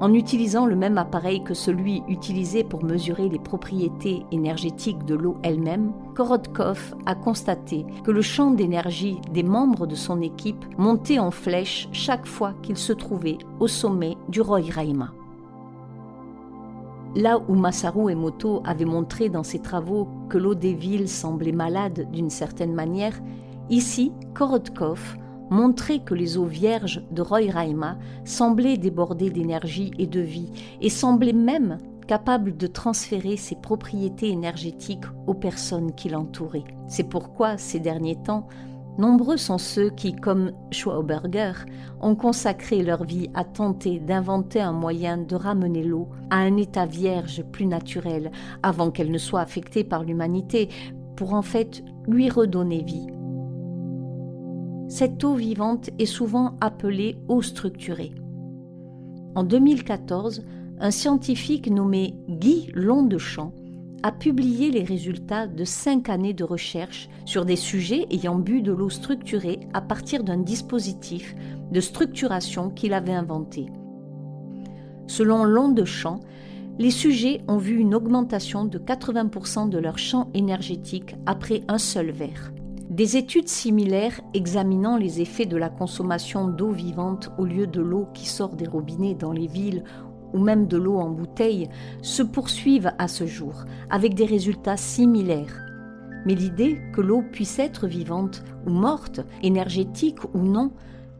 En 0.00 0.12
utilisant 0.12 0.66
le 0.66 0.74
même 0.74 0.98
appareil 0.98 1.44
que 1.44 1.54
celui 1.54 2.02
utilisé 2.08 2.64
pour 2.64 2.82
mesurer 2.82 3.28
les 3.28 3.38
propriétés 3.38 4.24
énergétiques 4.32 5.04
de 5.04 5.14
l'eau 5.14 5.36
elle-même, 5.42 5.92
Korotkov 6.14 6.94
a 7.06 7.14
constaté 7.14 7.86
que 8.02 8.10
le 8.10 8.20
champ 8.20 8.50
d'énergie 8.50 9.20
des 9.32 9.44
membres 9.44 9.86
de 9.86 9.94
son 9.94 10.20
équipe 10.20 10.64
montait 10.78 11.20
en 11.20 11.30
flèche 11.30 11.88
chaque 11.92 12.26
fois 12.26 12.54
qu'ils 12.62 12.76
se 12.76 12.92
trouvaient 12.92 13.38
au 13.60 13.68
sommet 13.68 14.16
du 14.28 14.40
Roraima. 14.40 15.12
Là 17.14 17.40
où 17.48 17.54
Masaru 17.54 18.10
Emoto 18.10 18.62
avait 18.64 18.84
montré 18.84 19.28
dans 19.28 19.44
ses 19.44 19.60
travaux 19.60 20.08
que 20.28 20.38
l'eau 20.38 20.56
des 20.56 20.74
villes 20.74 21.08
semblait 21.08 21.52
malade 21.52 22.08
d'une 22.10 22.30
certaine 22.30 22.74
manière, 22.74 23.20
ici, 23.70 24.12
Korotkov 24.34 25.16
montrait 25.50 26.00
que 26.00 26.14
les 26.14 26.36
eaux 26.36 26.46
vierges 26.46 27.02
de 27.10 27.22
Roraima 27.22 27.98
semblaient 28.24 28.76
déborder 28.76 29.30
d'énergie 29.30 29.90
et 29.98 30.06
de 30.06 30.20
vie, 30.20 30.50
et 30.80 30.90
semblaient 30.90 31.32
même 31.32 31.78
capables 32.06 32.56
de 32.56 32.66
transférer 32.66 33.36
ses 33.36 33.56
propriétés 33.56 34.28
énergétiques 34.28 35.04
aux 35.26 35.34
personnes 35.34 35.94
qui 35.94 36.08
l'entouraient. 36.08 36.64
C'est 36.86 37.08
pourquoi, 37.08 37.56
ces 37.56 37.80
derniers 37.80 38.20
temps, 38.22 38.46
nombreux 38.98 39.36
sont 39.36 39.58
ceux 39.58 39.90
qui, 39.90 40.14
comme 40.14 40.52
Schwauberger, 40.70 41.52
ont 42.00 42.14
consacré 42.14 42.82
leur 42.82 43.04
vie 43.04 43.30
à 43.34 43.44
tenter 43.44 43.98
d'inventer 43.98 44.60
un 44.60 44.72
moyen 44.72 45.18
de 45.18 45.34
ramener 45.34 45.82
l'eau 45.82 46.08
à 46.30 46.36
un 46.36 46.56
état 46.56 46.86
vierge 46.86 47.42
plus 47.52 47.66
naturel, 47.66 48.30
avant 48.62 48.90
qu'elle 48.90 49.10
ne 49.10 49.18
soit 49.18 49.40
affectée 49.40 49.84
par 49.84 50.04
l'humanité, 50.04 50.68
pour 51.16 51.34
en 51.34 51.42
fait 51.42 51.82
lui 52.06 52.28
redonner 52.28 52.82
vie. 52.82 53.06
Cette 54.96 55.24
eau 55.24 55.34
vivante 55.34 55.90
est 55.98 56.06
souvent 56.06 56.54
appelée 56.60 57.16
eau 57.26 57.42
structurée. 57.42 58.12
En 59.34 59.42
2014, 59.42 60.44
un 60.78 60.92
scientifique 60.92 61.68
nommé 61.68 62.14
Guy 62.28 62.70
Londechamp 62.74 63.52
a 64.04 64.12
publié 64.12 64.70
les 64.70 64.84
résultats 64.84 65.48
de 65.48 65.64
cinq 65.64 66.08
années 66.08 66.32
de 66.32 66.44
recherche 66.44 67.08
sur 67.24 67.44
des 67.44 67.56
sujets 67.56 68.06
ayant 68.12 68.38
bu 68.38 68.62
de 68.62 68.70
l'eau 68.70 68.88
structurée 68.88 69.58
à 69.72 69.80
partir 69.80 70.22
d'un 70.22 70.38
dispositif 70.38 71.34
de 71.72 71.80
structuration 71.80 72.70
qu'il 72.70 72.94
avait 72.94 73.14
inventé. 73.14 73.66
Selon 75.08 75.42
Londechamp, 75.42 76.20
les 76.78 76.92
sujets 76.92 77.40
ont 77.48 77.58
vu 77.58 77.80
une 77.80 77.96
augmentation 77.96 78.64
de 78.64 78.78
80% 78.78 79.70
de 79.70 79.78
leur 79.78 79.98
champ 79.98 80.30
énergétique 80.34 81.16
après 81.26 81.64
un 81.66 81.78
seul 81.78 82.12
verre. 82.12 82.53
Des 82.94 83.16
études 83.16 83.48
similaires 83.48 84.20
examinant 84.34 84.96
les 84.96 85.20
effets 85.20 85.46
de 85.46 85.56
la 85.56 85.68
consommation 85.68 86.46
d'eau 86.46 86.70
vivante 86.70 87.28
au 87.38 87.44
lieu 87.44 87.66
de 87.66 87.80
l'eau 87.80 88.06
qui 88.14 88.24
sort 88.24 88.54
des 88.54 88.68
robinets 88.68 89.16
dans 89.16 89.32
les 89.32 89.48
villes 89.48 89.82
ou 90.32 90.38
même 90.38 90.68
de 90.68 90.76
l'eau 90.76 90.98
en 90.98 91.10
bouteille 91.10 91.68
se 92.02 92.22
poursuivent 92.22 92.92
à 92.98 93.08
ce 93.08 93.26
jour, 93.26 93.64
avec 93.90 94.14
des 94.14 94.26
résultats 94.26 94.76
similaires. 94.76 95.60
Mais 96.24 96.36
l'idée 96.36 96.78
que 96.92 97.00
l'eau 97.00 97.24
puisse 97.32 97.58
être 97.58 97.88
vivante 97.88 98.44
ou 98.64 98.70
morte, 98.70 99.22
énergétique 99.42 100.22
ou 100.32 100.38
non, 100.38 100.70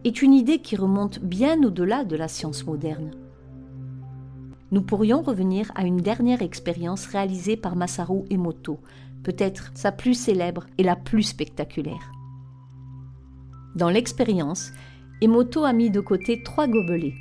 est 0.04 0.22
une 0.22 0.32
idée 0.32 0.60
qui 0.60 0.76
remonte 0.76 1.18
bien 1.18 1.60
au-delà 1.64 2.04
de 2.04 2.14
la 2.14 2.28
science 2.28 2.64
moderne. 2.66 3.10
Nous 4.70 4.82
pourrions 4.82 5.22
revenir 5.22 5.72
à 5.74 5.84
une 5.84 5.98
dernière 5.98 6.42
expérience 6.42 7.06
réalisée 7.06 7.56
par 7.56 7.74
Masaru 7.74 8.22
Emoto, 8.30 8.78
peut-être 9.24 9.72
sa 9.74 9.90
plus 9.90 10.14
célèbre 10.14 10.66
et 10.78 10.84
la 10.84 10.94
plus 10.94 11.24
spectaculaire. 11.24 12.12
Dans 13.74 13.90
l'expérience, 13.90 14.70
Emoto 15.20 15.64
a 15.64 15.72
mis 15.72 15.90
de 15.90 16.00
côté 16.00 16.42
trois 16.44 16.68
gobelets, 16.68 17.14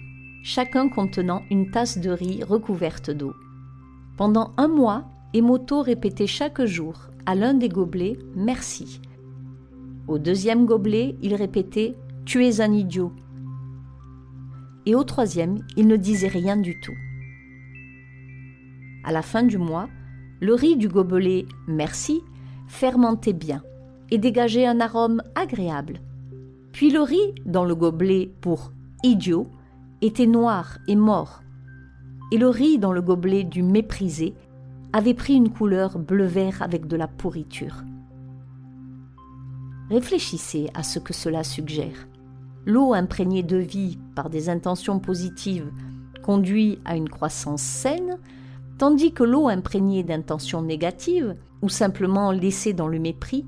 chacun 0.44 0.90
contenant 0.90 1.42
une 1.50 1.72
tasse 1.72 1.98
de 1.98 2.12
riz 2.12 2.44
recouverte 2.44 3.10
d'eau. 3.10 3.34
Pendant 4.18 4.54
un 4.58 4.68
mois, 4.68 5.06
Emoto 5.34 5.82
répétait 5.82 6.28
chaque 6.28 6.64
jour 6.64 7.10
à 7.26 7.34
l'un 7.34 7.56
des 7.56 7.70
gobelets 7.70 8.20
Merci. 8.36 9.02
Au 10.08 10.20
deuxième 10.20 10.66
gobelet, 10.66 11.16
il 11.22 11.34
répétait 11.34 11.96
Tu 12.26 12.46
es 12.46 12.60
un 12.60 12.74
idiot. 12.74 13.14
Et 14.86 14.96
au 14.96 15.04
troisième, 15.04 15.66
il 15.78 15.88
ne 15.88 15.96
disait 15.96 16.28
rien 16.28 16.58
du 16.58 16.80
tout. 16.82 16.96
À 19.06 19.14
la 19.14 19.22
fin 19.22 19.44
du 19.44 19.58
mois, 19.58 19.88
Le 20.44 20.56
riz 20.56 20.76
du 20.76 20.90
gobelet 20.90 21.46
Merci 21.68 22.22
fermentait 22.68 23.32
bien 23.32 23.64
et 24.12 24.18
dégageait 24.18 24.66
un 24.66 24.82
arôme 24.82 25.24
agréable. 25.36 26.02
Puis 26.74 26.90
le 26.90 27.00
riz 27.00 27.34
dans 27.46 27.64
le 27.64 27.76
gobelet 27.76 28.30
pour 28.42 28.74
idiot 29.04 29.48
était 30.02 30.28
noir 30.28 30.80
et 30.90 30.98
mort. 30.98 31.44
Et 32.34 32.38
le 32.38 32.50
riz 32.50 32.78
dans 32.78 32.92
le 32.92 33.02
gobelet 33.02 33.46
du 33.46 33.64
méprisé 33.64 34.34
avait 34.92 35.14
pris 35.14 35.36
une 35.36 35.50
couleur 35.50 35.98
bleu-vert 35.98 36.62
avec 36.62 36.88
de 36.88 36.98
la 36.98 37.08
pourriture. 37.08 37.78
Réfléchissez 39.90 40.70
à 40.74 40.84
ce 40.84 41.00
que 41.00 41.14
cela 41.14 41.46
suggère. 41.46 42.10
L'eau 42.66 42.94
imprégnée 42.94 43.44
de 43.44 43.56
vie 43.56 43.98
par 44.14 44.30
des 44.30 44.50
intentions 44.50 45.00
positives 45.00 45.72
conduit 46.22 46.80
à 46.84 46.98
une 46.98 47.08
croissance 47.08 47.62
saine, 47.62 48.18
tandis 48.78 49.14
que 49.14 49.24
l'eau 49.24 49.48
imprégnée 49.48 50.04
d'intentions 50.04 50.62
négatives, 50.62 51.36
ou 51.62 51.70
simplement 51.70 52.32
laissée 52.32 52.74
dans 52.74 52.88
le 52.88 53.00
mépris, 53.00 53.46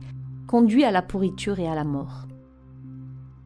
conduit 0.48 0.84
à 0.84 0.92
la 0.92 1.02
pourriture 1.02 1.60
et 1.60 1.68
à 1.68 1.76
la 1.76 1.84
mort. 1.84 2.28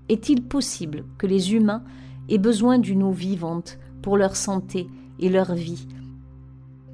Est-il 0.10 0.44
possible 0.44 1.06
que 1.18 1.28
les 1.28 1.54
humains 1.54 1.84
aient 2.30 2.38
besoin 2.38 2.80
d'une 2.80 3.04
eau 3.04 3.12
vivante 3.12 3.80
pour 4.02 4.18
leur 4.18 4.36
santé 4.36 4.88
et 5.20 5.30
leur 5.30 5.54
vie, 5.54 5.88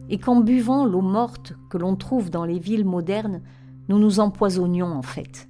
et 0.09 0.17
qu'en 0.17 0.41
buvant 0.41 0.85
l'eau 0.85 1.01
morte 1.01 1.53
que 1.69 1.77
l'on 1.77 1.95
trouve 1.95 2.29
dans 2.29 2.45
les 2.45 2.59
villes 2.59 2.85
modernes, 2.85 3.41
nous 3.89 3.99
nous 3.99 4.19
empoisonnions 4.19 4.91
en 4.91 5.01
fait? 5.01 5.49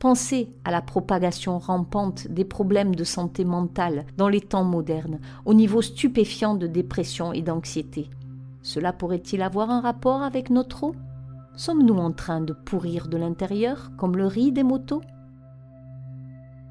Pensez 0.00 0.48
à 0.64 0.70
la 0.70 0.80
propagation 0.80 1.58
rampante 1.58 2.26
des 2.28 2.46
problèmes 2.46 2.94
de 2.94 3.04
santé 3.04 3.44
mentale 3.44 4.06
dans 4.16 4.30
les 4.30 4.40
temps 4.40 4.64
modernes, 4.64 5.20
au 5.44 5.52
niveau 5.52 5.82
stupéfiant 5.82 6.54
de 6.54 6.66
dépression 6.66 7.34
et 7.34 7.42
d'anxiété. 7.42 8.08
Cela 8.62 8.94
pourrait-il 8.94 9.42
avoir 9.42 9.68
un 9.68 9.82
rapport 9.82 10.22
avec 10.22 10.48
notre 10.48 10.84
eau? 10.84 10.94
Sommes-nous 11.54 11.98
en 11.98 12.12
train 12.12 12.40
de 12.40 12.54
pourrir 12.54 13.08
de 13.08 13.18
l'intérieur 13.18 13.90
comme 13.98 14.16
le 14.16 14.26
riz 14.26 14.52
des 14.52 14.62
motos? 14.62 15.02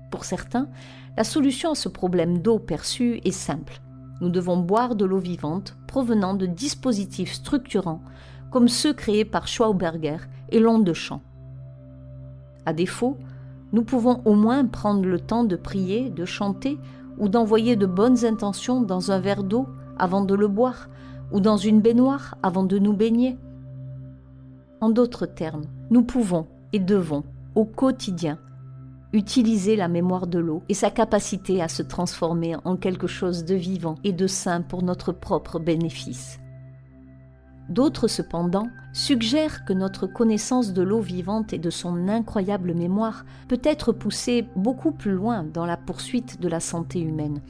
Pour 0.10 0.26
certains, 0.26 0.68
la 1.16 1.24
solution 1.24 1.74
à 1.74 1.76
ce 1.76 1.88
problème 1.88 2.40
d'eau 2.40 2.58
perçue 2.58 3.22
est 3.24 3.30
simple. 3.30 3.80
Nous 4.22 4.30
devons 4.30 4.58
boire 4.58 4.96
de 4.96 5.06
l'eau 5.06 5.20
vivante 5.20 5.78
provenant 5.86 6.34
de 6.34 6.48
dispositifs 6.48 7.34
structurants 7.34 8.02
comme 8.50 8.70
ceux 8.70 8.94
créés 8.94 9.24
par 9.24 9.48
Schwauberger 9.48 10.18
et 10.52 10.64
Champ. 10.96 11.22
À 12.70 12.74
défaut, 12.74 13.18
nous 13.74 13.84
pouvons 13.84 14.22
au 14.26 14.36
moins 14.36 14.64
prendre 14.64 15.04
le 15.04 15.20
temps 15.20 15.44
de 15.44 15.56
prier, 15.56 16.12
de 16.12 16.24
chanter 16.24 16.78
ou 17.18 17.28
d'envoyer 17.28 17.76
de 17.76 17.88
bonnes 17.88 18.26
intentions 18.26 18.80
dans 18.80 19.12
un 19.12 19.18
verre 19.18 19.44
d'eau 19.44 19.66
avant 19.98 20.24
de 20.24 20.36
le 20.36 20.48
boire 20.48 20.88
ou 21.32 21.40
dans 21.40 21.58
une 21.58 21.82
baignoire 21.82 22.38
avant 22.44 22.64
de 22.64 22.78
nous 22.78 22.94
baigner. 22.94 23.40
En 24.82 24.92
d'autres 24.92 25.26
termes, 25.26 25.64
nous 25.90 26.04
pouvons 26.04 26.46
et 26.72 26.78
devons 26.78 27.24
au 27.56 27.66
quotidien 27.66 28.38
utiliser 29.12 29.76
la 29.76 29.88
mémoire 29.88 30.28
de 30.28 30.38
l'eau 30.38 30.62
et 30.70 30.76
sa 30.76 30.92
capacité 30.92 31.64
à 31.64 31.70
se 31.70 31.82
transformer 31.82 32.56
en 32.66 32.78
quelque 32.78 33.08
chose 33.08 33.46
de 33.46 33.56
vivant 33.56 33.96
et 34.04 34.14
de 34.14 34.28
sain 34.28 34.62
pour 34.62 34.84
notre 34.84 35.12
propre 35.12 35.58
bénéfice. 35.58 36.40
D'autres, 37.70 38.08
cependant, 38.08 38.68
suggèrent 38.94 39.64
que 39.64 39.74
notre 39.74 40.08
connaissance 40.08 40.74
de 40.74 40.82
l'eau 40.82 41.02
vivante 41.02 41.54
et 41.54 41.60
de 41.60 41.70
son 41.70 42.08
incroyable 42.08 42.74
mémoire 42.74 43.26
peut 43.48 43.62
être 43.64 43.92
poussée 43.92 44.48
beaucoup 44.56 44.92
plus 44.92 45.12
loin 45.12 45.44
dans 45.44 45.68
la 45.68 45.78
poursuite 45.78 46.42
de 46.42 46.48
la 46.48 46.60
santé 46.60 47.00
humaine. 47.00 47.42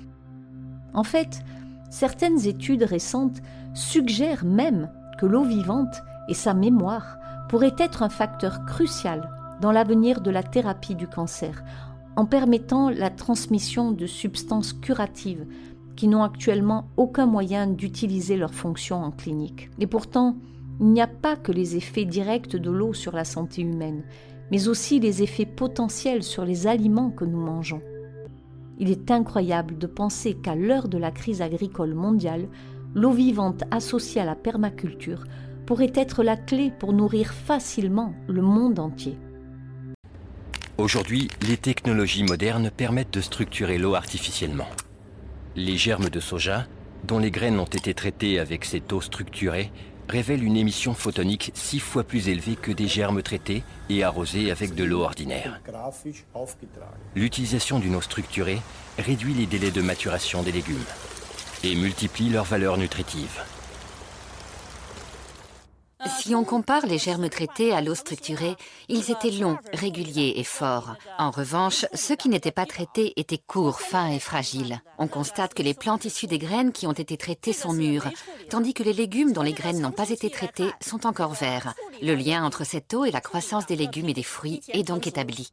En 0.93 1.03
fait, 1.03 1.41
certaines 1.89 2.45
études 2.45 2.84
récentes 2.84 3.41
suggèrent 3.74 4.43
même 4.43 4.89
que 5.20 5.26
l'eau 5.26 5.43
vivante 5.43 6.03
et 6.28 6.34
sa 6.34 6.53
mémoire 6.53 7.17
pourraient 7.47 7.76
être 7.78 8.03
un 8.03 8.09
facteur 8.09 8.65
crucial 8.65 9.30
dans 9.61 9.72
l'avenir 9.72 10.20
de 10.20 10.32
la 10.32 10.43
thérapie 10.43 10.95
du 10.95 11.07
cancer, 11.07 11.63
en 12.15 12.26
permettant 12.26 12.89
la 12.89 13.09
transmission 13.09 13.91
de 13.91 14.05
substances 14.05 14.74
curatives 14.74 15.45
qui 16.00 16.08
n'ont 16.08 16.24
actuellement 16.24 16.88
aucun 16.95 17.26
moyen 17.26 17.68
d'utiliser 17.68 18.38
leur 18.38 18.54
fonction 18.54 19.04
en 19.04 19.12
clinique. 19.12 19.70
Et 19.82 19.86
pourtant, 19.86 20.38
il 20.80 20.93
n'y 20.93 21.02
a 21.02 21.08
pas 21.08 21.36
que 21.36 21.52
les 21.52 21.76
effets 21.76 22.06
directs 22.06 22.56
de 22.56 22.72
l'eau 22.72 22.93
sur 22.93 23.14
la 23.14 23.26
santé 23.26 23.64
humaine, 23.64 24.04
mais 24.50 24.70
aussi 24.70 25.02
les 25.02 25.24
effets 25.24 25.45
potentiels 25.45 26.24
sur 26.24 26.45
les 26.45 26.68
aliments 26.68 27.10
que 27.10 27.26
nous 27.26 27.41
mangeons. 27.41 27.82
Il 28.78 28.89
est 28.89 29.12
incroyable 29.12 29.78
de 29.78 29.88
penser 29.88 30.36
qu'à 30.36 30.56
l'heure 30.56 30.88
de 30.88 30.97
la 30.97 31.12
crise 31.12 31.41
agricole 31.41 31.95
mondiale, 31.95 32.47
l'eau 32.95 33.12
vivante 33.12 33.66
associée 33.70 34.22
à 34.22 34.26
la 34.26 34.36
permaculture 34.36 35.26
pourrait 35.66 35.91
être 35.95 36.24
la 36.24 36.38
clé 36.38 36.72
pour 36.80 36.93
nourrir 36.93 37.34
facilement 37.34 38.14
le 38.30 38.41
monde 38.41 38.80
entier. 38.80 39.18
Aujourd'hui, 40.78 41.28
les 41.41 41.58
technologies 41.58 42.24
modernes 42.24 42.72
permettent 42.72 43.16
de 43.16 43.20
structurer 43.20 43.78
l'eau 43.78 43.95
artificiellement. 43.95 44.70
Les 45.56 45.78
germes 45.78 46.10
de 46.10 46.20
soja, 46.20 46.66
dont 47.04 47.20
les 47.20 47.32
graines 47.32 47.60
ont 47.60 47.66
été 47.66 47.93
traitées 47.93 48.39
avec 48.39 48.66
cette 48.66 48.93
eau 48.93 49.02
structurée, 49.02 49.72
révèlent 50.08 50.43
une 50.43 50.58
émission 50.58 50.93
photonique 50.93 51.52
six 51.54 51.80
fois 51.80 52.04
plus 52.04 52.30
élevée 52.30 52.56
que 52.56 52.72
des 52.72 52.88
germes 52.88 53.22
traités 53.22 53.64
et 53.89 54.04
arrosés 54.04 54.52
avec 54.52 54.76
de 54.76 54.84
l'eau 54.84 55.02
ordinaire. 55.02 55.60
L'utilisation 57.16 57.80
d'une 57.80 57.95
eau 57.95 58.02
structurée 58.02 58.62
réduit 58.97 59.34
les 59.34 59.45
délais 59.45 59.72
de 59.72 59.82
maturation 59.82 60.43
des 60.43 60.52
légumes 60.52 60.78
et 61.64 61.76
multiplie 61.76 62.30
leur 62.30 62.45
valeur 62.45 62.78
nutritive. 62.78 63.41
Si 66.18 66.34
on 66.34 66.43
compare 66.43 66.86
les 66.86 66.97
germes 66.97 67.30
traités 67.30 67.72
à 67.74 67.82
l'eau 67.82 67.93
structurée, 67.93 68.55
ils 68.88 69.12
étaient 69.12 69.32
longs, 69.32 69.57
réguliers 69.74 70.34
et 70.38 70.43
forts. 70.43 70.95
En 71.18 71.30
revanche, 71.30 71.86
ceux 71.93 72.16
qui 72.16 72.30
n'étaient 72.30 72.51
pas 72.51 72.66
traités 72.66 73.14
étaient 73.18 73.38
courts, 73.38 73.80
fins 73.80 74.10
et 74.10 74.20
fragiles. 74.20 74.82
On 74.97 75.07
constate 75.07 75.53
que 75.53 75.62
les 75.62 75.74
plantes 75.74 76.05
issues 76.05 76.28
des 76.28 76.39
graines 76.39 76.72
qui 76.72 76.88
ont 76.88 76.93
été 76.93 77.16
traitées 77.16 77.53
sont 77.53 77.74
mûres, 77.74 78.10
tandis 78.49 78.74
que 78.74 78.84
les 78.84 78.93
légumes 78.93 79.34
dont 79.34 79.43
les 79.43 79.53
graines 79.53 79.82
n'ont 79.82 79.91
pas 79.91 80.10
été 80.10 80.30
traitées 80.30 80.72
sont 80.82 81.05
encore 81.05 81.34
verts. 81.34 81.74
Le 82.01 82.16
lien 82.16 82.43
entre 82.43 82.66
cette 82.66 82.93
eau 82.93 83.05
et 83.05 83.12
la 83.12 83.22
croissance 83.22 83.68
des 83.68 83.76
légumes 83.76 84.10
et 84.10 84.14
des 84.14 84.24
fruits 84.24 84.62
est 84.70 84.84
donc 84.84 85.05
établi. 85.05 85.51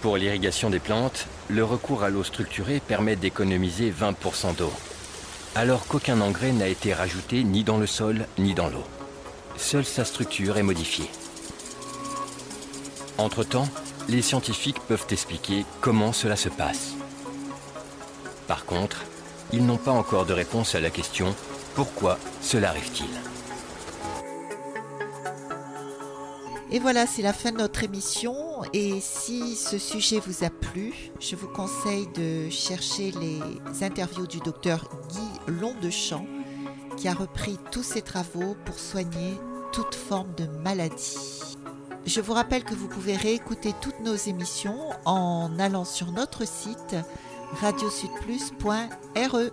Pour 0.00 0.16
l'irrigation 0.16 0.70
des 0.70 0.80
plantes, 0.80 1.26
le 1.48 1.62
recours 1.62 2.02
à 2.02 2.10
l'eau 2.10 2.24
structurée 2.24 2.80
permet 2.80 3.16
d'économiser 3.16 3.92
20% 3.92 4.56
d'eau 4.56 4.72
alors 5.54 5.86
qu'aucun 5.86 6.20
engrais 6.20 6.52
n'a 6.52 6.68
été 6.68 6.94
rajouté 6.94 7.44
ni 7.44 7.64
dans 7.64 7.78
le 7.78 7.86
sol 7.86 8.26
ni 8.38 8.54
dans 8.54 8.68
l'eau. 8.68 8.84
Seule 9.56 9.84
sa 9.84 10.04
structure 10.04 10.56
est 10.56 10.62
modifiée. 10.62 11.10
Entre-temps, 13.18 13.68
les 14.08 14.22
scientifiques 14.22 14.80
peuvent 14.80 15.06
expliquer 15.10 15.64
comment 15.80 16.12
cela 16.12 16.36
se 16.36 16.48
passe. 16.48 16.94
Par 18.46 18.64
contre, 18.64 19.04
ils 19.52 19.64
n'ont 19.64 19.76
pas 19.76 19.92
encore 19.92 20.26
de 20.26 20.32
réponse 20.32 20.74
à 20.74 20.80
la 20.80 20.90
question 20.90 21.34
pourquoi 21.74 22.18
cela 22.40 22.70
arrive-t-il? 22.70 23.29
Et 26.72 26.78
voilà, 26.78 27.06
c'est 27.06 27.22
la 27.22 27.32
fin 27.32 27.50
de 27.50 27.56
notre 27.56 27.82
émission. 27.82 28.62
Et 28.72 29.00
si 29.00 29.56
ce 29.56 29.76
sujet 29.76 30.20
vous 30.24 30.44
a 30.44 30.50
plu, 30.50 30.94
je 31.18 31.34
vous 31.34 31.48
conseille 31.48 32.06
de 32.14 32.48
chercher 32.48 33.12
les 33.12 33.40
interviews 33.84 34.28
du 34.28 34.38
docteur 34.38 34.88
Guy 35.08 35.52
Londechamp, 35.60 36.26
qui 36.96 37.08
a 37.08 37.14
repris 37.14 37.58
tous 37.72 37.82
ses 37.82 38.02
travaux 38.02 38.54
pour 38.64 38.78
soigner 38.78 39.36
toute 39.72 39.96
forme 39.96 40.32
de 40.36 40.46
maladie. 40.62 41.56
Je 42.06 42.20
vous 42.20 42.34
rappelle 42.34 42.62
que 42.62 42.74
vous 42.74 42.88
pouvez 42.88 43.16
réécouter 43.16 43.74
toutes 43.80 44.00
nos 44.00 44.14
émissions 44.14 44.90
en 45.04 45.58
allant 45.58 45.84
sur 45.84 46.12
notre 46.12 46.46
site 46.46 46.94
radiosudplus.re. 47.60 49.50